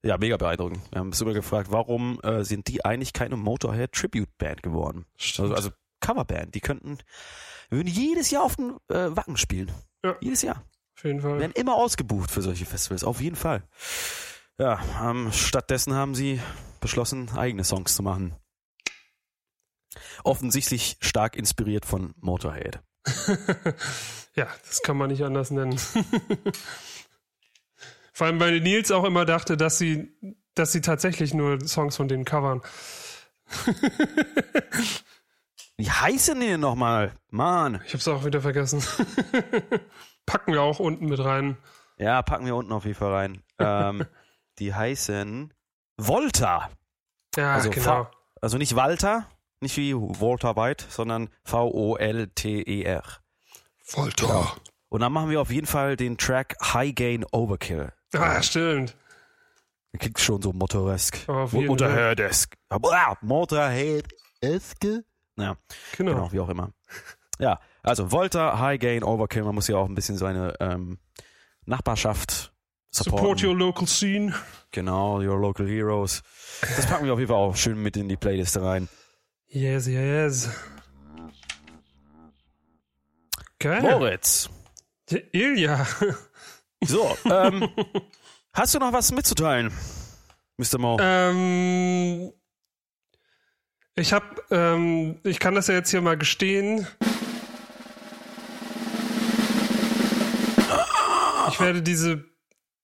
ja, 0.02 0.18
mega 0.18 0.36
beeindruckend. 0.36 0.80
Wir 0.92 1.00
haben 1.00 1.08
uns 1.08 1.20
immer 1.20 1.32
gefragt, 1.32 1.68
warum 1.70 2.20
äh, 2.22 2.44
sind 2.44 2.68
die 2.68 2.84
eigentlich 2.84 3.12
keine 3.12 3.36
Motorhead 3.36 3.92
Tribute 3.92 4.36
Band 4.38 4.62
geworden? 4.62 5.06
Also, 5.38 5.54
also 5.54 5.70
Coverband. 6.00 6.54
Die 6.54 6.60
könnten, 6.60 6.98
wir 7.68 7.78
würden 7.78 7.88
jedes 7.88 8.30
Jahr 8.30 8.42
auf 8.42 8.56
den 8.56 8.76
äh, 8.88 9.16
Wacken 9.16 9.36
spielen. 9.36 9.70
Ja. 10.04 10.16
Jedes 10.20 10.42
Jahr. 10.42 10.64
Auf 10.96 11.04
jeden 11.04 11.22
Wir 11.22 11.30
Fall. 11.30 11.40
werden 11.40 11.52
immer 11.52 11.74
ausgebucht 11.74 12.30
für 12.30 12.42
solche 12.42 12.66
Festivals, 12.66 13.04
auf 13.04 13.20
jeden 13.20 13.36
Fall. 13.36 13.62
Ja, 14.58 14.80
ähm, 15.02 15.30
stattdessen 15.32 15.94
haben 15.94 16.14
sie 16.14 16.40
beschlossen, 16.80 17.30
eigene 17.36 17.64
Songs 17.64 17.94
zu 17.94 18.02
machen. 18.02 18.34
Offensichtlich 20.24 20.96
stark 21.00 21.36
inspiriert 21.36 21.84
von 21.84 22.14
Motorhead. 22.20 22.80
ja, 24.34 24.48
das 24.66 24.82
kann 24.82 24.96
man 24.96 25.10
nicht 25.10 25.22
anders 25.22 25.50
nennen. 25.50 25.78
Vor 28.12 28.26
allem, 28.26 28.40
weil 28.40 28.60
Nils 28.60 28.90
auch 28.90 29.04
immer 29.04 29.26
dachte, 29.26 29.58
dass 29.58 29.78
sie, 29.78 30.16
dass 30.54 30.72
sie 30.72 30.80
tatsächlich 30.80 31.34
nur 31.34 31.60
Songs 31.66 31.96
von 31.96 32.08
denen 32.08 32.24
covern. 32.24 32.62
Wie 35.78 35.90
heißen 35.90 36.38
die 36.40 36.46
denn 36.46 36.60
nochmal? 36.60 37.12
Mann. 37.28 37.82
Ich 37.86 37.92
hab's 37.92 38.08
auch 38.08 38.24
wieder 38.24 38.40
vergessen. 38.40 38.82
Packen 40.26 40.52
wir 40.52 40.62
auch 40.62 40.78
unten 40.80 41.06
mit 41.06 41.22
rein. 41.22 41.56
Ja, 41.98 42.22
packen 42.22 42.46
wir 42.46 42.54
unten 42.56 42.72
auf 42.72 42.84
jeden 42.84 42.98
Fall 42.98 43.12
rein. 43.12 43.42
Ähm, 43.58 44.04
die 44.58 44.74
heißen 44.74 45.54
Volta. 45.96 46.70
Ja, 47.36 47.54
Also 47.54 47.70
genau. 47.70 47.84
Fa- 47.84 48.10
Also 48.42 48.58
nicht 48.58 48.76
Walter, 48.76 49.26
nicht 49.60 49.78
wie 49.78 49.94
Walter 49.94 50.56
White, 50.56 50.84
sondern 50.90 51.30
V-O-L-T-E-R. 51.44 53.02
Volta. 53.82 54.52
Und 54.90 55.00
dann 55.00 55.10
machen 55.12 55.30
wir 55.30 55.40
auf 55.40 55.50
jeden 55.50 55.66
Fall 55.66 55.96
den 55.96 56.18
Track 56.18 56.54
High 56.62 56.94
Gain 56.94 57.24
Overkill. 57.32 57.92
Ah, 58.12 58.42
stimmt. 58.42 58.94
Der 59.94 60.00
klingt 60.00 60.18
schon 60.20 60.42
so 60.42 60.52
Motorhesk. 60.52 61.26
Auf 61.30 61.52
Mo- 61.54 61.60
jeden 61.60 61.70
Motorhead-esk. 61.70 62.56
Ah, 62.68 63.14
Motorhead-eske. 63.22 65.02
Ja, 65.36 65.56
Genau. 65.96 66.12
genau, 66.14 66.32
wie 66.32 66.40
auch 66.40 66.48
immer. 66.48 66.72
Ja, 67.38 67.60
also 67.82 68.10
Volta, 68.10 68.58
High 68.58 68.80
Gain, 68.80 69.04
Overkill. 69.04 69.44
Man 69.44 69.54
muss 69.54 69.68
ja 69.68 69.76
auch 69.76 69.88
ein 69.88 69.94
bisschen 69.94 70.16
seine 70.16 70.54
ähm, 70.60 70.98
Nachbarschaft 71.66 72.52
supporten. 72.90 73.18
Support 73.18 73.42
your 73.44 73.54
local 73.54 73.86
scene. 73.86 74.34
Genau, 74.70 75.20
Your 75.20 75.38
Local 75.38 75.66
Heroes. 75.68 76.22
Das 76.60 76.86
packen 76.86 77.04
wir 77.06 77.12
auf 77.12 77.18
jeden 77.18 77.28
Fall 77.28 77.38
auch 77.38 77.56
schön 77.56 77.82
mit 77.82 77.96
in 77.96 78.08
die 78.08 78.16
Playliste 78.16 78.62
rein. 78.62 78.88
Yes, 79.48 79.86
yes. 79.86 80.50
Geil. 83.58 83.82
Moritz. 83.82 84.48
Ja, 85.10 85.18
Ilja. 85.32 85.86
So, 86.84 87.16
ähm, 87.30 87.68
hast 88.52 88.74
du 88.74 88.78
noch 88.78 88.92
was 88.92 89.12
mitzuteilen, 89.12 89.72
Mr. 90.58 90.78
Mo? 90.78 90.98
ähm, 91.00 92.32
ich 93.96 94.12
hab, 94.12 94.22
ähm, 94.50 95.18
ich 95.24 95.38
kann 95.40 95.54
das 95.54 95.66
ja 95.68 95.74
jetzt 95.74 95.90
hier 95.90 96.00
mal 96.02 96.16
gestehen. 96.16 96.86
Ich 101.48 101.60
werde 101.60 101.82
diese, 101.82 102.24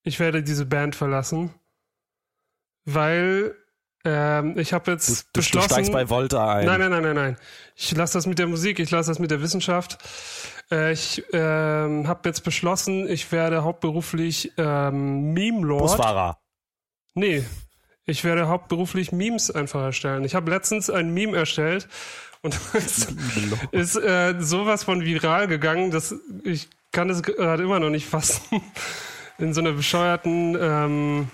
ich 0.03 0.19
werde 0.21 0.43
diese 0.43 0.65
Band 0.67 0.95
verlassen, 0.97 1.53
weil 2.85 3.55
ähm, 4.05 4.59
ich 4.59 4.73
habe 4.73 4.91
jetzt 4.93 5.09
Du, 5.09 5.15
du, 5.15 5.23
du 5.35 5.41
beschlossen. 5.41 5.69
steigst 5.71 5.93
bei 5.93 6.09
Volta 6.09 6.55
ein. 6.55 6.67
Nein, 6.67 6.81
nein, 6.81 6.91
nein, 6.91 7.03
nein, 7.03 7.15
nein. 7.15 7.37
Ich 7.77 7.93
lasse 7.95 8.15
das 8.15 8.27
mit 8.27 8.39
der 8.39 8.47
Musik, 8.47 8.79
ich 8.79 8.91
lasse 8.91 9.11
das 9.11 9.19
mit 9.19 9.31
der 9.31 9.43
Wissenschaft. 9.43 9.99
Äh, 10.71 10.93
ich 10.93 11.23
ähm, 11.33 12.09
habe 12.09 12.29
jetzt 12.29 12.43
beschlossen, 12.45 13.09
ich 13.09 13.31
werde 13.31 13.63
hauptberuflich 13.63 14.53
ähm, 14.57 15.33
Meme-Lord. 15.35 15.83
Busfahrer. 15.83 16.39
Nee, 17.15 17.45
ich 18.07 18.25
werde 18.25 18.49
hauptberuflich 18.49 19.13
Memes 19.13 19.51
einfach 19.51 19.83
erstellen. 19.83 20.25
Ich 20.25 20.35
habe 20.35 20.51
letztens 20.51 20.91
ein 20.91 21.13
Meme 21.15 21.37
erstellt 21.37 21.89
und 22.43 22.59
es 22.73 23.09
ist 23.71 23.97
äh, 23.97 24.35
sowas 24.41 24.85
von 24.85 25.05
viral 25.05 25.47
gegangen, 25.47 25.91
dass 25.91 26.15
ich 26.45 26.69
kann 26.91 27.09
es 27.09 27.23
gerade 27.23 27.63
immer 27.63 27.81
noch 27.81 27.91
nicht 27.91 28.07
fassen. 28.07 28.61
In 29.39 29.55
so 29.55 29.61
einer 29.61 29.73
bescheuerten 29.73 30.57
ähm, 30.61 31.29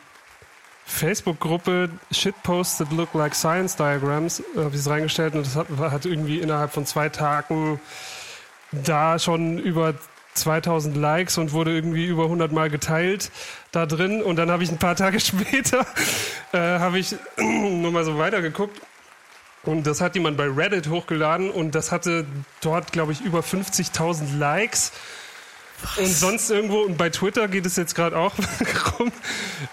Facebook-Gruppe 0.86 1.90
Shitposts 2.10 2.78
that 2.78 2.92
look 2.92 3.12
like 3.12 3.34
science 3.34 3.76
diagrams 3.76 4.40
äh, 4.40 4.60
habe 4.60 4.70
ich 4.70 4.80
es 4.80 4.88
reingestellt 4.88 5.34
und 5.34 5.44
das 5.44 5.56
hat, 5.56 5.68
hat 5.78 6.06
irgendwie 6.06 6.38
innerhalb 6.38 6.72
von 6.72 6.86
zwei 6.86 7.08
Tagen 7.08 7.80
da 8.70 9.18
schon 9.18 9.58
über 9.58 9.94
2000 10.38 10.96
Likes 10.96 11.38
und 11.38 11.52
wurde 11.52 11.74
irgendwie 11.74 12.06
über 12.06 12.24
100 12.24 12.52
Mal 12.52 12.70
geteilt 12.70 13.30
da 13.72 13.86
drin 13.86 14.22
und 14.22 14.36
dann 14.36 14.50
habe 14.50 14.62
ich 14.62 14.70
ein 14.70 14.78
paar 14.78 14.96
Tage 14.96 15.20
später 15.20 15.86
äh, 16.52 16.58
habe 16.58 16.98
ich 16.98 17.16
nur 17.36 17.92
mal 17.92 18.04
so 18.04 18.18
weitergeguckt 18.18 18.80
und 19.64 19.86
das 19.86 20.00
hat 20.00 20.14
jemand 20.14 20.36
bei 20.36 20.48
Reddit 20.48 20.88
hochgeladen 20.88 21.50
und 21.50 21.74
das 21.74 21.92
hatte 21.92 22.26
dort 22.60 22.92
glaube 22.92 23.12
ich 23.12 23.20
über 23.20 23.40
50.000 23.40 24.38
Likes 24.38 24.92
und 25.96 26.06
sonst 26.06 26.50
irgendwo, 26.50 26.80
und 26.80 26.96
bei 26.96 27.08
Twitter 27.08 27.46
geht 27.48 27.64
es 27.64 27.76
jetzt 27.76 27.94
gerade 27.94 28.16
auch 28.16 28.34
rum, 28.98 29.12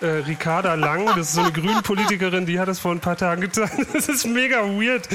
äh, 0.01 0.05
Ricarda 0.05 0.76
Lang, 0.76 1.07
das 1.07 1.30
ist 1.30 1.34
so 1.34 1.41
eine 1.41 1.51
Grünen-Politikerin, 1.51 2.45
die 2.45 2.59
hat 2.59 2.68
das 2.68 2.80
vor 2.80 2.91
ein 2.91 2.99
paar 2.99 3.18
Tagen 3.18 3.41
getan. 3.41 3.70
Das 3.93 4.07
ist 4.07 4.26
mega 4.26 4.63
weird. 4.63 5.07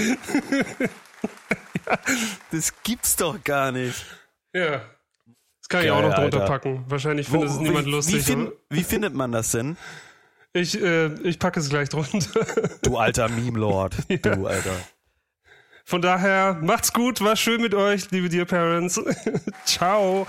Das 2.51 2.73
gibt's 2.83 3.17
doch 3.17 3.43
gar 3.43 3.73
nicht. 3.73 4.05
Ja. 4.53 4.83
Kann 5.71 5.85
ich 5.85 5.91
auch 5.93 6.03
noch 6.03 6.15
drunter 6.15 6.41
Alter. 6.41 6.47
packen. 6.53 6.85
Wahrscheinlich 6.89 7.29
findet 7.29 7.51
es 7.51 7.59
niemand 7.59 7.87
wie, 7.87 7.91
lustig. 7.91 8.17
Wie, 8.17 8.21
fin 8.21 8.41
aber 8.47 8.53
wie 8.71 8.85
findet 8.85 9.15
man 9.15 9.31
das 9.33 9.53
denn? 9.53 9.77
ich, 10.53 10.81
äh, 10.83 11.13
ich 11.23 11.39
packe 11.39 11.61
es 11.61 11.69
gleich 11.71 11.89
drunter. 11.89 12.45
Du 12.83 12.97
alter 12.99 13.29
Meme-Lord. 13.29 13.95
Du 14.09 14.47
alter. 14.47 14.75
Von 15.85 16.03
daher, 16.03 16.55
macht's 16.61 16.93
gut, 16.93 17.21
war 17.21 17.37
schön 17.37 17.63
mit 17.63 17.75
euch, 17.75 18.11
liebe 18.11 18.29
Dear 18.29 18.47
Parents. 18.47 19.01
Ciao. 19.65 20.27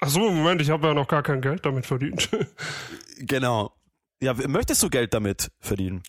Ach 0.00 0.08
so, 0.08 0.20
Moment, 0.30 0.62
ich 0.62 0.70
habe 0.70 0.88
ja 0.88 0.94
noch 0.94 1.06
gar 1.06 1.22
kein 1.22 1.40
Geld 1.42 1.64
damit 1.66 1.86
verdient. 1.86 2.28
Genau. 3.22 3.74
Ja, 4.22 4.32
möchtest 4.32 4.82
du 4.82 4.88
Geld 4.88 5.12
damit 5.12 5.50
verdienen? 5.60 6.02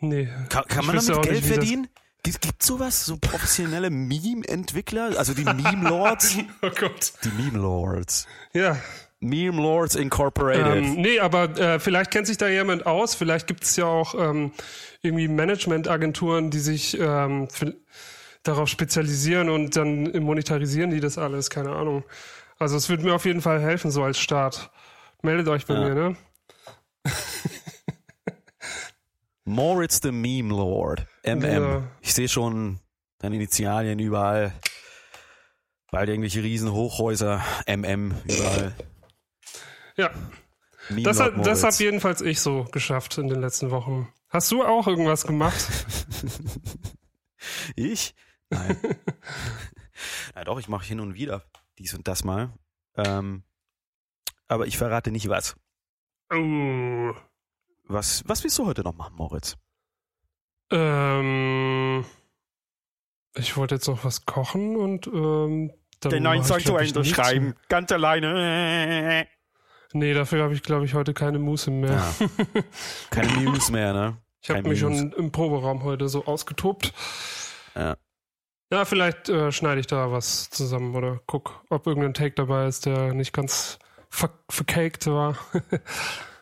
nee. 0.00 0.28
Kann, 0.50 0.64
kann 0.68 0.80
Ich 0.80 0.86
man 0.86 0.96
damit 1.06 1.22
Geld 1.22 1.36
nicht, 1.36 1.46
verdienen? 1.46 1.88
Gibt 2.32 2.62
sowas? 2.62 3.04
So 3.06 3.16
professionelle 3.16 3.90
Meme-Entwickler? 3.90 5.12
Also 5.18 5.34
die 5.34 5.44
Meme-Lords? 5.44 6.36
Oh 6.62 6.70
Gott. 6.70 7.12
die 7.24 7.28
Meme-Lords. 7.30 8.26
Ja. 8.52 8.76
Meme-Lords 9.20 9.94
Incorporated. 9.94 10.76
Ähm, 10.84 10.94
nee, 10.96 11.20
aber 11.20 11.58
äh, 11.58 11.78
vielleicht 11.80 12.10
kennt 12.10 12.26
sich 12.26 12.36
da 12.36 12.48
jemand 12.48 12.84
aus. 12.86 13.14
Vielleicht 13.14 13.46
gibt 13.46 13.64
es 13.64 13.76
ja 13.76 13.86
auch 13.86 14.14
ähm, 14.14 14.52
irgendwie 15.02 15.28
Managementagenturen, 15.28 16.50
die 16.50 16.58
sich 16.58 16.98
ähm, 17.00 17.48
darauf 18.42 18.68
spezialisieren 18.68 19.48
und 19.48 19.76
dann 19.76 20.12
monetarisieren 20.22 20.90
die 20.90 21.00
das 21.00 21.16
alles. 21.18 21.48
Keine 21.50 21.70
Ahnung. 21.70 22.04
Also 22.58 22.76
es 22.76 22.88
würde 22.88 23.04
mir 23.04 23.14
auf 23.14 23.24
jeden 23.24 23.40
Fall 23.40 23.60
helfen, 23.60 23.90
so 23.90 24.02
als 24.02 24.18
Start. 24.18 24.70
Meldet 25.22 25.48
euch 25.48 25.66
bei 25.66 25.74
Ja. 25.74 25.80
mir, 25.80 25.94
ne? 25.94 26.16
Moritz 29.46 30.00
the 30.02 30.10
Meme 30.10 30.48
Lord. 30.52 31.06
MM. 31.24 31.42
Ja. 31.44 31.82
Ich 32.00 32.12
sehe 32.14 32.28
schon 32.28 32.80
deine 33.18 33.36
Initialien 33.36 33.98
überall. 33.98 34.52
Bald 35.92 36.08
irgendwelche 36.08 36.42
riesen 36.42 36.72
Hochhäuser. 36.72 37.42
MM 37.66 38.14
überall. 38.24 38.74
Ja. 39.96 40.10
Meme 40.88 41.02
Das 41.04 41.18
Lord 41.18 41.36
hat, 41.36 41.46
das 41.46 41.62
hat 41.62 41.78
jedenfalls 41.78 42.20
ich 42.20 42.40
so 42.40 42.64
geschafft 42.64 43.18
in 43.18 43.28
den 43.28 43.40
letzten 43.40 43.70
Wochen. 43.70 44.12
Hast 44.28 44.50
du 44.50 44.64
auch 44.64 44.86
irgendwas 44.86 45.24
gemacht? 45.26 45.64
Ich? 47.76 48.14
Nein. 48.50 48.76
Na 50.34 50.42
doch, 50.42 50.58
ich 50.58 50.66
mache 50.68 50.84
hin 50.84 50.98
und 50.98 51.14
wieder 51.14 51.44
dies 51.78 51.94
und 51.94 52.08
das 52.08 52.24
mal. 52.24 52.52
Ähm, 52.96 53.44
aber 54.48 54.66
ich 54.66 54.76
verrate 54.78 55.12
nicht 55.12 55.28
was. 55.28 55.54
oh. 56.32 57.14
Was, 57.88 58.24
was 58.26 58.42
willst 58.42 58.58
du 58.58 58.66
heute 58.66 58.82
noch 58.82 58.94
machen, 58.94 59.14
Moritz? 59.16 59.56
Ähm, 60.70 62.04
ich 63.34 63.56
wollte 63.56 63.76
jetzt 63.76 63.86
noch 63.86 64.04
was 64.04 64.26
kochen 64.26 64.76
und 64.76 65.06
ähm, 65.06 65.72
dann 66.00 66.22
mach 66.22 66.34
ich, 66.34 66.64
glaub 66.64 66.80
ich, 66.80 66.94
nichts 66.94 67.16
mehr. 67.16 67.54
Ganz 67.68 67.92
alleine. 67.92 69.26
Nee, 69.92 70.14
dafür 70.14 70.42
habe 70.42 70.54
ich, 70.54 70.62
glaube 70.62 70.84
ich, 70.84 70.94
heute 70.94 71.14
keine 71.14 71.38
Muße 71.38 71.70
mehr. 71.70 72.02
Ja. 72.20 72.26
Keine 73.10 73.40
News 73.40 73.70
mehr, 73.70 73.92
ne? 73.92 74.16
ich 74.42 74.50
habe 74.50 74.68
mich 74.68 74.80
schon 74.80 75.12
im 75.12 75.32
Proberaum 75.32 75.84
heute 75.84 76.08
so 76.08 76.24
ausgetobt. 76.24 76.92
Ja. 77.74 77.96
Ja, 78.72 78.84
vielleicht 78.84 79.28
äh, 79.28 79.52
schneide 79.52 79.80
ich 79.80 79.86
da 79.86 80.10
was 80.10 80.50
zusammen 80.50 80.96
oder 80.96 81.20
guck, 81.26 81.64
ob 81.70 81.86
irgendein 81.86 82.14
Take 82.14 82.34
dabei 82.34 82.66
ist, 82.66 82.84
der 82.84 83.14
nicht 83.14 83.32
ganz 83.32 83.78
ver 84.10 84.30
vercaked 84.50 85.06
war. 85.06 85.36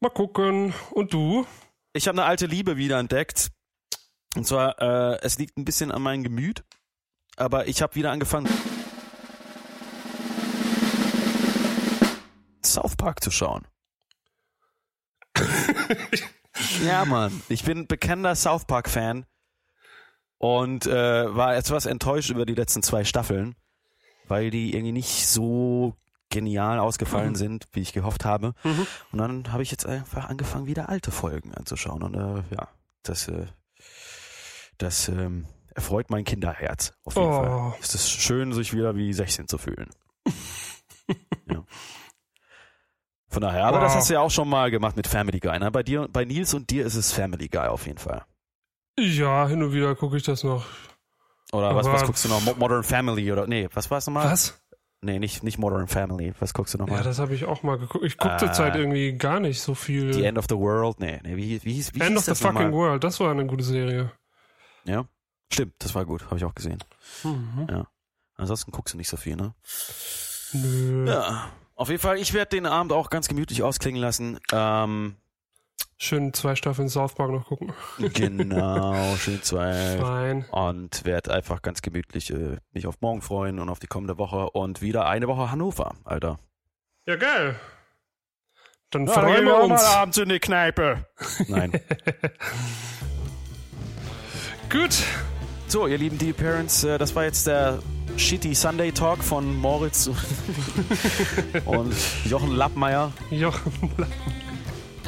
Mal 0.00 0.10
gucken. 0.10 0.74
Und 0.92 1.12
du? 1.12 1.46
Ich 1.92 2.06
habe 2.06 2.20
eine 2.20 2.28
alte 2.28 2.46
Liebe 2.46 2.76
wieder 2.76 2.98
entdeckt. 2.98 3.50
Und 4.36 4.46
zwar, 4.46 4.80
äh, 4.80 5.18
es 5.22 5.38
liegt 5.38 5.56
ein 5.56 5.64
bisschen 5.64 5.90
an 5.90 6.02
meinem 6.02 6.22
Gemüt, 6.22 6.62
aber 7.36 7.66
ich 7.66 7.82
habe 7.82 7.94
wieder 7.96 8.12
angefangen, 8.12 8.48
South 12.64 12.96
Park 12.96 13.24
zu 13.24 13.30
schauen. 13.30 13.66
ja, 16.84 17.04
Mann. 17.04 17.42
Ich 17.48 17.64
bin 17.64 17.86
bekennender 17.86 18.36
South 18.36 18.66
Park-Fan 18.66 19.26
und 20.36 20.86
äh, 20.86 21.34
war 21.34 21.56
etwas 21.56 21.86
enttäuscht 21.86 22.30
über 22.30 22.46
die 22.46 22.54
letzten 22.54 22.82
zwei 22.82 23.04
Staffeln, 23.04 23.56
weil 24.28 24.50
die 24.50 24.74
irgendwie 24.74 24.92
nicht 24.92 25.26
so 25.26 25.96
genial 26.30 26.78
ausgefallen 26.78 27.34
sind, 27.34 27.66
wie 27.72 27.80
ich 27.80 27.92
gehofft 27.92 28.24
habe. 28.24 28.54
Mhm. 28.64 28.86
Und 29.12 29.18
dann 29.18 29.52
habe 29.52 29.62
ich 29.62 29.70
jetzt 29.70 29.86
einfach 29.86 30.28
angefangen, 30.28 30.66
wieder 30.66 30.88
alte 30.88 31.10
Folgen 31.10 31.54
anzuschauen. 31.54 32.02
Und 32.02 32.14
äh, 32.14 32.42
ja, 32.54 32.68
das, 33.02 33.28
äh, 33.28 33.46
das 34.78 35.08
ähm, 35.08 35.46
erfreut 35.74 36.10
mein 36.10 36.24
Kinderherz. 36.24 36.92
Auf 37.04 37.16
jeden 37.16 37.28
Oh. 37.28 37.32
Fall. 37.32 37.74
Es 37.80 37.94
ist 37.94 38.10
schön, 38.10 38.52
sich 38.52 38.72
wieder 38.74 38.94
wie 38.96 39.12
16 39.12 39.48
zu 39.48 39.58
fühlen. 39.58 39.88
ja. 41.50 41.64
Von 43.30 43.42
daher, 43.42 43.64
aber 43.66 43.80
das 43.80 43.92
Wow. 43.92 43.98
hast 43.98 44.08
du 44.10 44.14
ja 44.14 44.20
auch 44.20 44.30
schon 44.30 44.48
mal 44.48 44.70
gemacht 44.70 44.96
mit 44.96 45.06
Family 45.06 45.38
Guy. 45.40 45.58
Ne? 45.58 45.70
Bei 45.70 45.82
dir, 45.82 46.08
bei 46.10 46.24
Nils 46.24 46.54
und 46.54 46.70
dir 46.70 46.86
ist 46.86 46.94
es 46.94 47.12
Family 47.12 47.48
Guy 47.48 47.66
auf 47.68 47.86
jeden 47.86 47.98
Fall. 47.98 48.24
Ja, 48.98 49.46
hin 49.46 49.62
und 49.62 49.72
wieder 49.72 49.94
gucke 49.94 50.16
ich 50.16 50.22
das 50.22 50.42
noch. 50.44 50.64
Oder 51.52 51.74
was, 51.74 51.86
was 51.86 52.04
guckst 52.04 52.24
du 52.24 52.28
noch? 52.28 52.42
Mo- 52.42 52.54
Modern 52.58 52.82
Family 52.82 53.30
oder 53.32 53.46
nee, 53.46 53.68
was 53.72 53.90
war 53.90 53.98
es 53.98 54.06
nochmal? 54.06 54.30
Was? 54.30 54.60
Nee, 55.00 55.18
nicht, 55.20 55.44
nicht 55.44 55.58
Modern 55.58 55.86
Family. 55.86 56.34
Was 56.40 56.52
guckst 56.54 56.74
du 56.74 56.78
Ja, 56.78 56.84
nochmal? 56.84 57.02
das 57.04 57.18
habe 57.20 57.32
ich 57.34 57.44
auch 57.44 57.62
mal 57.62 57.78
geguckt. 57.78 58.04
Ich 58.04 58.16
gucke 58.16 58.34
Ah. 58.34 58.38
zurzeit 58.38 58.74
irgendwie 58.74 59.12
gar 59.12 59.38
nicht 59.38 59.60
so 59.60 59.74
viel. 59.74 60.12
The 60.12 60.24
End 60.24 60.38
of 60.38 60.46
the 60.48 60.56
World? 60.56 60.98
Nee, 60.98 61.20
nee, 61.22 61.36
wie, 61.36 61.62
wie 61.62 61.72
hieß, 61.74 61.94
wie 61.94 62.00
End 62.00 62.16
hieß 62.16 62.28
of 62.28 62.36
the 62.36 62.42
Fucking 62.44 62.54
nochmal? 62.70 62.72
World, 62.72 63.04
das 63.04 63.20
war 63.20 63.30
eine 63.30 63.46
gute 63.46 63.62
Serie. 63.62 64.10
Ja, 64.84 65.04
stimmt, 65.52 65.74
das 65.78 65.94
war 65.94 66.04
gut, 66.04 66.24
habe 66.26 66.36
ich 66.38 66.44
auch 66.44 66.54
gesehen. 66.54 66.82
Mhm. 67.22 67.86
Ansonsten 68.36 68.72
guckst 68.72 68.94
du 68.94 68.98
nicht 68.98 69.08
so 69.08 69.16
viel, 69.16 69.36
ne? 69.36 69.54
Nö. 70.52 71.06
Ja. 71.08 71.50
Auf 71.76 71.88
jeden 71.90 72.00
Fall, 72.00 72.18
ich 72.18 72.34
werde 72.34 72.50
den 72.56 72.66
Abend 72.66 72.92
auch 72.92 73.08
ganz 73.10 73.28
gemütlich 73.28 73.62
ausklingen 73.62 74.00
lassen. 74.00 74.40
Ähm, 74.52 75.14
Schön 76.00 76.32
zwei 76.32 76.54
Staffeln 76.54 76.88
South 76.88 77.14
Park 77.14 77.30
noch 77.32 77.46
gucken. 77.46 77.72
genau, 78.14 79.16
schön 79.16 79.42
zwei. 79.42 79.96
Fein. 80.00 80.44
Und 80.50 81.04
werde 81.04 81.32
einfach 81.34 81.60
ganz 81.62 81.82
gemütlich 81.82 82.30
äh, 82.30 82.58
mich 82.72 82.86
auf 82.86 83.00
morgen 83.00 83.20
freuen 83.20 83.58
und 83.58 83.68
auf 83.68 83.78
die 83.80 83.88
kommende 83.88 84.16
Woche 84.18 84.50
und 84.50 84.80
wieder 84.80 85.06
eine 85.08 85.26
Woche 85.26 85.50
Hannover, 85.50 85.94
Alter. 86.04 86.38
Ja, 87.06 87.16
geil. 87.16 87.56
Dann 88.90 89.06
Ja, 89.06 89.12
freuen 89.12 89.44
wir 89.44 89.56
uns. 89.56 89.82
mal 89.82 89.86
abends 89.96 90.18
in 90.18 90.28
die 90.28 90.38
Kneipe. 90.38 91.04
Nein. 91.48 91.72
Gut. 94.70 94.96
So, 95.66 95.86
ihr 95.86 95.98
lieben 95.98 96.16
Dear 96.16 96.32
Parents, 96.32 96.84
äh, 96.84 96.96
das 96.98 97.14
war 97.14 97.24
jetzt 97.24 97.46
der 97.46 97.80
Shitty 98.16 98.54
Sunday 98.54 98.90
Talk 98.92 99.22
von 99.22 99.54
Moritz 99.56 100.08
und 101.66 101.94
Jochen 102.24 102.50
Lappmeier. 102.56 103.12
Jochen. 103.30 103.90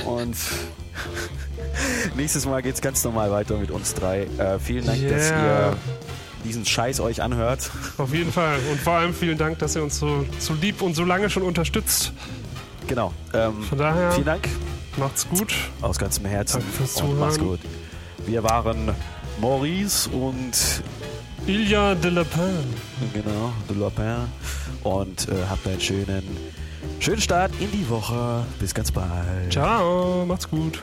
Und 0.06 0.36
nächstes 2.16 2.46
Mal 2.46 2.62
geht's 2.62 2.80
ganz 2.80 3.02
normal 3.04 3.30
weiter 3.30 3.56
mit 3.56 3.70
uns 3.70 3.94
drei. 3.94 4.22
Äh, 4.38 4.58
vielen 4.58 4.86
Dank, 4.86 5.00
dass 5.08 5.30
Yeah. 5.30 5.70
ihr 5.70 5.76
diesen 6.44 6.64
Scheiß 6.64 7.00
euch 7.00 7.22
anhört. 7.22 7.70
Auf 7.98 8.14
jeden 8.14 8.32
Fall. 8.32 8.58
Und 8.70 8.80
vor 8.80 8.94
allem 8.94 9.12
vielen 9.14 9.36
Dank, 9.38 9.58
dass 9.58 9.76
ihr 9.76 9.82
uns 9.82 9.98
so, 9.98 10.24
so 10.38 10.54
lieb 10.54 10.80
und 10.82 10.94
so 10.94 11.04
lange 11.04 11.28
schon 11.28 11.42
unterstützt. 11.42 12.12
Genau. 12.86 13.12
Ähm, 13.34 13.62
Von 13.62 13.78
daher, 13.78 14.12
vielen 14.12 14.24
Dank 14.26 14.48
macht's 14.96 15.28
gut. 15.28 15.54
aus 15.82 15.98
ganzem 15.98 16.24
Herzen 16.24 16.60
Danke 16.60 16.76
fürs 16.76 16.96
und 17.02 17.18
macht's 17.18 17.34
Zuhören. 17.36 17.58
gut. 17.58 18.26
Wir 18.26 18.42
waren 18.42 18.92
Maurice 19.40 20.08
und 20.10 20.82
Ilya 21.46 21.94
de 21.94 22.10
la 22.10 22.24
Pen. 22.24 22.64
genau, 23.14 23.52
de 23.68 23.76
Lapin 23.76 24.26
und 24.82 25.28
äh, 25.28 25.32
habt 25.48 25.66
einen 25.66 25.80
schönen, 25.80 26.22
schönen 27.00 27.20
Start 27.20 27.52
in 27.60 27.70
die 27.72 27.88
Woche. 27.88 28.44
Bis 28.58 28.74
ganz 28.74 28.92
bald. 28.92 29.52
Ciao, 29.52 30.24
macht's 30.26 30.48
gut. 30.48 30.80